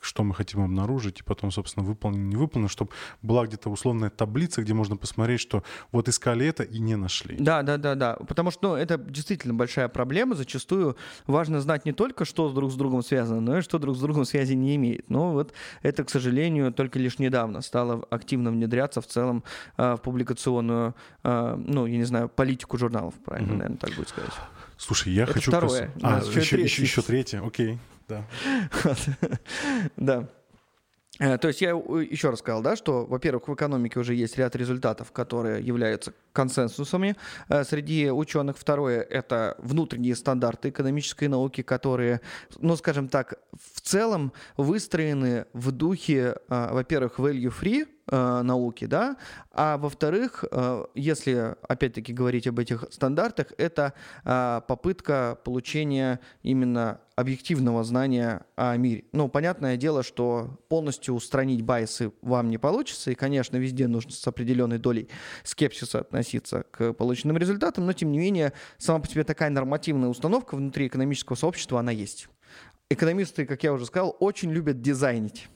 что 0.00 0.24
мы 0.24 0.34
хотим 0.34 0.62
обнаружить, 0.62 1.20
и 1.20 1.22
потом, 1.22 1.50
собственно, 1.50 1.84
выполнено, 1.84 2.28
не 2.28 2.36
выполнено, 2.36 2.68
чтобы 2.68 2.90
была 3.22 3.46
где-то 3.46 3.70
условная 3.70 4.10
таблица, 4.10 4.62
где 4.62 4.74
можно 4.74 4.96
посмотреть, 4.96 5.40
что 5.40 5.62
вот 5.90 6.08
искали 6.08 6.46
это 6.46 6.62
и 6.62 6.78
не 6.78 6.96
нашли. 6.96 7.36
Да, 7.38 7.62
да, 7.62 7.76
да, 7.76 7.94
да. 7.94 8.16
Потому 8.28 8.50
что 8.50 8.72
ну, 8.72 8.76
это 8.76 8.98
действительно 8.98 9.54
большая 9.54 9.88
проблема. 9.88 10.34
Зачастую 10.34 10.96
важно 11.26 11.60
знать 11.60 11.84
не 11.84 11.92
только, 11.92 12.24
что 12.24 12.48
друг 12.50 12.70
с 12.70 12.74
другом 12.74 13.02
связано, 13.02 13.40
но 13.40 13.58
и 13.58 13.60
что 13.62 13.78
друг 13.78 13.96
с 13.96 14.00
другом 14.00 14.24
связи 14.24 14.54
не 14.54 14.76
имеет. 14.76 15.10
Но 15.10 15.32
вот 15.32 15.52
это, 15.82 16.04
к 16.04 16.10
сожалению, 16.10 16.72
только 16.72 16.98
лишь 16.98 17.18
недавно 17.18 17.60
стало 17.62 18.04
активно 18.10 18.50
внедряться 18.50 19.00
в 19.00 19.06
целом 19.06 19.44
э, 19.76 19.94
в 19.94 20.02
публикационную, 20.02 20.94
э, 21.24 21.56
ну, 21.56 21.86
я 21.86 21.96
не 21.96 22.04
знаю, 22.04 22.28
политику 22.28 22.78
журналов, 22.78 23.14
правильно, 23.24 23.52
mm-hmm. 23.52 23.56
наверное, 23.56 23.78
так 23.78 23.94
будет 23.94 24.08
сказать. 24.08 24.32
Слушай, 24.82 25.12
я 25.12 25.22
Это 25.24 25.34
хочу... 25.34 25.50
второе. 25.52 25.92
нас 26.00 26.26
А, 26.26 26.28
еще 26.28 26.40
еще, 26.40 26.56
третье. 26.56 26.64
еще, 26.64 26.82
еще 26.82 27.02
третье, 27.02 27.42
окей. 27.46 27.78
Да. 28.08 28.26
Да. 29.96 30.28
Э, 31.20 31.38
То 31.38 31.48
есть 31.48 31.60
я 31.60 31.70
еще 31.70 32.30
раз 32.30 32.40
сказал, 32.40 32.62
да, 32.62 32.74
что, 32.74 33.06
во-первых, 33.06 33.46
в 33.46 33.54
экономике 33.54 34.00
уже 34.00 34.14
есть 34.14 34.36
ряд 34.38 34.56
результатов, 34.56 35.12
которые 35.12 35.62
являются 35.64 36.12
консенсусами 36.32 37.14
э, 37.48 37.62
среди 37.62 38.10
ученых. 38.10 38.58
Второе— 38.58 39.00
это 39.10 39.54
внутренние 39.58 40.16
стандарты 40.16 40.70
экономической 40.70 41.28
науки, 41.28 41.62
которые, 41.62 42.20
ну, 42.58 42.74
скажем 42.76 43.08
так, 43.08 43.34
в 43.52 43.80
целом 43.82 44.32
выстроены 44.56 45.46
в 45.52 45.70
духе, 45.70 46.36
э, 46.48 46.68
во-первых, 46.72 47.20
value-free 47.20 47.86
э, 48.06 48.42
науки, 48.42 48.86
да, 48.86 49.16
а 49.50 49.78
во-вторых, 49.78 50.44
э, 50.50 50.84
если, 50.94 51.56
опять-таки, 51.68 52.12
говорить 52.12 52.46
об 52.46 52.58
этих 52.58 52.84
стандартах, 52.90 53.48
это 53.58 53.94
э, 54.24 54.60
попытка 54.66 55.38
получения 55.44 56.20
именно 56.42 57.00
объективного 57.14 57.84
знания 57.84 58.44
о 58.56 58.76
мире. 58.76 59.04
Ну, 59.12 59.28
понятное 59.28 59.76
дело, 59.76 60.02
что 60.02 60.58
полностью 60.68 61.14
устранить 61.14 61.62
байсы 61.62 62.12
вам 62.22 62.48
не 62.48 62.58
получится, 62.58 63.10
и, 63.10 63.14
конечно, 63.14 63.56
везде 63.56 63.86
нужно 63.86 64.12
с 64.12 64.26
определенной 64.26 64.78
долей 64.78 65.08
скепсиса 65.44 66.00
относиться 66.00 66.64
к 66.70 66.92
полученным 66.94 67.36
результатам, 67.36 67.86
но, 67.86 67.92
тем 67.92 68.10
не 68.10 68.18
менее, 68.18 68.52
сама 68.78 69.00
по 69.00 69.08
себе 69.08 69.24
такая 69.24 69.50
нормативная 69.50 70.08
установка 70.08 70.56
внутри 70.56 70.86
экономического 70.86 71.36
сообщества, 71.36 71.80
она 71.80 71.92
есть. 71.92 72.28
Экономисты, 72.90 73.46
как 73.46 73.62
я 73.62 73.72
уже 73.72 73.86
сказал, 73.86 74.16
очень 74.20 74.50
любят 74.50 74.82
дизайнить. 74.82 75.48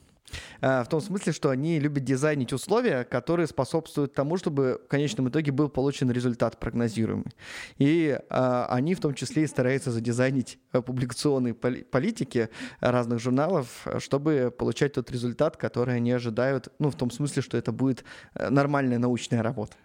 А, 0.60 0.84
В 0.84 0.88
том 0.88 1.00
смысле, 1.00 1.32
что 1.32 1.50
они 1.50 1.78
любят 1.78 2.04
дизайнить 2.04 2.52
условия, 2.52 3.04
которые 3.04 3.46
способствуют 3.46 4.14
тому, 4.14 4.36
чтобы 4.36 4.80
в 4.84 4.88
конечном 4.88 5.28
итоге 5.28 5.52
был 5.52 5.68
получен 5.68 6.10
результат 6.10 6.58
прогнозируемый. 6.58 7.32
И 7.78 8.18
а, 8.30 8.66
они 8.70 8.94
в 8.94 9.00
том 9.00 9.14
числе 9.14 9.44
и 9.44 9.46
стараются 9.46 9.90
задизайнить 9.90 10.58
а, 10.72 10.82
публикационные 10.82 11.54
поли- 11.54 11.84
политики 11.84 12.48
разных 12.80 13.20
журналов, 13.20 13.86
чтобы 13.98 14.52
получать 14.56 14.94
тот 14.94 15.10
результат, 15.10 15.56
который 15.56 15.96
они 15.96 16.12
ожидают, 16.12 16.68
ну, 16.78 16.90
в 16.90 16.96
том 16.96 17.10
смысле, 17.10 17.42
что 17.42 17.56
это 17.56 17.72
будет 17.72 18.04
э, 18.34 18.48
нормальная 18.50 18.98
научная 18.98 19.42
работа. 19.42 19.76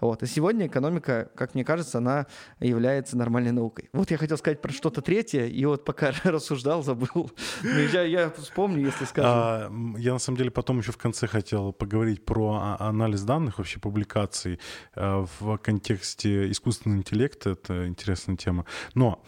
Вот. 0.00 0.22
И 0.22 0.26
сегодня 0.26 0.66
экономика, 0.66 1.30
как 1.34 1.54
мне 1.54 1.64
кажется, 1.64 1.98
она 1.98 2.26
является 2.60 3.16
нормальной 3.16 3.52
наукой. 3.52 3.88
Вот 3.92 4.10
я 4.10 4.18
хотел 4.18 4.36
сказать 4.38 4.60
про 4.60 4.72
что-то 4.72 5.02
третье, 5.02 5.46
и 5.46 5.64
вот 5.64 5.84
пока 5.84 6.12
рассуждал, 6.24 6.82
забыл. 6.82 7.30
Ну, 7.62 7.70
Я, 7.92 8.02
я 8.02 8.30
вспомню, 8.30 8.84
если 8.86 9.04
скажу. 9.04 9.28
А, 9.30 9.66
м, 9.66 9.96
я 9.96 10.12
на 10.12 10.18
самом 10.18 10.38
деле 10.38 10.50
потом 10.50 10.78
еще 10.78 10.92
в 10.92 10.96
конце 10.98 11.26
хотел 11.26 11.72
поговорить 11.72 12.24
про 12.24 12.58
а- 12.60 12.88
анализ 12.88 13.22
данных, 13.22 13.58
вообще 13.58 13.78
публикаций 13.80 14.58
э, 14.94 15.26
в 15.40 15.58
контексте 15.58 16.50
искусственного 16.50 16.98
интеллекта. 16.98 17.50
Это 17.50 17.86
интересная 17.86 18.36
тема. 18.36 18.64
Но 18.94 19.22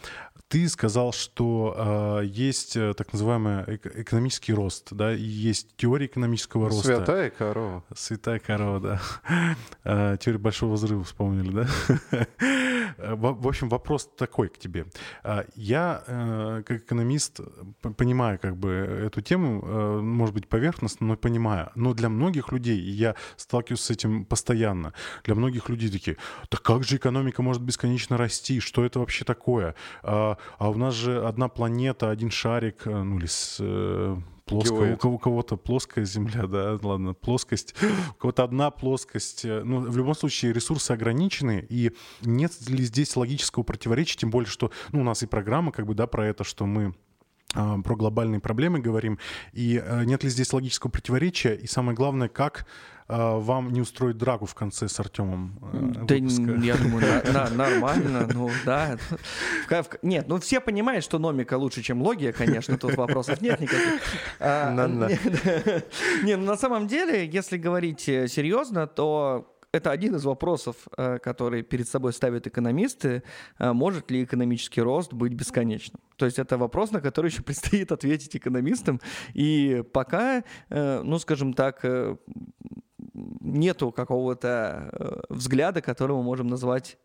ты 0.49 0.67
сказал, 0.67 1.13
что 1.13 2.19
э, 2.21 2.25
есть 2.25 2.75
э, 2.75 2.95
так 2.95 3.13
называемый 3.13 3.63
эко- 3.75 4.01
экономический 4.01 4.51
рост, 4.53 4.87
да, 4.91 5.13
и 5.13 5.21
есть 5.21 5.75
теория 5.77 6.07
экономического 6.07 6.69
роста. 6.69 6.95
Святая 6.97 7.29
корова. 7.29 7.83
Святая 7.95 8.39
корова, 8.39 8.79
да. 8.79 9.01
Э, 9.83 10.17
Теория 10.19 10.39
большого 10.39 10.73
взрыва 10.73 11.03
вспомнили, 11.03 11.51
да? 11.51 12.27
Э, 12.97 13.15
В 13.15 13.47
общем, 13.47 13.69
вопрос 13.69 14.09
такой 14.17 14.49
к 14.49 14.57
тебе. 14.57 14.85
Я, 15.55 16.03
как 16.65 16.71
экономист, 16.71 17.39
понимаю 17.97 18.39
как 18.39 18.57
бы 18.57 18.69
эту 18.71 19.21
тему, 19.21 20.01
может 20.01 20.33
быть, 20.35 20.47
поверхностно, 20.47 21.07
но 21.07 21.15
понимаю. 21.15 21.69
Но 21.75 21.93
для 21.93 22.09
многих 22.09 22.51
людей, 22.51 22.77
и 22.79 22.89
я 22.89 23.15
сталкиваюсь 23.37 23.81
с 23.81 23.89
этим 23.89 24.25
постоянно, 24.25 24.93
для 25.23 25.35
многих 25.35 25.69
людей 25.69 25.89
такие, 25.89 26.17
да 26.51 26.57
как 26.57 26.83
же 26.83 26.97
экономика 26.97 27.41
может 27.41 27.61
бесконечно 27.61 28.17
расти? 28.17 28.59
Что 28.59 28.83
это 28.83 28.99
вообще 28.99 29.23
такое? 29.25 29.75
А 30.57 30.69
у 30.69 30.75
нас 30.75 30.93
же 30.93 31.25
одна 31.25 31.47
планета, 31.47 32.09
один 32.09 32.31
шарик, 32.31 32.85
э, 32.85 33.03
ну 33.03 33.17
или 33.17 33.25
с, 33.25 33.57
э, 33.59 34.17
плоская, 34.45 34.97
у 35.03 35.09
у 35.09 35.17
кого-то 35.17 35.57
плоская 35.57 36.05
Земля, 36.05 36.47
да, 36.47 36.79
ладно, 36.81 37.13
плоскость, 37.13 37.75
у 38.11 38.13
кого-то 38.13 38.43
одна 38.43 38.71
плоскость. 38.71 39.45
э, 39.45 39.63
Ну, 39.63 39.79
в 39.79 39.95
любом 39.97 40.15
случае, 40.15 40.53
ресурсы 40.53 40.91
ограничены, 40.91 41.65
и 41.69 41.91
нет 42.21 42.51
ли 42.67 42.83
здесь 42.83 43.15
логического 43.15 43.63
противоречия, 43.63 44.17
тем 44.17 44.31
более, 44.31 44.49
что, 44.49 44.71
ну, 44.91 45.01
у 45.01 45.03
нас 45.03 45.23
и 45.23 45.27
программа, 45.27 45.71
как 45.71 45.85
бы, 45.85 45.93
да, 45.93 46.07
про 46.07 46.25
это, 46.27 46.43
что 46.43 46.65
мы 46.65 46.93
про 47.53 47.95
глобальные 47.95 48.39
проблемы 48.39 48.79
говорим, 48.79 49.17
и 49.53 49.81
э, 49.83 50.03
нет 50.05 50.23
ли 50.23 50.29
здесь 50.29 50.53
логического 50.53 50.91
противоречия, 50.91 51.55
и 51.55 51.65
самое 51.67 51.95
главное, 51.95 52.27
как 52.29 52.65
а, 53.11 53.39
вам 53.39 53.73
не 53.73 53.81
устроить 53.81 54.17
драку 54.17 54.45
в 54.45 54.53
конце 54.53 54.87
с 54.87 54.99
Артемом 54.99 55.57
э, 55.73 56.05
Да, 56.05 56.13
выпуска? 56.15 56.51
я 56.63 56.75
думаю, 56.77 57.23
на- 57.25 57.31
на- 57.33 57.49
нормально, 57.55 58.29
ну 58.31 58.51
да. 58.65 58.99
Нет, 60.03 60.27
ну 60.27 60.39
все 60.39 60.61
понимают, 60.61 61.03
что 61.03 61.17
номика 61.17 61.57
лучше, 61.57 61.81
чем 61.81 62.03
логия, 62.03 62.33
конечно, 62.33 62.77
тут 62.77 62.95
вопросов 62.97 63.41
нет 63.41 63.59
никаких. 63.59 63.99
А, 64.39 64.69
На-на. 64.71 65.07
Не, 65.07 65.17
не, 66.23 66.35
ну 66.37 66.45
на 66.45 66.55
самом 66.55 66.85
деле, 66.87 67.27
если 67.27 67.57
говорить 67.57 68.07
э, 68.07 68.27
серьезно, 68.27 68.85
то 68.85 69.55
это 69.71 69.91
один 69.91 70.15
из 70.15 70.25
вопросов, 70.25 70.75
э, 70.97 71.19
который 71.19 71.61
перед 71.61 71.87
собой 71.87 72.13
ставят 72.13 72.47
экономисты. 72.47 73.23
э, 73.59 73.71
Может 73.71 74.11
ли 74.11 74.23
экономический 74.23 74.81
рост 74.81 75.13
быть 75.13 75.33
бесконечным? 75.33 76.01
То 76.15 76.25
есть 76.25 76.39
это 76.39 76.57
вопрос, 76.57 76.91
на 76.91 77.01
который 77.01 77.29
еще 77.29 77.43
предстоит 77.43 77.91
ответить 77.91 78.35
экономистам. 78.35 78.99
И 79.33 79.83
пока, 79.93 80.43
э, 80.69 81.01
ну, 81.03 81.19
скажем 81.19 81.53
так, 81.53 81.85
нету 83.13 83.91
какого-то 83.91 85.25
взгляда, 85.29 85.81
который 85.81 86.15
мы 86.15 86.23
можем 86.23 86.47
назвать 86.47 86.97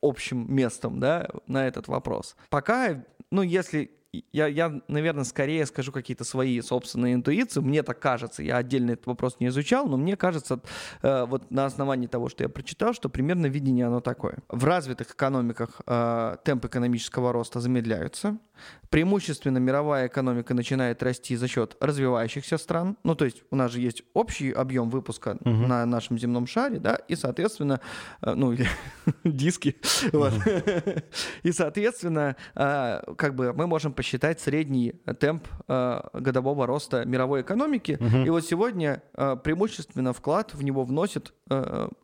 общим 0.00 0.52
местом 0.54 1.00
да, 1.00 1.28
на 1.46 1.66
этот 1.66 1.88
вопрос. 1.88 2.36
Пока, 2.48 3.04
ну, 3.30 3.42
если 3.42 3.90
я, 4.12 4.46
я, 4.46 4.82
наверное, 4.88 5.24
скорее 5.24 5.64
скажу 5.64 5.90
какие-то 5.90 6.24
свои 6.24 6.60
собственные 6.60 7.14
интуиции. 7.14 7.60
Мне 7.60 7.82
так 7.82 7.98
кажется. 7.98 8.42
Я 8.42 8.58
отдельно 8.58 8.90
этот 8.92 9.06
вопрос 9.06 9.36
не 9.40 9.46
изучал, 9.46 9.86
но 9.86 9.96
мне 9.96 10.16
кажется, 10.16 10.60
э, 11.02 11.24
вот 11.24 11.50
на 11.50 11.64
основании 11.64 12.06
того, 12.08 12.28
что 12.28 12.42
я 12.42 12.50
прочитал, 12.50 12.92
что 12.92 13.08
примерно 13.08 13.46
видение 13.46 13.86
оно 13.86 14.00
такое. 14.00 14.38
В 14.48 14.64
развитых 14.64 15.12
экономиках 15.12 15.80
э, 15.86 16.36
темпы 16.44 16.68
экономического 16.68 17.32
роста 17.32 17.60
замедляются. 17.60 18.36
Преимущественно 18.90 19.58
мировая 19.58 20.06
экономика 20.08 20.52
начинает 20.54 21.02
расти 21.02 21.34
за 21.36 21.48
счет 21.48 21.76
развивающихся 21.80 22.58
стран. 22.58 22.98
Ну, 23.04 23.14
то 23.14 23.24
есть 23.24 23.42
у 23.50 23.56
нас 23.56 23.72
же 23.72 23.80
есть 23.80 24.02
общий 24.12 24.52
объем 24.52 24.90
выпуска 24.90 25.38
Мгм. 25.40 25.68
на 25.68 25.86
нашем 25.86 26.18
земном 26.18 26.46
шаре, 26.46 26.78
да, 26.78 26.96
и, 27.08 27.16
соответственно, 27.16 27.80
э, 28.20 28.34
ну, 28.34 28.52
или 28.52 28.66
диски. 29.24 29.76
И, 31.42 31.52
соответственно, 31.52 32.36
как 32.54 33.34
бы 33.34 33.52
мы 33.52 33.66
можем 33.66 33.92
посчитать 34.02 34.40
средний 34.40 34.94
темп 35.20 35.46
э, 35.68 36.00
годового 36.12 36.66
роста 36.66 37.04
мировой 37.04 37.42
экономики. 37.42 37.98
Мгм. 38.00 38.24
И 38.26 38.30
вот 38.30 38.44
сегодня 38.44 39.00
э, 39.14 39.36
преимущественно 39.36 40.12
вклад 40.12 40.54
в 40.54 40.64
него 40.64 40.82
вносит 40.82 41.32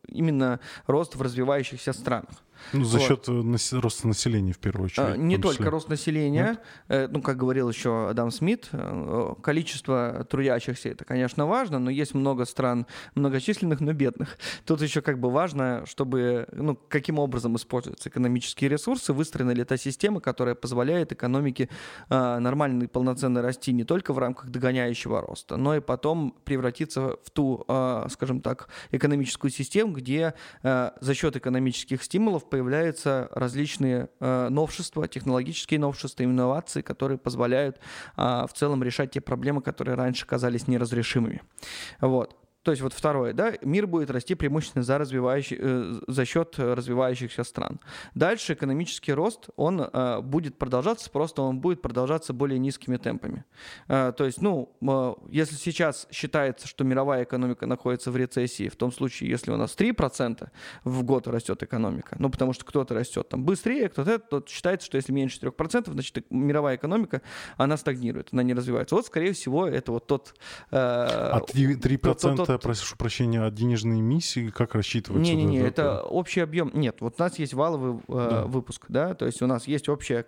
именно 0.09 0.61
рост 0.86 1.16
в 1.16 1.22
развивающихся 1.22 1.92
странах. 1.92 2.30
Ну, 2.72 2.84
за 2.84 2.99
Вот. 2.99 3.07
счет 3.07 3.28
э, 3.28 3.32
насе- 3.32 3.78
роста 3.80 4.09
населения, 4.09 4.53
в 4.53 4.59
первую 4.59 4.86
очередь. 4.86 5.14
А, 5.14 5.16
Не 5.16 5.38
только 5.38 5.70
рост 5.70 5.88
населения, 5.88 6.59
э, 6.88 7.07
ну, 7.09 7.22
как 7.22 7.36
говорил 7.36 7.68
еще 7.68 8.09
Адам 8.11 8.32
Смит, 8.32 8.68
э, 8.72 9.34
количество 9.40 10.26
трудящихся 10.28 10.88
это, 10.88 11.05
конечно, 11.05 11.46
важно, 11.46 11.78
но 11.78 11.88
есть 11.88 12.14
много 12.14 12.44
стран 12.46 12.86
многочисленных, 13.14 13.78
но 13.80 13.92
бедных. 13.92 14.36
Тут 14.66 14.82
еще 14.82 15.03
как 15.03 15.20
бы 15.20 15.30
важно, 15.30 15.84
чтобы, 15.86 16.49
ну, 16.51 16.76
каким 16.88 17.20
образом 17.20 17.55
используются 17.55 18.09
экономические 18.09 18.70
ресурсы, 18.70 19.12
выстроена 19.12 19.53
ли 19.53 19.62
та 19.62 19.76
система, 19.76 20.20
которая 20.20 20.57
позволяет 20.57 21.12
экономике 21.12 21.68
э, 22.11 22.38
нормально 22.40 22.82
и 22.82 22.86
полноценно 22.88 23.40
расти 23.40 23.72
не 23.72 23.84
только 23.84 24.12
в 24.12 24.18
рамках 24.18 24.51
догоняющего 24.51 25.20
роста, 25.20 25.57
но 25.57 25.76
и 25.76 25.80
потом 25.80 26.34
превратиться 26.44 27.18
в 27.22 27.30
ту, 27.30 27.64
э, 27.68 28.07
скажем 28.11 28.40
так, 28.40 28.68
экономическую 28.90 29.38
систему, 29.47 29.93
где 29.93 30.34
э, 30.62 30.91
за 31.01 31.14
счет 31.14 31.36
экономических 31.36 32.03
стимулов 32.03 32.49
появляются 32.51 33.28
различные 33.32 34.09
э, 34.20 34.49
новшества, 34.49 35.07
технологические 35.07 35.80
новшества, 35.80 36.24
инновации, 36.24 36.82
которые 36.82 37.18
позволяют 37.18 37.78
а, 38.16 38.47
в 38.47 38.53
целом 38.53 38.82
решать 38.82 39.12
те 39.12 39.20
проблемы, 39.20 39.62
которые 39.62 39.95
раньше 39.95 40.26
казались 40.26 40.66
неразрешимыми. 40.66 41.43
Вот. 42.01 42.36
То 42.68 42.72
есть 42.72 42.82
вот 42.82 42.92
второе, 42.92 43.32
да, 43.32 43.54
мир 43.62 43.86
будет 43.86 44.10
расти 44.10 44.34
преимущественно 44.34 44.84
за, 44.84 44.98
развивающий, 44.98 45.56
э, 45.58 46.00
за 46.06 46.26
счет 46.26 46.58
развивающихся 46.58 47.42
стран. 47.42 47.80
Дальше 48.14 48.52
экономический 48.52 49.14
рост, 49.14 49.48
он 49.56 49.80
э, 49.80 50.20
будет 50.20 50.58
продолжаться, 50.58 51.08
просто 51.08 51.40
он 51.40 51.60
будет 51.60 51.80
продолжаться 51.80 52.34
более 52.34 52.58
низкими 52.58 52.98
темпами. 52.98 53.46
Э, 53.88 54.12
то 54.14 54.26
есть, 54.26 54.42
ну, 54.42 54.76
э, 54.82 55.14
если 55.30 55.54
сейчас 55.54 56.06
считается, 56.10 56.68
что 56.68 56.84
мировая 56.84 57.24
экономика 57.24 57.64
находится 57.64 58.10
в 58.10 58.18
рецессии, 58.18 58.68
в 58.68 58.76
том 58.76 58.92
случае, 58.92 59.30
если 59.30 59.50
у 59.50 59.56
нас 59.56 59.74
3% 59.74 60.50
в 60.84 61.02
год 61.04 61.26
растет 61.26 61.62
экономика, 61.62 62.16
ну, 62.18 62.28
потому 62.28 62.52
что 62.52 62.66
кто-то 62.66 62.92
растет 62.92 63.30
там 63.30 63.44
быстрее, 63.46 63.88
кто-то 63.88 64.18
то 64.18 64.44
считается, 64.46 64.84
что 64.84 64.98
если 64.98 65.10
меньше 65.10 65.40
3%, 65.40 65.90
значит, 65.90 66.26
мировая 66.28 66.76
экономика, 66.76 67.22
она 67.56 67.78
стагнирует, 67.78 68.28
она 68.32 68.42
не 68.42 68.52
развивается. 68.52 68.94
Вот, 68.94 69.06
скорее 69.06 69.32
всего, 69.32 69.66
это 69.66 69.90
вот 69.90 70.06
тот... 70.06 70.34
э, 70.70 70.76
А 70.76 71.40
3%, 71.40 72.36
тот- 72.36 72.36
тот- 72.36 72.57
Это, 72.59 72.68
прошу 72.68 72.96
прощения, 72.96 73.40
от 73.42 73.54
денежной 73.54 74.00
эмиссии, 74.00 74.48
как 74.50 74.74
рассчитывается? 74.74 75.32
Не-не-не, 75.34 75.59
да, 75.59 75.62
да, 75.64 75.68
это 75.68 75.82
да? 75.82 76.02
общий 76.02 76.40
объем. 76.40 76.70
Нет, 76.74 76.96
вот 77.00 77.14
у 77.18 77.22
нас 77.22 77.38
есть 77.38 77.54
валовый 77.54 78.00
э, 78.09 78.28
Да. 78.30 78.44
выпуск, 78.46 78.86
да, 78.88 79.14
то 79.14 79.26
есть 79.26 79.40
у 79.42 79.46
нас 79.46 79.66
есть 79.66 79.88
общая, 79.88 80.26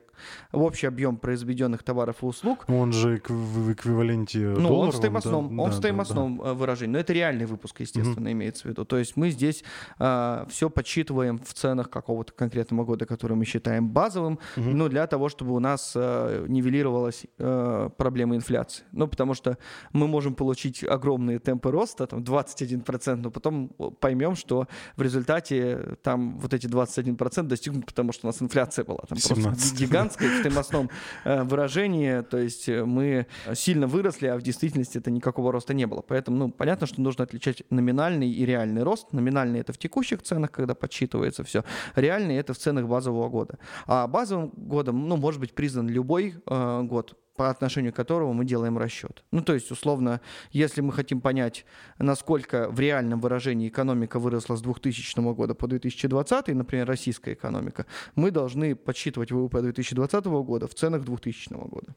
общий 0.53 0.87
объем 0.87 1.17
произведенных 1.17 1.83
товаров 1.83 2.23
и 2.23 2.27
услуг, 2.27 2.65
Он 2.69 2.93
же 2.93 3.21
в 3.29 3.73
эквиваленте 3.73 4.39
Ну, 4.39 4.75
он 4.79 4.91
в 4.91 4.97
стоимостном, 4.97 5.57
да? 5.57 5.63
он 5.63 5.71
Да, 5.71 5.73
в 5.73 5.75
да, 5.75 5.77
стоимостном 5.79 6.43
э, 6.43 6.53
выражении. 6.55 6.93
Но 6.93 6.99
это 6.99 7.13
реальный 7.13 7.47
выпуск, 7.47 7.81
естественно, 7.81 8.31
имеется 8.33 8.63
в 8.63 8.71
виду. 8.71 8.85
То 8.85 8.99
есть 8.99 9.17
мы 9.17 9.31
здесь 9.31 9.65
все 9.99 10.71
подсчитываем 10.73 11.39
в 11.39 11.53
ценах 11.55 11.91
какого-то 11.91 12.33
конкретного 12.33 12.85
года, 12.85 13.07
который 13.07 13.37
мы 13.37 13.45
считаем 13.45 13.89
базовым, 13.89 14.39
Мгм. 14.57 14.77
ну, 14.79 14.89
для 14.89 15.07
того, 15.07 15.29
чтобы 15.29 15.53
у 15.55 15.59
нас 15.59 15.93
э, 15.95 16.47
нивелировалась 16.49 17.27
э, 17.39 17.91
проблема 17.97 18.37
инфляции. 18.37 18.85
Ну, 18.93 19.07
потому 19.09 19.35
что 19.35 19.59
мы 19.93 20.07
можем 20.09 20.35
получить 20.35 20.85
огромные 20.85 21.39
темпы 21.39 21.71
роста, 21.71 22.07
там 22.07 22.20
21%, 22.23 23.17
но 23.17 23.31
потом 23.31 23.69
поймем, 24.01 24.37
что 24.37 24.67
в 24.97 25.03
результате 25.03 25.97
там 26.03 26.39
вот 26.39 26.55
эти 26.55 26.67
21% 26.67 27.43
достигнут, 27.43 27.87
потому 27.87 28.13
что 28.13 28.27
у 28.27 28.29
нас 28.29 28.41
инфляция 28.43 28.85
была 28.85 29.01
там 29.09 29.19
просто 29.19 29.35
17. 29.35 29.79
гигантская 29.79 30.29
в 30.29 30.39
стоимостном 30.41 30.91
э, 31.25 31.43
выражении, 31.43 32.23
то 32.23 32.39
есть 32.39 32.69
э, 32.69 32.85
мы 32.85 33.27
сильно 33.55 33.87
выросли, 33.87 34.27
а 34.27 34.37
в 34.37 34.43
действительности 34.43 34.99
это 34.99 35.11
никакого 35.11 35.53
роста 35.53 35.75
не 35.75 35.87
было. 35.87 36.03
Поэтому, 36.03 36.37
ну, 36.37 36.51
понятно, 36.51 36.87
что 36.87 37.01
нужно 37.01 37.25
отличать 37.25 37.63
номинальный 37.71 38.31
и 38.31 38.47
реальный 38.47 38.83
рост. 38.83 39.13
Номинальный 39.13 39.61
это 39.61 39.73
в 39.73 39.79
текущих 39.79 40.23
ценах, 40.23 40.51
когда 40.51 40.75
подсчитывается 40.75 41.45
все. 41.45 41.65
Реальный 41.95 42.37
это 42.37 42.55
в 42.55 42.59
ценах 42.59 42.87
базового 42.87 43.29
года. 43.29 43.59
А 43.87 44.07
базовым 44.07 44.51
годом, 44.57 45.09
ну, 45.09 45.17
может 45.17 45.41
быть 45.41 45.55
признан 45.55 45.89
любой 45.89 46.35
э, 46.47 46.83
год 46.83 47.17
по 47.41 47.49
отношению 47.49 47.95
к 47.95 47.97
которому 47.97 48.35
мы 48.35 48.45
делаем 48.45 48.77
расчет. 48.77 49.25
Ну, 49.33 49.41
то 49.41 49.55
есть, 49.55 49.71
условно, 49.71 50.21
если 50.53 50.83
мы 50.83 50.93
хотим 50.93 51.23
понять, 51.23 51.65
насколько 51.99 52.69
в 52.69 52.79
реальном 52.79 53.19
выражении 53.19 53.69
экономика 53.69 54.19
выросла 54.19 54.57
с 54.57 54.61
2000 54.61 55.33
года 55.33 55.55
по 55.55 55.67
2020, 55.67 56.49
например, 56.49 56.87
российская 56.87 57.33
экономика, 57.33 57.87
мы 58.15 58.31
должны 58.31 58.77
подсчитывать 58.77 59.33
ВВП 59.33 59.63
2020 59.63 60.25
года 60.27 60.69
в 60.69 60.75
ценах 60.75 61.03
2000 61.03 61.55
года. 61.67 61.95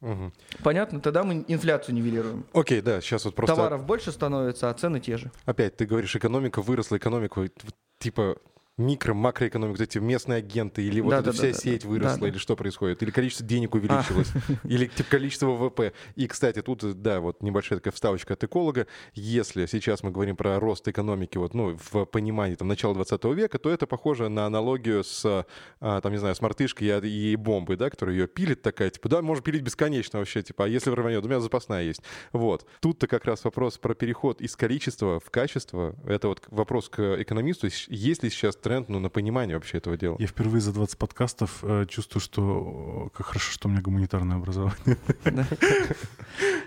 Мгм. 0.00 0.32
Понятно? 0.62 1.00
Тогда 1.00 1.24
мы 1.24 1.44
инфляцию 1.46 1.94
нивелируем. 1.94 2.46
Окей, 2.54 2.80
да, 2.80 3.02
сейчас 3.02 3.26
вот 3.26 3.34
просто... 3.34 3.56
Товаров 3.56 3.84
больше 3.84 4.12
становится, 4.12 4.70
а 4.70 4.72
цены 4.72 4.98
те 4.98 5.18
же. 5.18 5.30
Опять 5.44 5.76
ты 5.76 5.84
говоришь, 5.84 6.16
экономика 6.16 6.62
выросла, 6.62 6.96
экономика, 6.96 7.50
типа 7.98 8.38
микро, 8.76 9.14
макроэкономика, 9.14 9.78
вот 9.78 9.80
эти 9.80 9.98
местные 9.98 10.38
агенты, 10.38 10.82
или 10.82 11.00
вот 11.00 11.10
Да, 11.10 11.18
эта 11.18 11.26
да, 11.26 11.32
вся 11.32 11.48
да, 11.48 11.52
сеть 11.52 11.82
да. 11.82 11.88
выросла, 11.88 12.18
Да, 12.18 12.28
или 12.28 12.38
что 12.38 12.56
происходит, 12.56 13.02
или 13.02 13.10
количество 13.10 13.46
денег 13.46 13.74
увеличилось, 13.74 14.32
или 14.64 14.86
типа 14.86 15.10
количество 15.10 15.46
ВВП. 15.46 15.92
И, 16.16 16.26
кстати, 16.26 16.60
тут, 16.60 16.82
да, 17.00 17.20
вот 17.20 17.42
небольшая 17.42 17.78
такая 17.78 17.92
вставочка 17.92 18.34
от 18.34 18.42
эколога. 18.42 18.86
Если 19.14 19.66
сейчас 19.66 20.02
мы 20.02 20.10
говорим 20.10 20.34
про 20.36 20.58
рост 20.58 20.88
экономики, 20.88 21.38
вот, 21.38 21.54
ну, 21.54 21.78
в 21.90 22.04
понимании 22.06 22.56
там 22.56 22.66
начала 22.66 22.94
20 22.94 23.24
века, 23.26 23.58
то 23.58 23.70
это 23.70 23.86
похоже 23.86 24.28
на 24.28 24.46
аналогию 24.46 25.04
с, 25.04 25.46
а, 25.80 26.00
там, 26.00 26.12
не 26.12 26.18
знаю, 26.18 26.34
с 26.34 26.40
мартышкой 26.40 26.88
и, 26.88 27.32
и 27.32 27.36
бомбой, 27.36 27.76
да, 27.76 27.90
которая 27.90 28.16
ее 28.16 28.26
пилит 28.26 28.62
такая, 28.62 28.90
типа, 28.90 29.08
да, 29.08 29.22
можно 29.22 29.42
пилить 29.42 29.62
бесконечно 29.62 30.18
вообще, 30.18 30.42
типа, 30.42 30.64
а 30.64 30.68
если 30.68 30.90
рванет, 30.90 31.24
у 31.24 31.28
меня 31.28 31.40
запасная 31.40 31.84
есть. 31.84 32.02
Вот. 32.32 32.66
Тут-то 32.80 33.06
как 33.06 33.24
раз 33.24 33.44
вопрос 33.44 33.78
про 33.78 33.94
переход 33.94 34.40
из 34.40 34.56
количества 34.56 35.20
в 35.20 35.30
качество. 35.30 35.94
Это 36.06 36.28
вот 36.28 36.42
вопрос 36.48 36.88
к 36.88 37.20
экономисту. 37.20 37.68
Есть 37.88 38.22
ли 38.22 38.30
сейчас 38.30 38.56
тренд 38.64 38.88
ну, 38.88 38.98
на 38.98 39.10
понимание 39.10 39.56
вообще 39.56 39.78
этого 39.78 39.96
дела? 39.96 40.16
Я 40.18 40.26
впервые 40.26 40.62
за 40.62 40.72
20 40.72 40.98
подкастов 40.98 41.62
э, 41.62 41.84
чувствую, 41.86 42.22
что 42.22 43.10
э, 43.12 43.16
как 43.16 43.26
хорошо, 43.26 43.52
что 43.52 43.68
у 43.68 43.70
меня 43.70 43.82
гуманитарное 43.82 44.36
образование. 44.36 44.96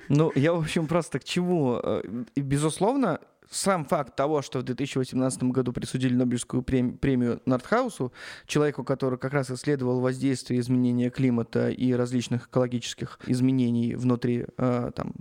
Ну, 0.09 0.31
я, 0.35 0.53
в 0.53 0.59
общем, 0.59 0.87
просто 0.87 1.19
к 1.19 1.25
чему? 1.25 1.81
Э, 1.83 2.01
и, 2.35 2.41
Безусловно, 2.41 3.19
сам 3.49 3.83
факт 3.83 4.15
того, 4.15 4.41
что 4.41 4.59
в 4.59 4.63
2018 4.63 5.43
году 5.43 5.73
присудили 5.73 6.13
Нобелевскую 6.13 6.63
прем- 6.63 6.97
премию 6.97 7.41
Нортхаусу, 7.45 8.13
человеку, 8.45 8.83
который 8.83 9.17
как 9.19 9.33
раз 9.33 9.51
исследовал 9.51 9.99
воздействие 9.99 10.59
изменения 10.61 11.09
климата 11.09 11.69
и 11.69 11.91
различных 11.93 12.47
экологических 12.47 13.19
изменений 13.27 13.95
внутри, 13.95 14.45
э, 14.57 14.91
там, 14.95 15.13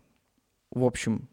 в 0.71 0.85
общем, 0.85 1.29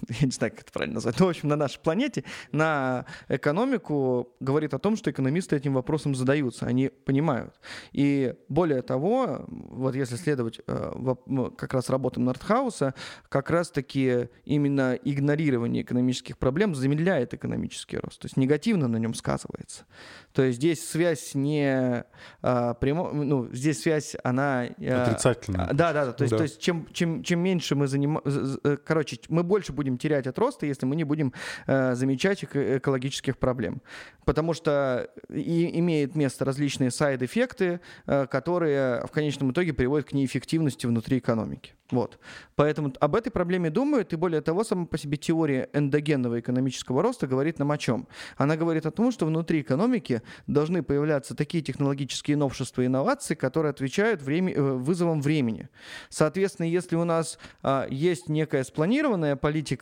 я 0.08 0.26
не 0.26 0.32
знаю, 0.32 0.52
как 0.52 0.62
это 0.62 0.72
правильно 0.72 0.94
назвать, 0.94 1.18
но, 1.20 1.26
в 1.26 1.28
общем, 1.28 1.48
на 1.48 1.56
нашей 1.56 1.80
планете, 1.80 2.24
на 2.52 3.06
экономику 3.28 4.28
говорит 4.40 4.74
о 4.74 4.78
том, 4.78 4.96
что 4.96 5.10
экономисты 5.10 5.56
этим 5.56 5.74
вопросом 5.74 6.14
задаются, 6.14 6.66
они 6.66 6.88
понимают. 6.88 7.54
И 7.92 8.34
более 8.48 8.82
того, 8.82 9.44
вот 9.48 9.94
если 9.94 10.16
следовать 10.16 10.60
э, 10.66 10.92
ну, 11.26 11.50
как 11.50 11.74
раз 11.74 11.90
работам 11.90 12.24
Нортхауса, 12.24 12.94
как 13.28 13.50
раз-таки 13.50 14.28
именно 14.44 14.94
игнорирование 14.94 15.82
экономических 15.82 16.38
проблем 16.38 16.74
замедляет 16.74 17.34
экономический 17.34 17.98
рост, 17.98 18.20
то 18.20 18.26
есть 18.26 18.36
негативно 18.36 18.88
на 18.88 18.96
нем 18.96 19.14
сказывается. 19.14 19.84
То 20.32 20.42
есть 20.42 20.58
здесь 20.58 20.86
связь 20.86 21.34
не 21.34 22.04
а, 22.42 22.74
прямо, 22.74 23.12
ну, 23.12 23.48
здесь 23.52 23.82
связь, 23.82 24.16
она... 24.24 24.66
э, 24.66 25.02
Отрицательная. 25.02 25.68
Да, 25.72 25.92
да, 25.92 26.06
да. 26.06 26.12
То 26.12 26.24
есть, 26.24 26.32
Да. 26.32 26.38
то 26.38 26.42
есть 26.42 26.60
чем, 26.60 26.88
чем, 26.92 27.22
чем 27.22 27.40
меньше 27.40 27.74
мы 27.74 27.86
занимаемся... 27.86 28.76
Короче, 28.84 29.18
мы 29.28 29.42
больше 29.42 29.72
будем 29.72 29.93
терять 29.98 30.26
от 30.26 30.38
роста, 30.38 30.66
если 30.66 30.86
мы 30.86 30.96
не 30.96 31.04
будем 31.04 31.32
э, 31.66 31.94
замечать 31.94 32.44
эко- 32.44 32.78
экологических 32.78 33.38
проблем. 33.38 33.82
Потому 34.24 34.54
что 34.54 35.10
и, 35.28 35.78
имеет 35.78 36.14
место 36.14 36.44
различные 36.44 36.90
сайд-эффекты, 36.90 37.80
э, 38.06 38.26
которые 38.26 39.06
в 39.06 39.10
конечном 39.10 39.52
итоге 39.52 39.72
приводят 39.72 40.08
к 40.08 40.12
неэффективности 40.12 40.86
внутри 40.86 41.18
экономики. 41.18 41.74
Вот. 41.90 42.18
Поэтому 42.56 42.92
об 42.98 43.14
этой 43.14 43.30
проблеме 43.30 43.70
думают, 43.70 44.12
и 44.12 44.16
более 44.16 44.40
того, 44.40 44.64
сама 44.64 44.86
по 44.86 44.96
себе 44.96 45.16
теория 45.18 45.68
эндогенного 45.72 46.40
экономического 46.40 47.02
роста 47.02 47.26
говорит 47.26 47.58
нам 47.58 47.70
о 47.70 47.78
чем? 47.78 48.08
Она 48.36 48.56
говорит 48.56 48.86
о 48.86 48.90
том, 48.90 49.12
что 49.12 49.26
внутри 49.26 49.60
экономики 49.60 50.22
должны 50.46 50.82
появляться 50.82 51.34
такие 51.36 51.62
технологические 51.62 52.36
новшества 52.36 52.82
и 52.82 52.86
инновации, 52.86 53.34
которые 53.34 53.70
отвечают 53.70 54.22
время, 54.22 54.54
э, 54.54 54.60
вызовам 54.60 55.20
времени. 55.20 55.68
Соответственно, 56.08 56.66
если 56.66 56.96
у 56.96 57.04
нас 57.04 57.38
а, 57.62 57.86
есть 57.90 58.28
некая 58.28 58.64
спланированная 58.64 59.36
политика 59.36 59.73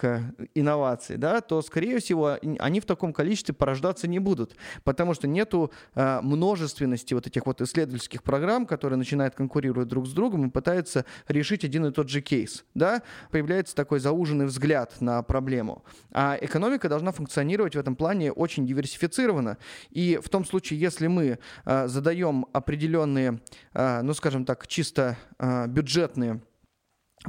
инноваций, 0.55 1.16
да, 1.16 1.40
то, 1.40 1.62
скорее 1.62 1.99
всего, 1.99 2.38
они 2.59 2.80
в 2.80 2.86
таком 2.86 3.12
количестве 3.12 3.55
порождаться 3.55 4.09
не 4.09 4.18
будут, 4.18 4.57
потому 4.84 5.14
что 5.14 5.28
нету 5.28 5.72
а, 5.95 6.20
множественности 6.22 7.14
вот 7.14 7.26
этих 7.26 7.47
вот 7.47 7.61
исследовательских 7.61 8.22
программ, 8.22 8.66
которые 8.66 8.97
начинают 8.97 9.34
конкурировать 9.34 9.88
друг 9.88 10.07
с 10.07 10.12
другом 10.12 10.47
и 10.47 10.51
пытаются 10.51 11.05
решить 11.28 11.64
один 11.64 11.86
и 11.86 11.93
тот 11.93 12.09
же 12.09 12.20
кейс. 12.20 12.64
Да? 12.74 13.03
Появляется 13.30 13.74
такой 13.74 14.01
зауженный 14.01 14.47
взгляд 14.47 15.01
на 15.01 15.22
проблему. 15.22 15.84
А 16.12 16.38
экономика 16.40 16.88
должна 16.88 17.12
функционировать 17.12 17.74
в 17.74 17.78
этом 17.78 17.97
плане 17.97 18.32
очень 18.32 18.66
диверсифицированно. 18.66 19.59
И 19.90 20.18
в 20.22 20.28
том 20.28 20.45
случае, 20.45 20.80
если 20.80 21.07
мы 21.07 21.38
а, 21.64 21.88
задаем 21.88 22.47
определенные, 22.53 23.40
а, 23.74 24.03
ну, 24.03 24.14
скажем 24.14 24.45
так, 24.45 24.66
чисто 24.66 25.16
а, 25.38 25.66
бюджетные 25.66 26.40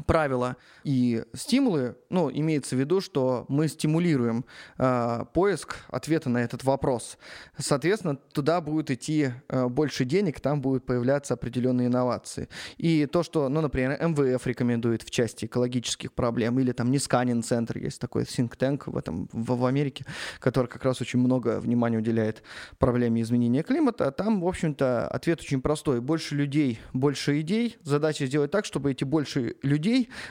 правила 0.06 0.58
и 0.84 1.24
стимулы, 1.34 1.96
ну, 2.10 2.32
имеется 2.32 2.76
в 2.76 2.80
виду, 2.80 3.02
что 3.02 3.46
мы 3.48 3.68
стимулируем 3.68 4.46
э, 4.78 5.26
поиск 5.34 5.78
ответа 5.90 6.30
на 6.30 6.40
этот 6.40 6.64
вопрос. 6.64 7.18
Соответственно, 7.58 8.16
туда 8.16 8.62
будет 8.62 8.92
идти 8.92 9.32
э, 9.50 9.68
больше 9.68 10.06
денег, 10.06 10.40
там 10.40 10.62
будут 10.62 10.86
появляться 10.86 11.34
определенные 11.36 11.88
инновации. 11.88 12.50
И 12.78 13.06
то, 13.06 13.24
что, 13.24 13.50
ну, 13.50 13.62
например, 13.62 13.98
МВФ 14.02 14.48
рекомендует 14.48 15.04
в 15.04 15.12
части 15.12 15.46
экологических 15.46 16.14
проблем, 16.14 16.60
или 16.60 16.72
там 16.72 16.90
Нисканин 16.92 17.44
центр, 17.44 17.78
есть 17.78 18.02
такой 18.02 18.24
think 18.24 18.58
tank 18.58 18.84
в, 18.86 18.98
этом, 18.98 19.30
в, 19.32 19.58
в 19.58 19.66
Америке, 19.66 20.06
который 20.40 20.68
как 20.68 20.84
раз 20.86 21.02
очень 21.02 21.20
много 21.20 21.60
внимания 21.60 21.98
уделяет 21.98 22.44
проблеме 22.80 23.22
изменения 23.22 23.64
климата, 23.64 24.12
там, 24.12 24.42
в 24.42 24.48
общем-то, 24.48 25.08
ответ 25.08 25.40
очень 25.42 25.62
простой. 25.62 26.02
Больше 26.02 26.36
людей, 26.36 26.80
больше 26.94 27.40
идей. 27.42 27.78
Задача 27.84 28.26
сделать 28.26 28.52
так, 28.52 28.66
чтобы 28.66 28.92
эти 28.92 29.04
больше 29.04 29.56
людей 29.62 29.83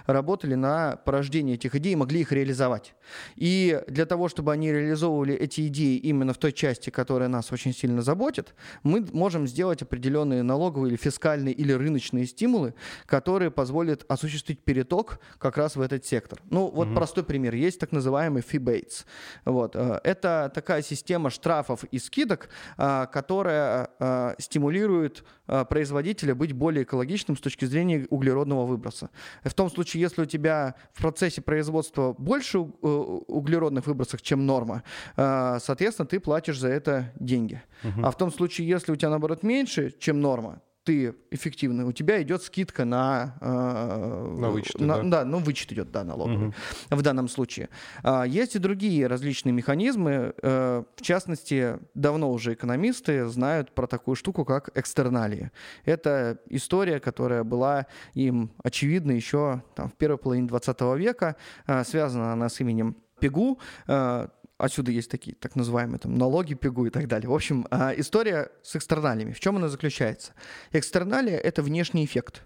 работали 0.07 0.55
на 0.55 0.97
порождение 0.97 1.55
этих 1.55 1.75
идей 1.75 1.93
и 1.93 1.97
могли 1.97 2.21
их 2.21 2.33
реализовать. 2.33 2.95
И 3.37 3.83
для 3.89 4.07
того, 4.07 4.29
чтобы 4.29 4.53
они 4.53 4.73
реализовывали 4.73 5.35
эти 5.35 5.67
идеи 5.67 5.97
именно 5.97 6.33
в 6.33 6.39
той 6.39 6.53
части, 6.53 6.91
которая 6.91 7.29
нас 7.29 7.53
очень 7.53 7.75
сильно 7.75 8.03
заботит, 8.03 8.55
мы 8.83 9.07
можем 9.13 9.47
сделать 9.47 9.83
определенные 9.83 10.43
налоговые 10.43 10.91
или 10.91 10.97
фискальные 10.97 11.55
или 11.55 11.73
рыночные 11.73 12.27
стимулы, 12.27 12.75
которые 13.07 13.51
позволят 13.51 14.05
осуществить 14.09 14.61
переток 14.61 15.21
как 15.39 15.57
раз 15.57 15.77
в 15.77 15.81
этот 15.81 16.05
сектор. 16.05 16.41
Ну, 16.51 16.69
вот 16.69 16.95
простой 16.95 17.25
пример. 17.25 17.55
Есть 17.55 17.81
так 17.81 17.93
называемый 17.93 18.43
fee-bates. 18.43 19.05
Вот. 19.45 19.77
э, 19.77 20.01
Это 20.05 20.51
такая 20.55 20.83
система 20.83 21.31
штрафов 21.31 21.85
и 21.85 21.99
скидок, 21.99 22.49
а, 22.77 23.07
которая 23.07 23.91
а, 23.99 24.35
стимулирует 24.39 25.25
производителя 25.69 26.35
быть 26.35 26.53
более 26.53 26.85
экологичным 26.85 27.37
с 27.37 27.41
точки 27.41 27.67
зрения 27.67 28.07
углеродного 28.09 28.65
выброса. 28.65 29.11
В 29.45 29.55
том 29.55 29.71
случае, 29.71 30.01
если 30.03 30.23
у 30.23 30.27
тебя 30.27 30.75
в 30.93 31.01
процессе 31.03 31.41
производства 31.43 32.15
больше 32.19 32.59
у- 32.59 33.25
углеродных 33.27 33.87
выбросов, 33.87 34.23
чем 34.23 34.47
норма, 34.47 34.83
а, 35.17 35.59
соответственно, 35.61 36.07
ты 36.07 36.21
платишь 36.21 36.59
за 36.61 36.69
это 36.69 37.13
деньги. 37.19 37.63
А 38.03 38.11
в 38.11 38.17
том 38.17 38.33
случае, 38.33 38.69
если 38.69 38.93
у 38.93 38.97
тебя, 38.97 39.11
наоборот, 39.11 39.43
меньше, 39.43 39.93
чем 39.99 40.21
норма, 40.21 40.61
ты 40.85 41.15
эффективный, 41.31 41.85
у 41.85 41.93
тебя 41.93 42.21
идет 42.23 42.43
скидка 42.43 42.85
на... 42.85 43.37
Э, 43.41 44.37
на 44.39 44.51
вычет, 44.51 44.81
на, 44.81 44.99
да? 44.99 45.03
да? 45.03 45.25
ну 45.25 45.39
вычет 45.39 45.73
идет, 45.73 45.91
да, 45.93 46.05
налоговый 46.05 46.49
угу. 46.49 46.55
в 46.91 47.03
данном 47.03 47.29
случае. 47.29 47.69
А, 48.03 48.25
есть 48.25 48.57
и 48.57 48.59
другие 48.59 49.07
различные 49.07 49.53
механизмы. 49.53 50.35
Э, 50.43 50.83
в 50.97 51.03
частности, 51.03 51.79
давно 51.95 52.33
уже 52.33 52.55
экономисты 52.55 53.27
знают 53.27 53.73
про 53.75 53.87
такую 53.87 54.17
штуку, 54.17 54.45
как 54.45 54.71
экстерналии. 54.77 55.51
Это 55.85 56.39
история, 56.49 56.99
которая 57.01 57.45
была 57.45 57.87
им 58.15 58.51
очевидна 58.63 59.13
еще 59.13 59.63
там, 59.75 59.89
в 59.89 59.95
первой 59.95 60.19
половине 60.19 60.49
20 60.49 60.81
века. 60.97 61.37
Э, 61.67 61.85
связана 61.85 62.33
она 62.33 62.49
с 62.49 62.61
именем 62.61 62.97
Пегу. 63.21 63.61
Э, 63.87 64.29
Отсюда 64.63 64.93
есть 64.93 65.11
такие 65.11 65.35
так 65.35 65.57
называемые 65.57 65.99
там, 65.99 66.15
налоги, 66.15 66.55
пигу 66.55 66.87
и 66.87 66.91
так 66.91 67.09
далее. 67.09 67.29
В 67.29 67.35
общем, 67.35 67.67
а, 67.73 67.93
история 67.97 68.53
с 68.63 68.77
экстерналиями. 68.77 69.33
В 69.33 69.41
чем 69.41 69.57
она 69.57 69.69
заключается? 69.69 70.35
Экстерналия— 70.71 71.37
это 71.39 71.65
внешний 71.65 72.05
эффект. 72.05 72.45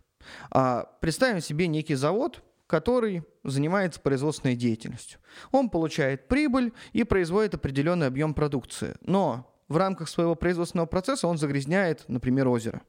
А, 0.50 0.84
представим 1.02 1.42
себе 1.42 1.66
некий 1.66 1.94
завод, 1.94 2.42
который 2.66 3.22
занимается 3.44 4.00
производственной 4.00 4.56
деятельностью. 4.56 5.20
Он 5.52 5.68
получает 5.68 6.26
прибыль 6.26 6.72
и 6.94 7.04
производит 7.04 7.54
определенный 7.54 8.06
объем 8.06 8.32
продукции. 8.32 8.94
Но 9.02 9.54
в 9.68 9.76
рамках 9.76 10.08
своего 10.08 10.34
производственного 10.34 10.86
процесса 10.86 11.28
он 11.28 11.36
загрязняет, 11.36 12.04
например, 12.08 12.48
озеро. 12.48 12.80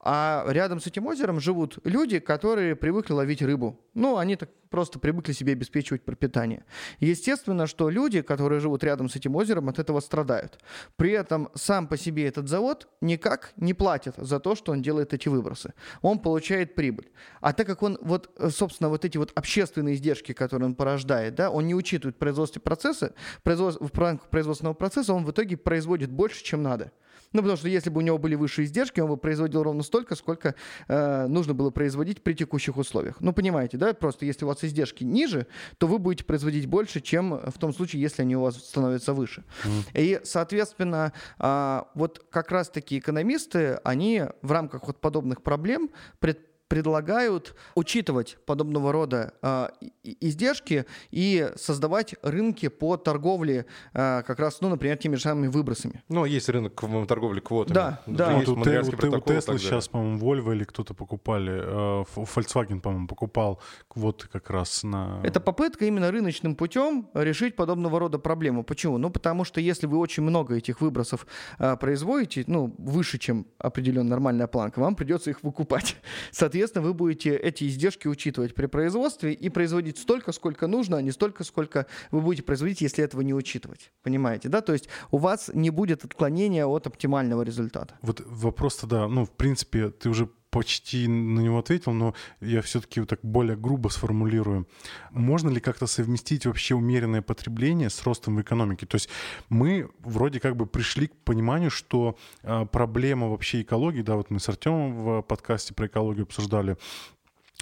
А 0.00 0.46
рядом 0.48 0.80
с 0.80 0.86
этим 0.86 1.06
озером 1.06 1.40
живут 1.40 1.78
люди, 1.84 2.18
которые 2.18 2.76
привыкли 2.76 3.12
ловить 3.12 3.42
рыбу. 3.42 3.80
Ну, 3.94 4.18
они 4.18 4.36
так 4.36 4.50
просто 4.68 4.98
привыкли 4.98 5.32
себе 5.32 5.52
обеспечивать 5.52 6.02
пропитание. 6.02 6.64
Естественно, 7.00 7.66
что 7.66 7.88
люди, 7.88 8.20
которые 8.20 8.60
живут 8.60 8.84
рядом 8.84 9.08
с 9.08 9.16
этим 9.16 9.34
озером, 9.36 9.68
от 9.68 9.78
этого 9.78 10.00
страдают. 10.00 10.58
При 10.96 11.12
этом 11.12 11.48
сам 11.54 11.86
по 11.86 11.96
себе 11.96 12.28
этот 12.28 12.48
завод 12.48 12.88
никак 13.00 13.52
не 13.56 13.74
платит 13.74 14.14
за 14.16 14.38
то, 14.38 14.54
что 14.54 14.72
он 14.72 14.82
делает 14.82 15.14
эти 15.14 15.28
выбросы. 15.28 15.72
Он 16.02 16.18
получает 16.18 16.74
прибыль. 16.74 17.10
А 17.40 17.52
так 17.52 17.66
как 17.66 17.82
он, 17.82 17.98
вот, 18.02 18.30
собственно, 18.50 18.90
вот 18.90 19.04
эти 19.04 19.16
вот 19.18 19.32
общественные 19.34 19.94
издержки, 19.94 20.32
которые 20.32 20.66
он 20.66 20.74
порождает, 20.74 21.34
да, 21.34 21.50
он 21.50 21.66
не 21.66 21.74
учитывает 21.74 22.18
производственные 22.18 22.64
процессы, 22.64 23.14
производств, 23.42 23.80
в 23.80 23.98
рамках 23.98 24.28
производственного 24.28 24.74
процесса 24.74 25.14
он 25.14 25.24
в 25.24 25.30
итоге 25.30 25.56
производит 25.56 26.10
больше, 26.10 26.44
чем 26.44 26.62
надо. 26.62 26.92
Ну, 27.32 27.40
потому 27.40 27.56
что 27.56 27.68
если 27.68 27.90
бы 27.90 27.98
у 27.98 28.00
него 28.02 28.18
были 28.18 28.34
выше 28.34 28.64
издержки, 28.64 29.00
он 29.00 29.08
бы 29.08 29.16
производил 29.16 29.62
ровно 29.62 29.82
столько, 29.82 30.14
сколько 30.14 30.54
э, 30.88 31.26
нужно 31.26 31.54
было 31.54 31.70
производить 31.70 32.22
при 32.22 32.34
текущих 32.34 32.76
условиях. 32.76 33.20
Ну, 33.20 33.32
понимаете, 33.32 33.76
да? 33.76 33.92
Просто 33.94 34.26
если 34.26 34.44
у 34.44 34.48
вас 34.48 34.64
издержки 34.64 35.04
ниже, 35.04 35.46
то 35.78 35.86
вы 35.86 35.98
будете 35.98 36.24
производить 36.24 36.66
больше, 36.66 37.00
чем 37.00 37.40
в 37.50 37.58
том 37.58 37.72
случае, 37.72 38.02
если 38.02 38.22
они 38.22 38.36
у 38.36 38.42
вас 38.42 38.56
становятся 38.56 39.12
выше. 39.12 39.44
Mm. 39.64 39.82
И, 39.94 40.20
соответственно, 40.24 41.12
э, 41.38 41.82
вот 41.94 42.24
как 42.30 42.50
раз-таки 42.50 42.98
экономисты, 42.98 43.80
они 43.84 44.24
в 44.42 44.52
рамках 44.52 44.86
вот 44.86 45.00
подобных 45.00 45.42
проблем 45.42 45.90
предполагают, 46.18 46.55
предлагают 46.68 47.54
учитывать 47.74 48.38
подобного 48.44 48.92
рода 48.92 49.34
э, 49.42 49.68
издержки 50.02 50.86
и 51.10 51.50
создавать 51.56 52.14
рынки 52.22 52.68
по 52.68 52.96
торговле 52.96 53.66
э, 53.92 54.22
как 54.26 54.38
раз, 54.38 54.60
ну, 54.60 54.68
например, 54.68 54.96
теми 54.96 55.16
же 55.16 55.22
самыми 55.22 55.48
выбросами. 55.48 56.02
Ну, 56.08 56.24
есть 56.24 56.48
рынок 56.48 56.80
торговли 57.06 57.40
квотами. 57.40 57.74
Да, 57.74 58.02
да. 58.06 58.36
Вот 58.36 58.48
у, 58.48 58.64
Те, 58.64 58.80
у, 58.80 59.16
у 59.16 59.20
Теслы 59.20 59.58
сейчас, 59.58 59.88
по-моему, 59.88 60.18
Volvo 60.18 60.54
или 60.54 60.64
кто-то 60.64 60.94
покупали, 60.94 61.52
э, 61.52 62.04
Volkswagen, 62.16 62.80
по-моему, 62.80 63.06
покупал 63.06 63.60
квоты 63.88 64.26
как 64.28 64.50
раз 64.50 64.82
на... 64.82 65.20
Это 65.22 65.40
попытка 65.40 65.84
именно 65.84 66.10
рыночным 66.10 66.56
путем 66.56 67.08
решить 67.14 67.54
подобного 67.54 68.00
рода 68.00 68.18
проблему. 68.18 68.64
Почему? 68.64 68.98
Ну, 68.98 69.10
потому 69.10 69.44
что 69.44 69.60
если 69.60 69.86
вы 69.86 69.98
очень 69.98 70.24
много 70.24 70.56
этих 70.56 70.80
выбросов 70.80 71.26
э, 71.58 71.76
производите, 71.76 72.44
ну, 72.48 72.74
выше, 72.78 73.18
чем 73.18 73.46
определенная 73.58 74.10
нормальная 74.10 74.46
планка, 74.48 74.80
вам 74.80 74.96
придется 74.96 75.30
их 75.30 75.42
выкупать. 75.42 75.96
Соответственно, 76.32 76.55
Соответственно, 76.56 76.86
вы 76.86 76.94
будете 76.94 77.36
эти 77.36 77.68
издержки 77.68 78.08
учитывать 78.08 78.54
при 78.54 78.66
производстве 78.66 79.32
и 79.32 79.48
производить 79.50 79.98
столько, 79.98 80.32
сколько 80.32 80.66
нужно, 80.66 80.96
а 80.96 81.02
не 81.02 81.12
столько, 81.12 81.44
сколько 81.44 81.86
вы 82.10 82.20
будете 82.20 82.42
производить, 82.42 82.80
если 82.80 83.04
этого 83.04 83.20
не 83.20 83.34
учитывать. 83.34 83.92
Понимаете, 84.02 84.48
да? 84.48 84.62
То 84.62 84.72
есть 84.72 84.88
у 85.12 85.18
вас 85.18 85.50
не 85.54 85.70
будет 85.70 86.04
отклонения 86.04 86.66
от 86.66 86.86
оптимального 86.86 87.42
результата. 87.42 87.94
Вот 88.02 88.20
вопрос 88.26 88.76
тогда, 88.76 89.06
ну, 89.06 89.24
в 89.26 89.30
принципе, 89.30 89.90
ты 89.90 90.08
уже 90.08 90.28
почти 90.56 91.06
на 91.06 91.40
него 91.40 91.58
ответил, 91.58 91.92
но 91.92 92.14
я 92.40 92.62
все-таки 92.62 93.00
вот 93.00 93.10
так 93.10 93.18
более 93.22 93.56
грубо 93.56 93.90
сформулирую. 93.90 94.66
Можно 95.10 95.50
ли 95.50 95.60
как-то 95.60 95.86
совместить 95.86 96.46
вообще 96.46 96.74
умеренное 96.74 97.20
потребление 97.20 97.90
с 97.90 98.02
ростом 98.04 98.36
в 98.36 98.40
экономике? 98.40 98.86
То 98.86 98.94
есть 98.94 99.10
мы 99.50 99.90
вроде 100.00 100.40
как 100.40 100.56
бы 100.56 100.64
пришли 100.64 101.08
к 101.08 101.16
пониманию, 101.24 101.70
что 101.70 102.16
э, 102.42 102.64
проблема 102.72 103.28
вообще 103.28 103.60
экологии, 103.60 104.00
да, 104.00 104.16
вот 104.16 104.30
мы 104.30 104.40
с 104.40 104.48
Артемом 104.48 104.94
в 104.94 105.22
подкасте 105.22 105.74
про 105.74 105.88
экологию 105.88 106.22
обсуждали, 106.22 106.78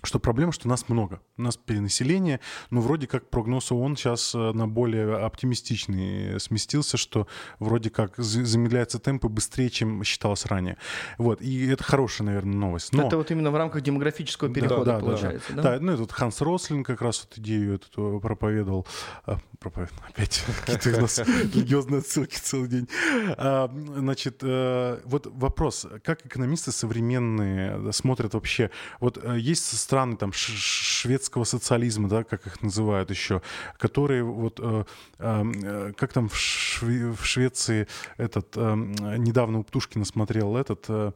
что 0.04 0.18
проблема, 0.18 0.52
что 0.52 0.68
нас 0.68 0.88
много. 0.88 1.20
У 1.36 1.42
нас 1.42 1.56
перенаселение, 1.56 2.40
но 2.70 2.80
вроде 2.80 3.06
как 3.06 3.28
прогноз 3.30 3.72
ООН 3.72 3.96
сейчас 3.96 4.34
э, 4.34 4.52
на 4.52 4.68
более 4.68 5.16
оптимистичный 5.16 6.38
сместился, 6.40 6.96
что 6.96 7.26
вроде 7.58 7.90
как 7.90 8.16
замедляются 8.16 8.98
темпы 8.98 9.28
быстрее, 9.28 9.70
чем 9.70 10.04
считалось 10.04 10.46
ранее. 10.46 10.76
Вот, 11.18 11.40
и 11.40 11.66
это 11.66 11.82
хорошая, 11.84 12.26
наверное, 12.26 12.56
новость. 12.56 12.92
Но... 12.92 13.06
Это 13.06 13.16
вот 13.16 13.30
именно 13.30 13.50
в 13.50 13.56
рамках 13.56 13.82
демографического 13.82 14.52
перехода 14.52 14.84
да, 14.84 14.98
да, 14.98 15.00
получается, 15.00 15.52
да? 15.52 15.62
Да, 15.62 15.78
да 15.78 15.80
ну 15.80 15.92
этот 15.92 16.12
Ханс 16.12 16.40
Рослин 16.40 16.84
как 16.84 17.02
раз 17.02 17.26
вот 17.28 17.38
идею 17.38 17.74
эту 17.74 18.20
проповедовал. 18.20 18.86
А, 19.26 19.38
проповедовал 19.58 20.02
опять 20.08 20.44
какие-то 20.66 20.98
у 20.98 21.02
нас 21.02 21.18
религиозные 21.18 22.00
отсылки 22.00 22.36
целый 22.36 22.68
день. 22.68 22.88
А, 23.36 23.70
значит, 23.96 24.38
э, 24.42 25.00
вот 25.04 25.26
вопрос, 25.26 25.86
как 26.02 26.24
экономисты 26.26 26.72
современные 26.72 27.92
смотрят 27.92 28.34
вообще, 28.34 28.70
вот 29.00 29.18
э, 29.22 29.38
есть 29.38 29.64
страны 29.94 30.16
там 30.16 30.32
шведского 30.32 31.44
социализма, 31.44 32.08
да, 32.08 32.24
как 32.24 32.48
их 32.48 32.62
называют 32.62 33.10
еще, 33.10 33.42
которые 33.78 34.24
вот 34.24 34.58
э, 34.60 34.84
э, 35.18 35.92
как 35.96 36.12
там 36.12 36.28
в, 36.28 36.36
Шве 36.36 37.12
в 37.12 37.24
Швеции 37.24 37.86
этот 38.16 38.56
э, 38.56 38.74
недавно 39.18 39.60
у 39.60 39.62
Птушкина 39.62 40.04
смотрел 40.04 40.56
этот 40.56 40.86
э, 40.88 41.12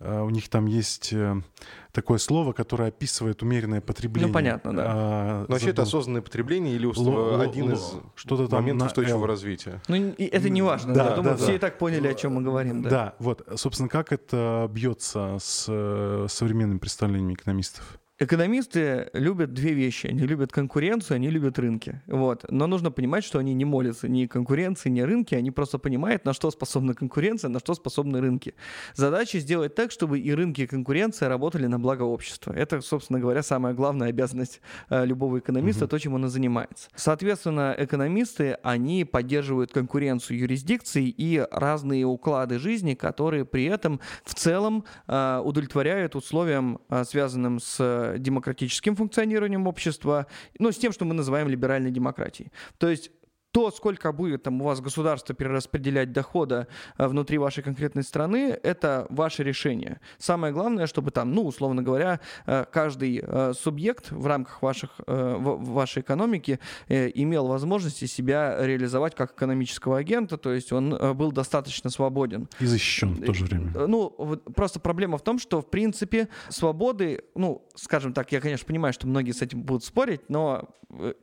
э 0.00 0.20
у 0.20 0.28
них 0.28 0.50
там 0.50 0.66
есть 0.66 1.14
э, 1.14 1.40
такое 1.92 2.18
слово, 2.18 2.52
которое 2.52 2.90
описывает 2.90 3.42
умеренное 3.42 3.80
потребление. 3.80 4.28
Ну, 4.28 4.34
понятно, 4.34 4.76
да. 4.76 4.84
А, 4.86 5.46
Но 5.48 5.54
вообще 5.54 5.70
это 5.70 5.82
осознанное 5.82 6.20
потребление 6.20 6.74
или 6.76 6.84
условно, 6.84 7.42
один 7.42 7.72
из 7.72 7.94
что-то 8.14 8.46
там 8.46 8.60
моментов 8.60 8.88
устойчивого 8.88 9.24
L. 9.24 9.26
развития? 9.26 9.80
Ну, 9.88 10.14
это 10.18 10.50
не 10.50 10.60
важно. 10.60 10.92
Да, 10.92 11.04
Я 11.06 11.16
думаю, 11.16 11.34
да, 11.34 11.36
все 11.38 11.46
да. 11.46 11.54
и 11.54 11.58
так 11.58 11.78
поняли, 11.78 12.08
о 12.08 12.14
чем 12.14 12.34
мы 12.34 12.42
говорим. 12.42 12.82
Да. 12.82 12.90
да, 12.90 13.14
вот, 13.20 13.48
собственно, 13.56 13.88
как 13.88 14.12
это 14.12 14.68
бьется 14.70 15.38
с 15.40 15.64
э, 15.66 16.26
современными 16.28 16.78
представлениями 16.78 17.32
экономистов? 17.32 17.98
Экономисты 18.20 19.10
любят 19.12 19.54
две 19.54 19.74
вещи. 19.74 20.08
Они 20.08 20.26
любят 20.26 20.50
конкуренцию, 20.50 21.16
они 21.16 21.30
любят 21.30 21.56
рынки. 21.56 22.02
Вот. 22.08 22.44
Но 22.50 22.66
нужно 22.66 22.90
понимать, 22.90 23.22
что 23.22 23.38
они 23.38 23.54
не 23.54 23.64
молятся 23.64 24.08
ни 24.08 24.26
конкуренции, 24.26 24.88
ни 24.88 25.02
рынки. 25.02 25.36
Они 25.36 25.52
просто 25.52 25.78
понимают, 25.78 26.24
на 26.24 26.32
что 26.32 26.50
способна 26.50 26.94
конкуренция, 26.94 27.48
на 27.48 27.60
что 27.60 27.74
способны 27.74 28.20
рынки. 28.20 28.54
Задача 28.94 29.38
сделать 29.38 29.76
так, 29.76 29.92
чтобы 29.92 30.18
и 30.18 30.34
рынки, 30.34 30.62
и 30.62 30.66
конкуренция 30.66 31.28
работали 31.28 31.66
на 31.66 31.78
благо 31.78 32.02
общества. 32.02 32.52
Это, 32.52 32.80
собственно 32.80 33.20
говоря, 33.20 33.44
самая 33.44 33.72
главная 33.72 34.08
обязанность 34.08 34.62
э, 34.90 35.06
любого 35.06 35.38
экономиста, 35.38 35.84
угу. 35.84 35.90
то, 35.90 35.98
чем 36.00 36.14
он 36.14 36.26
и 36.26 36.28
занимается. 36.28 36.88
Соответственно, 36.96 37.72
экономисты, 37.78 38.58
они 38.64 39.04
поддерживают 39.04 39.70
конкуренцию 39.70 40.38
юрисдикций 40.38 41.04
и 41.04 41.46
разные 41.52 42.04
уклады 42.04 42.58
жизни, 42.58 42.94
которые 42.94 43.44
при 43.44 43.66
этом 43.66 44.00
в 44.24 44.34
целом 44.34 44.84
э, 45.06 45.40
удовлетворяют 45.44 46.16
условиям, 46.16 46.80
э, 46.88 47.04
связанным 47.04 47.60
с 47.60 48.07
демократическим 48.16 48.96
функционированием 48.96 49.66
общества, 49.66 50.26
ну, 50.58 50.72
с 50.72 50.78
тем, 50.78 50.92
что 50.92 51.04
мы 51.04 51.14
называем 51.14 51.48
либеральной 51.48 51.90
демократией. 51.90 52.50
То 52.78 52.88
есть 52.88 53.10
то, 53.52 53.70
сколько 53.70 54.12
будет 54.12 54.42
там 54.42 54.60
у 54.60 54.64
вас 54.64 54.80
государство 54.80 55.34
перераспределять 55.34 56.12
дохода 56.12 56.68
э, 56.96 57.06
внутри 57.06 57.38
вашей 57.38 57.62
конкретной 57.62 58.02
страны, 58.02 58.58
это 58.62 59.06
ваше 59.10 59.42
решение. 59.42 60.00
Самое 60.18 60.52
главное, 60.52 60.86
чтобы 60.86 61.10
там, 61.10 61.32
ну, 61.32 61.46
условно 61.46 61.82
говоря, 61.82 62.20
э, 62.46 62.64
каждый 62.70 63.22
э, 63.22 63.52
субъект 63.54 64.10
в 64.10 64.26
рамках 64.26 64.62
ваших, 64.62 64.90
вашей 65.06 66.02
экономики 66.02 66.58
имел 66.88 67.46
возможности 67.46 68.04
себя 68.04 68.56
реализовать 68.60 69.14
как 69.14 69.32
экономического 69.32 69.98
агента, 69.98 70.36
то 70.36 70.52
есть 70.52 70.72
он 70.72 71.16
был 71.16 71.32
достаточно 71.32 71.90
свободен. 71.90 72.48
И 72.60 72.66
защищен 72.66 73.14
в 73.14 73.24
то 73.24 73.32
же 73.32 73.44
время. 73.44 73.72
Ну, 73.86 74.10
просто 74.54 74.80
проблема 74.80 75.18
в 75.18 75.22
том, 75.22 75.38
что, 75.38 75.60
в 75.60 75.70
принципе, 75.70 76.28
свободы, 76.48 77.22
ну, 77.34 77.66
скажем 77.74 78.12
так, 78.12 78.32
я, 78.32 78.40
конечно, 78.40 78.66
понимаю, 78.66 78.92
что 78.92 79.06
многие 79.06 79.32
с 79.32 79.42
этим 79.42 79.62
будут 79.62 79.84
спорить, 79.84 80.28
но 80.28 80.68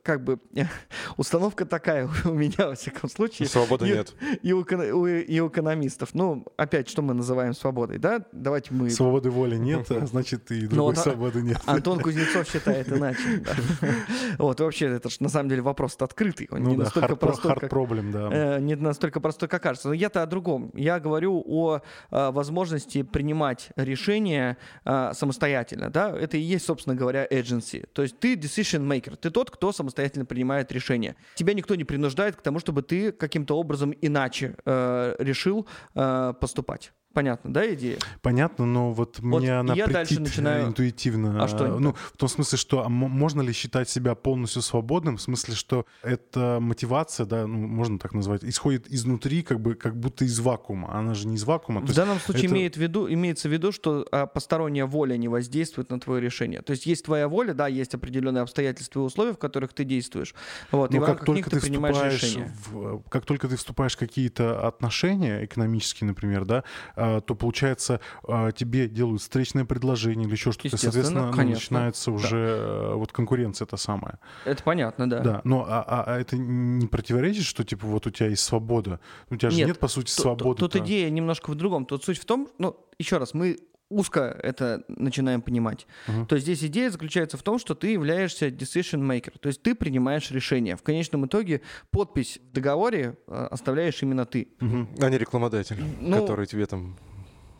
как 0.02 0.22
бы 0.24 0.38
установка 1.16 1.66
такая 1.66 2.08
у 2.24 2.32
меня, 2.32 2.68
во 2.68 2.74
всяком 2.74 3.10
случае. 3.10 3.48
Свободы 3.48 3.88
и, 3.88 3.92
нет. 3.92 4.14
И 4.42 4.52
у, 4.52 4.60
у- 4.60 5.06
и 5.06 5.40
у 5.40 5.48
экономистов. 5.48 6.14
Ну, 6.14 6.44
опять, 6.56 6.88
что 6.88 7.02
мы 7.02 7.14
называем 7.14 7.54
свободой, 7.54 7.98
да? 7.98 8.22
Давайте 8.32 8.72
мы... 8.74 8.90
Свободы 8.90 9.30
воли 9.30 9.56
нет, 9.56 9.90
а 9.90 10.06
значит 10.06 10.50
и 10.50 10.66
другой 10.66 10.94
вот, 10.94 10.98
а- 10.98 11.02
свободы 11.02 11.42
нет. 11.42 11.58
Антон 11.66 12.00
Кузнецов 12.00 12.48
считает 12.52 12.88
иначе. 12.90 13.42
да. 13.44 13.54
Вот, 14.38 14.60
вообще, 14.60 14.86
это 14.86 15.08
же 15.08 15.16
на 15.20 15.28
самом 15.28 15.48
деле 15.48 15.62
вопрос 15.62 15.96
открытый. 15.98 16.48
Он 16.50 16.62
Ну 16.62 16.70
не 16.70 16.76
да, 16.76 16.84
настолько 16.84 17.12
hard, 17.14 17.16
простой, 17.16 17.52
hard 17.52 17.60
как... 17.60 17.72
problem, 17.72 18.12
да. 18.12 18.56
э, 18.56 18.60
не 18.60 18.74
настолько 18.76 19.20
простой, 19.20 19.48
как 19.48 19.62
кажется. 19.62 19.88
Но 19.88 19.94
я-то 19.94 20.22
о 20.22 20.26
другом. 20.26 20.70
Я 20.74 21.00
говорю 21.00 21.42
о 21.46 21.80
э, 22.10 22.30
возможности 22.30 23.02
принимать 23.02 23.70
решения 23.76 24.56
э, 24.84 25.12
самостоятельно. 25.14 25.90
Да? 25.90 26.10
Это 26.16 26.36
и 26.36 26.40
есть, 26.40 26.66
собственно 26.66 26.94
говоря, 26.94 27.26
agency. 27.26 27.86
То 27.92 28.02
есть 28.02 28.18
ты 28.18 28.34
decision 28.34 28.86
maker. 28.86 29.16
Ты 29.16 29.30
тот, 29.30 29.50
кто 29.50 29.72
самостоятельно 29.72 30.24
принимает 30.26 30.70
решения. 30.72 31.16
Тебя 31.34 31.54
никто 31.54 31.74
не 31.74 31.84
принуждает 32.06 32.36
к 32.36 32.42
тому, 32.42 32.60
чтобы 32.60 32.82
ты 32.82 33.12
каким-то 33.12 33.58
образом 33.58 33.92
иначе 34.02 34.54
э, 34.64 35.16
решил 35.18 35.66
э, 35.94 36.34
поступать. 36.40 36.92
Понятно, 37.16 37.50
да, 37.50 37.72
идея? 37.72 37.96
Понятно, 38.20 38.66
но 38.66 38.92
вот, 38.92 39.20
Вот 39.20 39.40
мне 39.40 39.58
она 39.58 39.72
я 39.72 39.86
дальше 39.86 40.16
претит 40.16 40.20
начинаю- 40.20 40.66
интуитивно. 40.66 41.42
А 41.42 41.48
что 41.48 41.66
не 41.66 41.78
Ну, 41.78 41.94
в 42.12 42.16
том 42.18 42.28
смысле, 42.28 42.58
что 42.58 42.84
а 42.84 42.90
мо- 42.90 43.08
можно 43.08 43.40
ли 43.40 43.54
считать 43.54 43.88
себя 43.88 44.14
полностью 44.14 44.60
свободным? 44.60 45.16
В 45.16 45.22
смысле, 45.22 45.54
что 45.54 45.86
эта 46.02 46.58
мотивация, 46.60 47.24
да, 47.24 47.46
ну, 47.46 47.56
можно 47.66 47.98
так 47.98 48.12
назвать, 48.12 48.44
исходит 48.44 48.86
изнутри, 48.92 49.42
как 49.42 49.60
бы, 49.60 49.74
как 49.76 49.96
будто 49.96 50.26
из 50.26 50.38
вакуума. 50.40 50.94
Она 50.94 51.14
же 51.14 51.26
не 51.26 51.36
из 51.36 51.44
вакуума. 51.44 51.80
То 51.86 51.92
В 51.92 51.96
данном 51.96 52.18
случае 52.20 52.44
это- 52.44 52.52
имеет 52.54 52.74
в 52.76 52.80
виду, 52.82 53.10
имеется 53.10 53.48
в 53.48 53.52
виду, 53.52 53.72
что 53.72 54.06
а, 54.12 54.26
посторонняя 54.26 54.84
воля 54.84 55.16
не 55.16 55.28
воздействует 55.28 55.88
на 55.88 55.98
твое 55.98 56.20
решение. 56.20 56.60
То 56.60 56.72
есть 56.72 56.84
есть 56.84 57.06
твоя 57.06 57.28
воля, 57.28 57.54
да, 57.54 57.66
есть 57.66 57.94
определенные 57.94 58.42
обстоятельства 58.42 59.00
и 59.00 59.02
условия, 59.04 59.32
в 59.32 59.38
которых 59.38 59.72
ты 59.72 59.84
действуешь. 59.84 60.34
Вот, 60.70 60.90
и 60.90 60.98
Но 60.98 61.00
Ну, 61.00 61.06
как 61.06 61.24
только 61.24 61.48
ты 61.48 61.56
ты 61.60 61.62
принимаешь 61.62 61.96
решение. 62.12 62.52
в, 62.70 63.00
как 63.08 63.24
только 63.24 63.48
ты 63.48 63.56
вступаешь 63.56 63.94
в 63.94 63.98
какие-то 63.98 64.66
отношения 64.68 65.46
экономические, 65.46 66.08
например, 66.08 66.44
да, 66.44 66.62
а, 67.06 67.20
то 67.20 67.34
получается 67.34 68.00
а, 68.26 68.50
тебе 68.52 68.88
делают 68.88 69.22
встречное 69.22 69.64
предложение 69.64 70.26
или 70.26 70.34
еще 70.34 70.52
что-то, 70.52 70.76
соответственно, 70.76 71.30
ну, 71.30 71.42
начинается 71.50 72.10
уже 72.10 72.36
э, 72.36 72.94
вот 72.94 73.12
конкуренция 73.12 73.66
это 73.66 73.76
самая. 73.76 74.18
Это 74.44 74.62
понятно, 74.62 75.08
да. 75.08 75.20
Да, 75.20 75.40
но 75.44 75.64
а, 75.68 75.82
а- 75.86 76.04
а 76.06 76.18
это 76.18 76.36
не 76.36 76.86
противоречит, 76.86 77.44
что 77.44 77.64
типа 77.64 77.86
вот 77.86 78.06
у 78.06 78.10
тебя 78.10 78.28
есть 78.28 78.42
свобода, 78.42 79.00
у 79.30 79.36
тебя 79.36 79.50
же 79.50 79.56
Нет, 79.56 79.68
нет, 79.68 79.78
по 79.78 79.88
сути 79.88 80.10
свободы. 80.10 80.60
Тут, 80.60 80.76
идея 80.76 81.08
немножко 81.10 81.50
в 81.50 81.54
другом. 81.54 81.86
Тут 81.86 82.04
суть 82.04 82.18
в 82.18 82.24
том, 82.24 82.48
ну, 82.58 82.76
еще 82.98 83.18
раз, 83.18 83.34
мы 83.34 83.58
узко 83.88 84.20
это 84.42 84.84
начинаем 84.88 85.42
понимать. 85.42 85.86
Мгм. 86.08 86.26
То 86.26 86.38
здесь 86.38 86.62
идея 86.64 86.90
заключается 86.90 87.36
в 87.36 87.42
том, 87.42 87.58
что 87.58 87.74
ты 87.74 87.92
являешься 87.92 88.48
decision 88.48 89.00
maker, 89.00 89.38
то 89.38 89.48
есть 89.48 89.62
ты 89.62 89.74
принимаешь 89.74 90.30
решение. 90.30 90.76
В 90.76 90.82
конечном 90.82 91.26
итоге 91.26 91.60
подпись 91.90 92.38
в 92.50 92.52
договоре 92.52 93.16
э, 93.28 93.48
оставляешь 93.50 94.02
именно 94.02 94.24
ты. 94.26 94.48
А 94.60 95.08
не 95.10 95.18
рекламодатель, 95.18 95.76
Ну- 96.00 96.20
который 96.20 96.46
тебе 96.46 96.66
там 96.66 96.96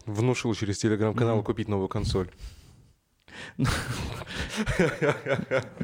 внушил 0.05 0.55
через 0.55 0.79
телеграм-канал 0.79 1.37
Мгм. 1.37 1.45
купить 1.45 1.69
новую 1.69 1.89
консоль. 1.89 2.29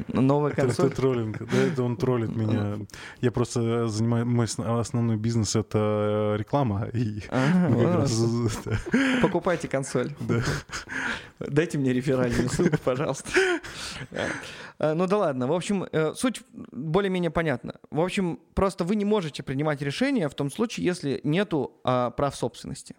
Новая 0.07 0.51
Это, 0.51 0.61
консоль. 0.61 0.87
это 0.87 0.95
троллинг. 0.95 1.37
Да, 1.51 1.57
это 1.57 1.83
он 1.83 1.97
троллит 1.97 2.35
меня. 2.35 2.77
Я 3.21 3.31
просто 3.31 3.87
занимаю... 3.87 4.25
Мой 4.25 4.45
ос- 4.45 4.59
основной 4.59 5.17
бизнес— 5.17 5.55
это 5.57 6.33
э, 6.35 6.37
реклама. 6.37 6.87
И 6.93 7.21
да. 7.29 8.05
Покупайте 9.21 9.67
консоль. 9.67 10.11
Дайте 11.39 11.77
мне 11.77 11.93
реферальную 11.93 12.49
ссылку, 12.49 12.77
пожалуйста. 12.83 13.29
А, 14.79 14.93
Ну 14.95 15.07
да 15.07 15.17
ладно. 15.17 15.47
В 15.47 15.53
общем, 15.53 15.85
э, 15.91 16.13
суть 16.15 16.41
более-менее 16.71 17.31
понятна. 17.31 17.75
В 17.91 17.99
общем, 18.01 18.39
просто 18.53 18.83
вы 18.83 18.95
не 18.95 19.05
можете 19.05 19.43
принимать 19.43 19.81
решения 19.81 20.29
в 20.29 20.33
том 20.35 20.49
случае, 20.51 20.85
если 20.85 21.21
нету 21.23 21.79
а, 21.83 22.11
прав 22.11 22.35
собственности. 22.35 22.95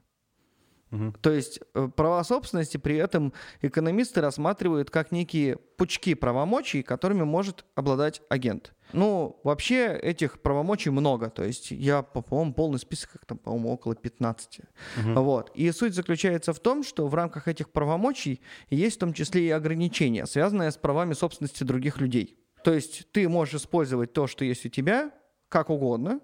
То 1.21 1.31
есть 1.31 1.61
э, 1.75 1.89
права 1.95 2.23
собственности 2.25 2.77
при 2.77 2.97
этом 2.97 3.33
экономисты 3.63 4.21
рассматривают 4.21 4.91
как 4.91 5.13
некие 5.13 5.57
пучки 5.57 6.15
правомочий, 6.15 6.83
которыми 6.83 7.25
может 7.25 7.65
обладать 7.75 8.23
агент. 8.29 8.75
Ну, 8.93 9.41
вообще 9.45 9.99
этих 10.01 10.41
правомочий 10.41 10.91
много. 10.91 11.31
То 11.31 11.43
есть 11.43 11.71
я, 11.71 12.03
по- 12.03 12.23
по-моему, 12.23 12.55
полный 12.55 12.79
список, 12.79 13.17
их 13.17 13.25
там, 13.27 13.39
по-моему, 13.39 13.73
около 13.73 13.95
15. 13.95 14.61
Мгм. 14.99 15.15
Вот. 15.15 15.51
И 15.55 15.71
суть 15.73 15.95
заключается 15.95 16.53
в 16.53 16.61
том, 16.61 16.85
что 16.85 17.09
в 17.09 17.15
рамках 17.15 17.49
этих 17.49 17.71
правомочий 17.71 18.41
есть 18.71 18.97
в 18.97 19.01
том 19.01 19.13
числе 19.13 19.47
и 19.47 19.51
ограничения, 19.51 20.27
связанные 20.27 20.71
с 20.71 20.77
правами 20.77 21.15
собственности 21.15 21.65
других 21.65 21.99
людей. 21.99 22.39
То 22.63 22.73
есть 22.73 23.11
ты 23.13 23.29
можешь 23.29 23.55
использовать 23.55 24.13
то, 24.13 24.27
что 24.27 24.45
есть 24.45 24.65
у 24.65 24.69
тебя, 24.69 25.11
как 25.49 25.71
угодно, 25.71 26.21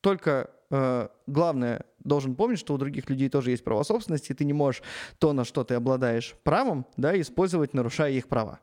только 0.00 0.50
э, 0.70 1.08
главное, 1.26 1.84
должен 2.04 2.34
помнить, 2.34 2.58
что 2.58 2.74
у 2.74 2.78
других 2.78 3.08
людей 3.10 3.28
тоже 3.28 3.50
есть 3.50 3.64
право 3.64 3.82
собственности, 3.82 4.32
и 4.32 4.34
ты 4.34 4.44
не 4.44 4.52
можешь 4.52 4.82
то, 5.18 5.32
на 5.32 5.44
что 5.44 5.64
ты 5.64 5.74
обладаешь 5.74 6.36
правом, 6.44 6.86
да, 6.96 7.18
использовать, 7.20 7.74
нарушая 7.74 8.12
их 8.12 8.28
права. 8.28 8.60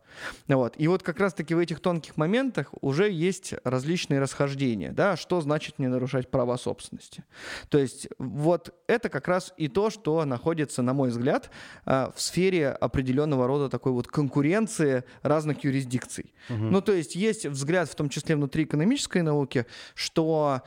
Вот. 0.47 0.75
И 0.77 0.87
вот 0.87 1.03
как 1.03 1.19
раз-таки 1.19 1.55
в 1.55 1.59
этих 1.59 1.79
тонких 1.79 2.17
моментах 2.17 2.73
уже 2.81 3.09
есть 3.11 3.53
различные 3.63 4.19
расхождения, 4.19 4.91
да, 4.91 5.17
что 5.17 5.41
значит 5.41 5.79
не 5.79 5.87
нарушать 5.87 6.29
права 6.29 6.57
собственности. 6.57 7.23
То 7.69 7.77
есть 7.77 8.07
вот 8.17 8.73
это 8.87 9.09
как 9.09 9.27
раз 9.27 9.53
и 9.57 9.67
то, 9.67 9.89
что 9.89 10.23
находится, 10.25 10.81
на 10.81 10.93
мой 10.93 11.09
взгляд, 11.09 11.49
а, 11.85 12.11
в 12.15 12.21
сфере 12.21 12.69
определенного 12.69 13.47
рода 13.47 13.69
такой 13.69 13.91
вот 13.91 14.07
конкуренции 14.07 15.03
разных 15.23 15.63
юрисдикций. 15.63 16.33
Ну, 16.49 16.81
то 16.81 16.93
есть 16.93 17.15
есть 17.15 17.45
взгляд, 17.45 17.89
в 17.89 17.95
том 17.95 18.09
числе 18.09 18.35
внутри 18.35 18.63
экономической 18.63 19.21
науки, 19.21 19.65
что 19.95 20.61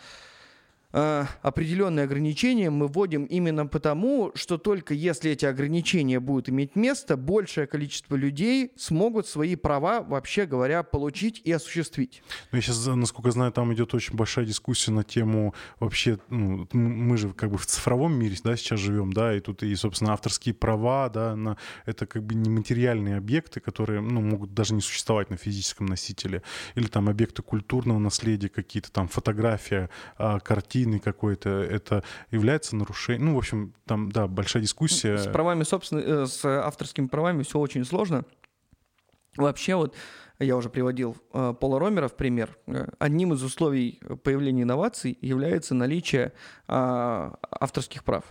э, 0.95 1.26
определенные 1.42 2.05
ограничения 2.05 2.70
мы 2.70 2.86
вводим 2.86 3.24
именно 3.24 3.66
потому, 3.66 4.30
что 4.34 4.57
только 4.57 4.95
если 4.95 5.32
эти 5.32 5.45
ограничения 5.45 6.20
будут 6.20 6.49
иметь 6.49 6.76
место, 6.76 7.16
большее 7.16 7.66
количество 7.66 8.14
людей 8.14 8.70
смогут 8.76 9.26
свои 9.26 9.57
права, 9.57 10.01
вообще 10.01 10.47
говоря, 10.47 10.82
получить 10.82 11.42
и 11.45 11.53
осуществить. 11.53 12.22
Ну, 12.53 12.57
я 12.57 12.62
сейчас, 12.62 12.86
насколько 12.86 13.30
знаю, 13.32 13.53
там 13.53 13.74
идет 13.74 13.92
очень 13.95 14.14
большая 14.14 14.47
дискуссия 14.47 14.92
на 14.92 15.03
тему 15.03 15.55
вообще, 15.80 16.18
ну, 16.28 16.68
мы 16.72 17.16
же 17.16 17.32
как 17.32 17.51
бы 17.51 17.59
в 17.59 17.66
цифровом 17.66 18.14
мире, 18.14 18.36
да, 18.42 18.57
сейчас 18.57 18.80
живем, 18.80 19.12
да, 19.12 19.34
и 19.34 19.40
тут 19.40 19.62
и, 19.62 19.74
собственно, 19.74 20.12
авторские 20.12 20.55
права, 20.55 21.09
да, 21.09 21.34
на, 21.34 21.57
это 21.86 22.07
как 22.07 22.22
бы 22.22 22.34
нематериальные 22.34 23.16
объекты, 23.16 23.61
которые, 23.61 24.01
ну, 24.01 24.20
могут 24.20 24.55
даже 24.55 24.74
не 24.74 24.80
существовать 24.80 25.30
на 25.30 25.36
физическом 25.36 25.86
носителе, 25.86 26.42
или 26.76 26.86
там 26.86 27.09
объекты 27.09 27.42
культурного 27.42 27.99
наследия 27.99 28.49
какие-то, 28.49 28.92
там 28.92 29.09
фотография, 29.09 29.90
а, 30.16 30.38
картины 30.85 30.99
какой-то, 31.01 31.49
это 31.49 32.03
является 32.30 32.76
нарушением, 32.76 33.26
ну, 33.26 33.35
в 33.35 33.39
общем, 33.39 33.72
там, 33.87 34.11
да, 34.12 34.26
большая 34.26 34.62
дискуссия. 34.62 35.16
С 35.16 35.26
правами, 35.26 35.64
собственно, 35.64 36.01
э, 36.01 36.26
с 36.26 36.45
авторскими 36.45 37.07
правами 37.07 37.43
все 37.43 37.59
очень 37.59 37.85
сложно. 37.85 38.24
Вообще 39.37 39.74
вот 39.74 39.95
я 40.39 40.57
уже 40.57 40.68
приводил 40.68 41.16
э, 41.32 41.55
Пола 41.59 41.78
Ромера 41.80 42.09
в 42.09 42.16
пример. 42.16 42.57
Э, 42.66 42.89
Одним 42.99 43.32
из 43.32 43.43
условий 43.43 44.01
появления 44.22 44.62
инноваций 44.62 45.16
является 45.20 45.74
наличие 45.74 46.32
а, 46.68 47.39
авторских 47.51 48.05
прав. 48.05 48.24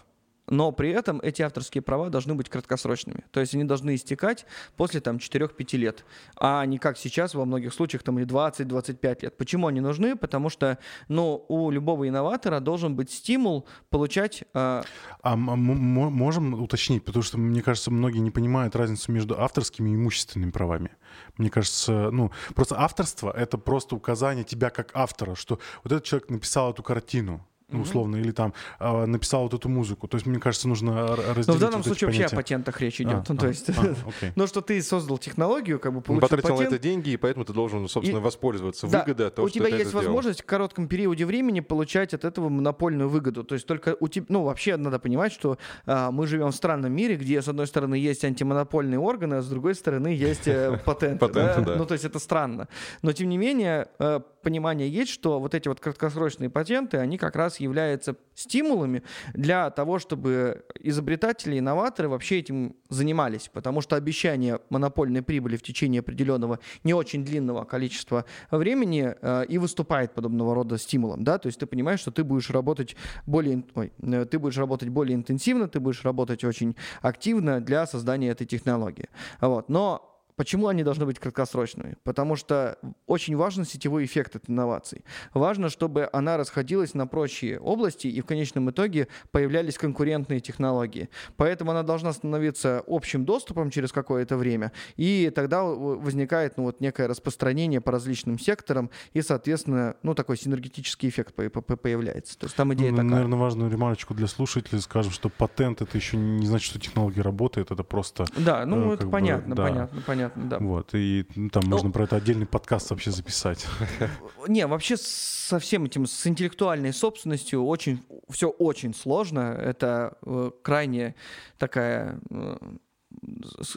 Но 0.48 0.72
при 0.72 0.90
этом 0.90 1.20
эти 1.22 1.42
авторские 1.42 1.82
права 1.82 2.10
должны 2.10 2.36
быть 2.36 2.50
краткосрочными. 2.50 3.24
То 3.32 3.40
есть 3.40 3.54
они 3.54 3.64
должны 3.64 3.96
истекать 3.96 4.46
после 4.76 5.00
там, 5.00 5.18
4-5 5.18 5.78
лет. 5.78 6.06
А 6.36 6.66
не 6.66 6.78
как 6.80 6.98
сейчас 6.98 7.34
во 7.34 7.46
многих 7.46 7.74
случаях 7.74 8.04
там, 8.04 8.20
и 8.20 8.24
20-25 8.24 9.18
лет. 9.22 9.38
Почему 9.38 9.68
они 9.68 9.80
нужны? 9.80 10.16
Потому 10.16 10.50
что 10.50 10.78
ну, 11.08 11.46
у 11.48 11.72
любого 11.72 12.08
инноватора 12.08 12.60
должен 12.60 12.96
быть 12.96 13.12
стимул 13.12 13.68
получать 13.90 14.44
а, 14.54 14.84
А 15.22 15.36
можем 15.36 16.62
уточнить, 16.62 17.06
потому 17.06 17.24
что, 17.24 17.38
мне 17.38 17.62
кажется, 17.62 17.92
многие 17.92 18.20
не 18.20 18.32
понимают 18.32 18.76
разницу 18.76 19.12
между 19.12 19.40
авторскими 19.40 19.92
и 19.92 19.96
имущественными 19.96 20.52
правами. 20.52 20.92
Мне 21.38 21.50
кажется, 21.50 22.10
ну, 22.12 22.32
просто 22.54 22.80
авторство— 22.80 23.32
это 23.36 23.58
просто 23.58 23.96
указание 23.96 24.44
тебя 24.44 24.70
как 24.70 24.92
автора, 24.94 25.36
что 25.36 25.60
вот 25.84 25.94
этот 25.94 26.04
человек 26.04 26.30
написал 26.30 26.72
эту 26.72 26.84
картину, 26.84 27.46
ну, 27.70 27.82
условно, 27.82 28.18
или 28.18 28.32
там 28.32 28.54
а, 28.80 29.06
написал 29.06 29.44
вот 29.44 29.54
эту 29.54 29.70
музыку. 29.70 30.08
То 30.08 30.16
есть, 30.16 30.26
мне 30.26 30.40
кажется, 30.40 30.68
нужно 30.68 31.16
разделить 31.16 31.48
Но 31.48 31.54
в 31.54 31.60
данном 31.60 31.78
вот 31.82 31.86
случае 31.88 32.08
вообще 32.08 32.22
о 32.26 32.30
понятия. 32.30 32.36
патентах 32.36 32.82
речь 32.82 33.00
А, 33.00 33.04
идет. 33.04 33.30
ну, 33.30 33.36
а, 33.36 33.38
то 33.38 33.48
есть, 33.48 33.70
а, 33.70 33.74
окей. 34.08 34.32
ну, 34.36 34.48
что 34.48 34.62
ты 34.62 34.82
создал 34.82 35.18
технологию, 35.18 35.80
как 35.80 35.94
бы 35.94 36.02
получил 36.02 36.22
потратил 36.22 36.50
на 36.50 36.56
патент. 36.56 36.74
это 36.74 36.84
деньги, 36.84 37.10
и 37.12 37.18
поэтому 37.18 37.46
ты 37.46 37.54
должен, 37.54 37.88
собственно, 37.88 38.20
И- 38.20 38.22
воспользоваться. 38.22 38.88
Да, 38.88 39.00
Выгода 39.02 39.28
от 39.28 39.36
того, 39.36 39.46
у 39.46 39.50
что 39.50 39.56
тебя 39.60 39.66
ты 39.66 39.72
есть 39.72 39.82
это 39.82 39.90
сделал. 39.90 40.06
возможность 40.06 40.42
в 40.42 40.46
коротком 40.46 40.88
периоде 40.88 41.26
времени 41.26 41.60
получать 41.62 42.14
от 42.14 42.26
этого 42.26 42.50
монопольную 42.50 43.10
выгоду. 43.10 43.44
То 43.44 43.56
есть 43.56 43.66
только 43.66 43.96
у 44.00 44.08
тебя, 44.08 44.26
ну 44.30 44.44
вообще 44.44 44.78
надо 44.78 45.00
понимать, 45.00 45.32
что 45.34 45.58
а, 45.86 46.12
мы 46.12 46.28
живем 46.28 46.50
в 46.52 46.56
странном 46.56 46.92
мире, 46.94 47.16
где 47.16 47.42
с 47.42 47.48
одной 47.48 47.68
стороны 47.68 47.96
есть 47.96 48.24
антимонопольные 48.24 49.00
органы, 49.00 49.36
а 49.36 49.42
с 49.42 49.48
другой 49.48 49.76
стороны 49.76 50.08
есть 50.10 50.48
э, 50.48 50.80
патенты. 50.86 51.18
Патенты, 51.20 51.62
да. 51.62 51.76
Ну 51.76 51.86
то 51.86 51.94
есть 51.94 52.06
это 52.06 52.20
странно. 52.20 52.68
Но 53.02 53.12
тем 53.14 53.30
не 53.30 53.38
менее 53.38 53.88
э, 54.00 54.20
понимание 54.42 54.90
есть, 54.90 55.12
что 55.12 55.40
вот 55.40 55.54
эти 55.56 55.68
вот 55.68 55.80
краткосрочные 55.80 56.50
патенты, 56.50 56.98
они 56.98 57.18
как 57.18 57.36
раз 57.36 57.53
раз 57.54 57.60
является 57.60 58.16
стимулами 58.36 59.04
для 59.34 59.70
того, 59.70 60.00
чтобы 60.00 60.64
изобретатели, 60.80 61.60
инноваторы 61.60 62.10
вообще 62.10 62.40
этим 62.40 62.76
занимались, 62.90 63.50
потому 63.54 63.82
что 63.82 63.96
обещание 63.96 64.60
монопольной 64.70 65.22
прибыли 65.22 65.56
в 65.56 65.62
течение 65.62 66.00
определенного 66.00 66.60
не 66.84 66.94
очень 66.94 67.24
длинного 67.24 67.64
количества 67.64 68.26
времени 68.52 69.14
э, 69.22 69.46
и 69.48 69.58
выступает 69.60 70.14
подобного 70.14 70.56
рода 70.56 70.78
стимулом, 70.78 71.24
да, 71.24 71.38
то 71.38 71.48
есть 71.48 71.60
ты 71.60 71.68
понимаешь, 71.68 72.00
что 72.00 72.12
ты 72.12 72.24
будешь 72.24 72.50
работать 72.50 72.96
более, 73.28 73.64
ой, 73.76 73.94
э, 74.02 74.26
ты 74.26 74.40
будешь 74.40 74.58
работать 74.58 74.90
более 74.90 75.16
интенсивно, 75.16 75.68
ты 75.68 75.80
будешь 75.80 76.04
работать 76.04 76.44
очень 76.44 76.76
активно 77.02 77.62
для 77.62 77.86
создания 77.86 78.30
этой 78.30 78.48
технологии, 78.48 79.10
вот, 79.42 79.70
но 79.70 80.13
Почему 80.36 80.68
они 80.68 80.84
должны 80.84 81.06
быть 81.06 81.20
краткосрочными? 81.20 81.96
Потому 82.04 82.36
что 82.36 82.78
очень 83.06 83.36
важен 83.36 83.66
сетевой 83.66 84.06
эффект 84.06 84.36
от 84.36 84.50
инноваций. 84.50 85.04
Важно, 85.34 85.70
чтобы 85.70 86.10
она 86.12 86.38
расходилась 86.38 86.94
на 86.94 87.06
прочие 87.08 87.60
области, 87.60 88.08
и 88.08 88.22
в 88.22 88.26
конечном 88.26 88.70
итоге 88.72 89.08
появлялись 89.32 89.78
конкурентные 89.78 90.40
технологии. 90.40 91.10
Поэтому 91.38 91.72
она 91.72 91.84
должна 91.84 92.14
становиться 92.14 92.84
общим 92.88 93.26
доступом 93.26 93.70
через 93.70 93.92
какое-то 93.92 94.38
время, 94.38 94.72
и 94.96 95.32
тогда 95.34 95.64
возникает 95.64 96.58
ну, 96.58 96.64
вот 96.64 96.82
некое 96.82 97.08
распространение 97.08 97.82
по 97.82 97.92
различным 97.92 98.40
секторам, 98.40 98.90
и, 99.14 99.22
соответственно, 99.22 99.96
ну, 100.04 100.16
такой 100.16 100.38
синергетический 100.38 101.10
эффект 101.10 101.36
появляется. 101.36 102.38
То 102.38 102.46
есть 102.46 102.56
там 102.56 102.74
идея 102.74 102.92
ну, 102.92 102.98
такая. 102.98 103.12
Наверное, 103.12 103.40
важную 103.40 103.72
ремарочку 103.72 104.14
для 104.14 104.28
слушателей 104.28 104.82
скажем, 104.82 105.12
что 105.12 105.30
патент— 105.30 105.82
это 105.82 105.98
еще 105.98 106.18
не 106.18 106.46
значит, 106.46 106.70
что 106.70 106.80
технология 106.80 107.22
работает, 107.22 107.72
это 107.72 107.84
просто... 107.84 108.26
Да, 108.38 108.66
ну, 108.66 108.92
э, 108.92 108.96
это 108.96 109.08
понятно, 109.08 109.50
бы, 109.50 109.56
да. 109.56 109.68
понятно, 109.68 110.02
понятно 110.06 110.23
понятно, 110.30 110.50
да. 110.50 110.60
Вот, 110.60 110.94
и 110.94 111.26
ну, 111.36 111.50
там 111.50 111.64
ну, 111.66 111.72
можно 111.72 111.92
про 111.92 112.04
это 112.04 112.16
отдельный 112.16 112.46
подкаст 112.46 112.90
вообще 112.90 113.12
записать. 113.12 113.66
Не, 114.48 114.68
вообще 114.68 114.98
со 114.98 115.60
всем 115.60 115.86
этим, 115.86 116.06
с 116.06 116.28
интеллектуальной 116.28 116.94
собственностью 116.94 117.64
очень, 117.66 118.04
все 118.30 118.50
очень 118.50 118.94
сложно. 118.94 119.58
Это 119.60 120.18
э, 120.26 120.52
крайне 120.62 121.16
такая 121.58 122.20
э, 122.30 122.58
ну, 122.62 122.80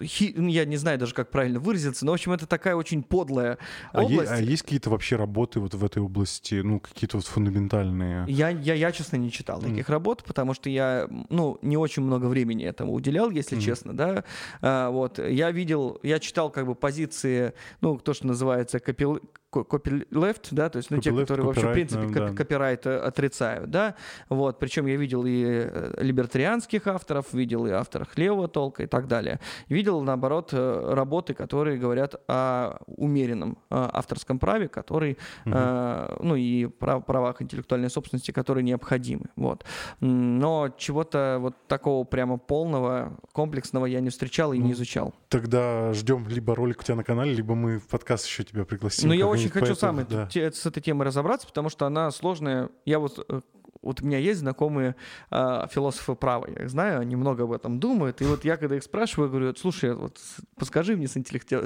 я 0.01 0.65
не 0.65 0.77
знаю 0.77 0.99
даже, 0.99 1.15
как 1.15 1.31
правильно 1.31 1.61
выразиться, 1.61 2.05
но, 2.05 2.13
в 2.13 2.15
общем, 2.15 2.33
это 2.33 2.47
такая 2.47 2.75
очень 2.75 3.03
подлая 3.03 3.59
а 3.93 4.03
область. 4.03 4.31
А, 4.31 4.37
е- 4.37 4.41
а 4.41 4.43
есть 4.43 4.63
какие-то 4.63 4.91
вообще 4.91 5.17
работы 5.17 5.61
вот 5.61 5.75
в 5.75 5.85
этой 5.85 6.03
области, 6.03 6.55
ну, 6.57 6.81
какие-то 6.81 7.17
вот 7.17 7.27
фундаментальные? 7.27 8.25
Я, 8.29 8.51
я, 8.51 8.75
я 8.75 8.93
честно, 8.93 9.17
не 9.17 9.31
читал 9.31 9.61
таких 9.61 9.89
mm. 9.89 9.93
работ, 9.93 10.25
потому 10.25 10.55
что 10.55 10.71
я, 10.71 11.09
ну, 11.31 11.59
не 11.63 11.77
очень 11.77 12.03
много 12.03 12.27
времени 12.27 12.65
этому 12.65 12.93
уделял, 12.93 13.31
если 13.31 13.59
mm. 13.59 13.61
честно, 13.61 13.97
да. 13.97 14.25
А, 14.61 14.91
вот, 14.91 15.19
я 15.19 15.51
видел, 15.51 15.99
я 16.03 16.19
читал 16.19 16.51
как 16.51 16.67
бы 16.67 16.75
позиции, 16.75 17.53
ну, 17.81 17.99
то, 17.99 18.15
что 18.15 18.27
называется 18.27 18.81
копил 18.81 19.21
copyleft, 19.63 20.49
да, 20.51 20.69
то 20.69 20.79
есть 20.79 20.91
ну, 20.91 21.01
те, 21.01 21.13
которые 21.13 21.47
вообще 21.47 21.69
в 21.69 21.73
принципе 21.73 22.07
да. 22.09 22.33
копирайт 22.33 22.87
э, 22.87 22.97
отрицают, 22.99 23.71
да, 23.71 23.95
вот, 24.29 24.59
причем 24.59 24.87
я 24.87 24.97
видел 24.97 25.25
и 25.27 25.45
э, 25.47 25.95
либертарианских 26.01 26.87
авторов, 26.87 27.33
видел 27.33 27.67
и 27.67 27.71
авторов 27.71 28.17
левого 28.17 28.49
толка 28.49 28.83
и 28.83 28.87
так 28.87 29.09
далее. 29.09 29.41
Видел, 29.69 30.01
наоборот, 30.03 30.51
э, 30.53 30.93
работы, 30.95 31.35
которые 31.35 31.79
говорят 31.79 32.15
о 32.29 32.79
умеренном 32.87 33.59
авторском 33.71 34.39
праве, 34.39 34.69
который, 34.69 35.19
угу. 35.45 35.55
э, 35.55 36.17
ну 36.21 36.37
и 36.37 36.67
прав, 36.67 37.05
правах 37.05 37.43
интеллектуальной 37.43 37.91
собственности, 37.91 38.31
которые 38.31 38.65
необходимы, 38.65 39.27
вот. 39.37 39.65
Но 40.01 40.71
чего-то 40.77 41.39
вот 41.41 41.55
такого 41.67 42.05
прямо 42.05 42.39
полного, 42.39 43.19
комплексного 43.33 43.87
я 43.87 44.01
не 44.01 44.11
встречал 44.11 44.53
и 44.53 44.59
ну, 44.59 44.67
не 44.67 44.73
изучал. 44.73 45.15
Тогда 45.29 45.93
ждем 45.93 46.29
либо 46.29 46.55
ролик 46.55 46.81
у 46.81 46.83
тебя 46.83 46.97
на 46.97 47.05
канале, 47.05 47.35
либо 47.35 47.55
мы 47.55 47.79
в 47.79 47.87
подкаст 47.87 48.27
еще 48.27 48.45
тебя 48.45 48.65
пригласим. 48.65 49.09
Ну, 49.09 49.15
я 49.15 49.27
очень 49.27 49.46
хочу 49.49 49.75
сам 49.75 50.05
да. 50.09 50.29
с 50.31 50.67
этой 50.67 50.81
темой 50.81 51.07
разобраться, 51.07 51.47
потому 51.47 51.69
что 51.69 51.87
она 51.87 52.11
сложная. 52.11 52.71
Я 52.85 52.99
вот 52.99 53.25
э, 53.29 53.41
вот 53.87 54.03
у 54.03 54.07
меня 54.07 54.19
есть 54.19 54.41
знакомые 54.41 54.97
э, 55.31 55.67
философы 55.71 56.15
права, 56.15 56.47
я 56.49 56.65
их 56.65 56.71
знаю, 56.71 57.01
они 57.01 57.17
много 57.17 57.45
об 57.45 57.53
этом 57.53 57.79
думают, 57.81 58.21
и 58.21 58.25
вот 58.25 58.45
я 58.45 58.57
когда 58.57 58.77
их 58.77 58.83
спрашиваю, 58.83 59.31
говорю, 59.31 59.55
слушай, 59.57 59.95
вот 59.95 60.19
подскажи 60.57 60.97
мне 60.97 61.09
с 61.09 61.17
интеллекти... 61.17 61.57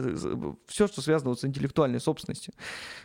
все, 0.67 0.87
что 0.87 1.03
связано 1.03 1.31
вот 1.31 1.41
с 1.41 1.45
интеллектуальной 1.45 2.01
собственностью, 2.01 2.55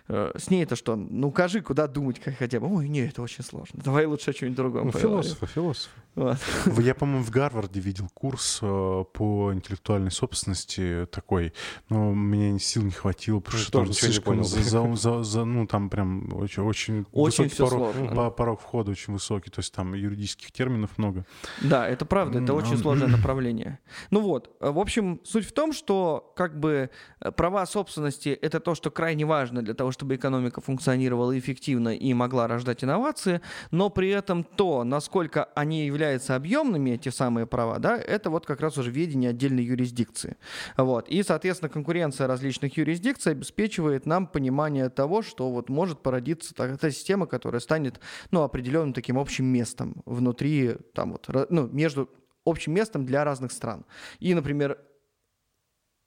э, 0.07 0.31
с 0.37 0.49
ней 0.49 0.63
это 0.63 0.75
что? 0.75 0.95
Ну, 0.95 1.29
укажи, 1.29 1.61
куда 1.61 1.87
думать 1.87 2.19
как 2.19 2.37
хотя 2.37 2.59
бы. 2.59 2.67
Ой, 2.67 2.87
нет, 2.87 3.11
это 3.11 3.21
очень 3.21 3.43
сложно. 3.43 3.81
Давай 3.83 4.05
лучше 4.05 4.31
о 4.31 4.33
чем-нибудь 4.33 4.57
другом. 4.57 4.85
Ну, 4.87 4.91
философы, 4.91 5.45
философы. 5.47 5.89
Вот. 6.15 6.37
Я, 6.79 6.95
по-моему, 6.95 7.23
в 7.23 7.29
Гарварде 7.29 7.79
видел 7.81 8.07
курс 8.13 8.59
э, 8.61 9.03
по 9.13 9.53
интеллектуальной 9.53 10.11
собственности 10.11 11.07
такой, 11.11 11.53
но 11.89 12.13
мне 12.13 12.57
сил 12.59 12.83
не 12.83 12.91
хватило, 12.91 13.41
потому 13.41 13.61
что 13.61 13.71
тоже 13.71 13.93
слишком 13.93 14.43
за, 14.43 14.95
за, 14.95 15.23
за, 15.23 15.45
ну, 15.45 15.67
там 15.67 15.89
прям 15.89 16.33
очень, 16.33 16.63
очень, 16.63 17.05
очень 17.11 17.45
высокий 17.45 17.57
порог, 17.57 17.95
сложно. 17.95 18.29
порог 18.29 18.61
входа 18.61 18.91
очень 18.91 19.04
высокий, 19.13 19.49
то 19.49 19.59
есть 19.59 19.73
там 19.73 19.93
юридических 19.93 20.51
терминов 20.51 20.97
много. 20.97 21.25
Да, 21.61 21.87
это 21.87 22.05
правда, 22.05 22.39
это 22.39 22.53
очень 22.53 22.77
сложное 22.77 23.07
направление. 23.17 23.79
Ну 24.11 24.21
вот, 24.21 24.55
в 24.59 24.79
общем, 24.79 25.21
суть 25.23 25.45
в 25.45 25.53
том, 25.53 25.73
что 25.73 26.33
как 26.35 26.59
бы 26.59 26.89
э, 27.19 27.31
права 27.31 27.65
собственности— 27.65 28.29
это 28.41 28.59
то, 28.59 28.75
что 28.75 28.91
крайне 28.91 29.25
важно 29.25 29.61
для 29.61 29.73
того, 29.73 29.91
чтобы 29.91 30.15
экономика 30.15 30.61
функционировала 30.61 31.37
эффективно 31.37 31.95
и 31.95 32.13
могла 32.13 32.47
рождать 32.47 32.83
инновации, 32.83 33.41
но 33.71 33.89
при 33.89 34.09
этом 34.09 34.43
то, 34.43 34.83
насколько 34.83 35.45
они 35.55 35.85
являются 35.85 36.35
объемными, 36.35 36.91
эти 36.91 37.09
самые 37.09 37.45
права, 37.45 37.79
да, 37.79 37.97
это 37.97 38.29
вот 38.29 38.45
как 38.45 38.61
раз 38.61 38.77
уже 38.77 38.91
ведение 38.91 39.29
отдельной 39.31 39.63
юрисдикции. 39.63 40.37
Вот. 40.77 41.09
И, 41.09 41.23
соответственно, 41.23 41.69
конкуренция 41.69 42.27
различных 42.27 42.77
юрисдикций 42.77 43.31
обеспечивает 43.33 44.05
нам 44.05 44.27
понимание 44.27 44.89
того, 44.89 45.21
что 45.21 45.51
вот 45.51 45.69
может 45.69 46.01
породиться 46.01 46.53
такая 46.53 46.91
система, 46.91 47.25
которая 47.27 47.59
станет 47.59 47.99
ну, 48.31 48.41
определенным 48.43 48.93
таким 48.95 49.17
общим 49.17 49.45
местом 49.45 50.01
внутри, 50.05 50.75
там 50.93 51.11
вот, 51.11 51.29
ну, 51.49 51.67
между 51.67 52.09
общим 52.45 52.73
местом 52.73 53.05
для 53.05 53.23
разных 53.23 53.51
стран. 53.51 53.85
И, 54.19 54.33
например, 54.33 54.77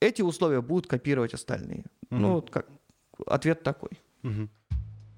эти 0.00 0.22
условия 0.22 0.60
будут 0.60 0.86
копировать 0.86 1.34
остальные. 1.34 1.84
Угу. 2.10 2.20
Ну, 2.20 2.32
вот 2.34 2.50
как 2.50 2.68
ответ 3.26 3.62
такой. 3.62 3.90
Угу. 4.22 4.48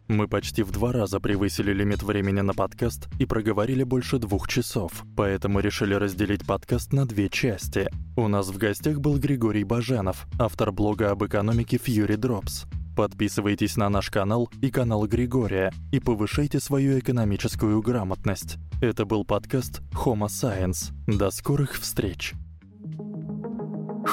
Мы 0.09 0.27
почти 0.27 0.65
в 0.65 0.73
два 0.73 0.91
раза 0.91 1.21
превысили 1.21 1.73
лимит 1.73 2.03
времени 2.03 2.41
на 2.41 2.53
подкаст 2.53 3.09
и 3.21 3.27
проговорили 3.27 3.85
больше 3.85 4.19
двух 4.19 4.49
часов, 4.49 5.05
поэтому 5.17 5.61
решили 5.61 5.95
разделить 5.95 6.45
подкаст 6.45 6.93
на 6.93 7.07
две 7.07 7.29
части. 7.29 7.89
У 8.17 8.27
нас 8.27 8.49
в 8.49 8.59
гостях 8.59 8.99
был 8.99 9.19
Григорий 9.19 9.63
Баженов, 9.63 10.27
автор 10.41 10.73
блога 10.73 11.13
об 11.13 11.25
экономике 11.25 11.77
Fury 11.77 12.17
Drops. 12.17 12.80
Подписывайтесь 13.01 13.79
на 13.79 13.89
наш 13.89 14.11
канал 14.11 14.51
и 14.61 14.71
канал 14.71 15.07
Григория 15.07 15.73
и 15.91 16.01
повышайте 16.01 16.61
свою 16.61 16.99
экономическую 16.99 17.81
грамотность. 17.81 18.59
Это 18.83 19.07
был 19.07 19.25
подкаст 19.25 19.81
Homo 20.05 20.27
Science. 20.27 20.93
До 21.07 21.31
скорых 21.31 21.79
встреч! 21.81 22.35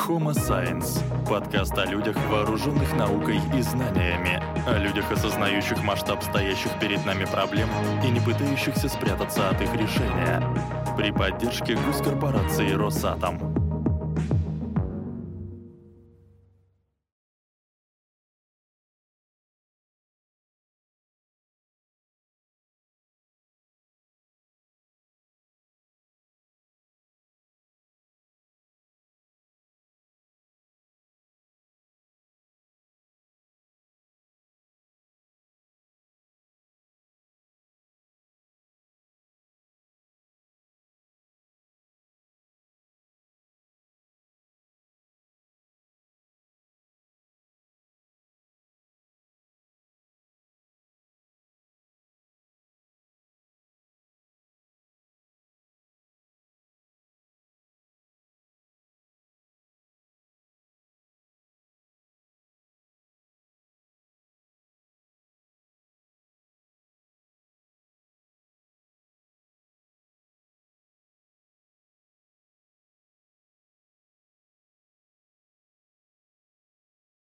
Homo 0.07 0.31
Science– 0.31 1.03
подкаст 1.29 1.77
о 1.77 1.85
людях, 1.85 2.15
вооруженных 2.29 2.95
наукой 2.95 3.41
и 3.57 3.61
знаниями, 3.61 4.41
о 4.65 4.77
людях, 4.79 5.11
осознающих 5.11 5.83
масштаб 5.83 6.23
стоящих 6.23 6.71
перед 6.79 7.05
нами 7.05 7.25
проблем 7.25 7.67
и 8.05 8.09
не 8.09 8.21
пытающихся 8.21 8.87
спрятаться 8.87 9.49
от 9.49 9.61
их 9.61 9.73
решения. 9.73 10.41
При 10.95 11.11
поддержке 11.11 11.75
госкорпорации 11.75 12.71
«Росатом». 12.71 13.66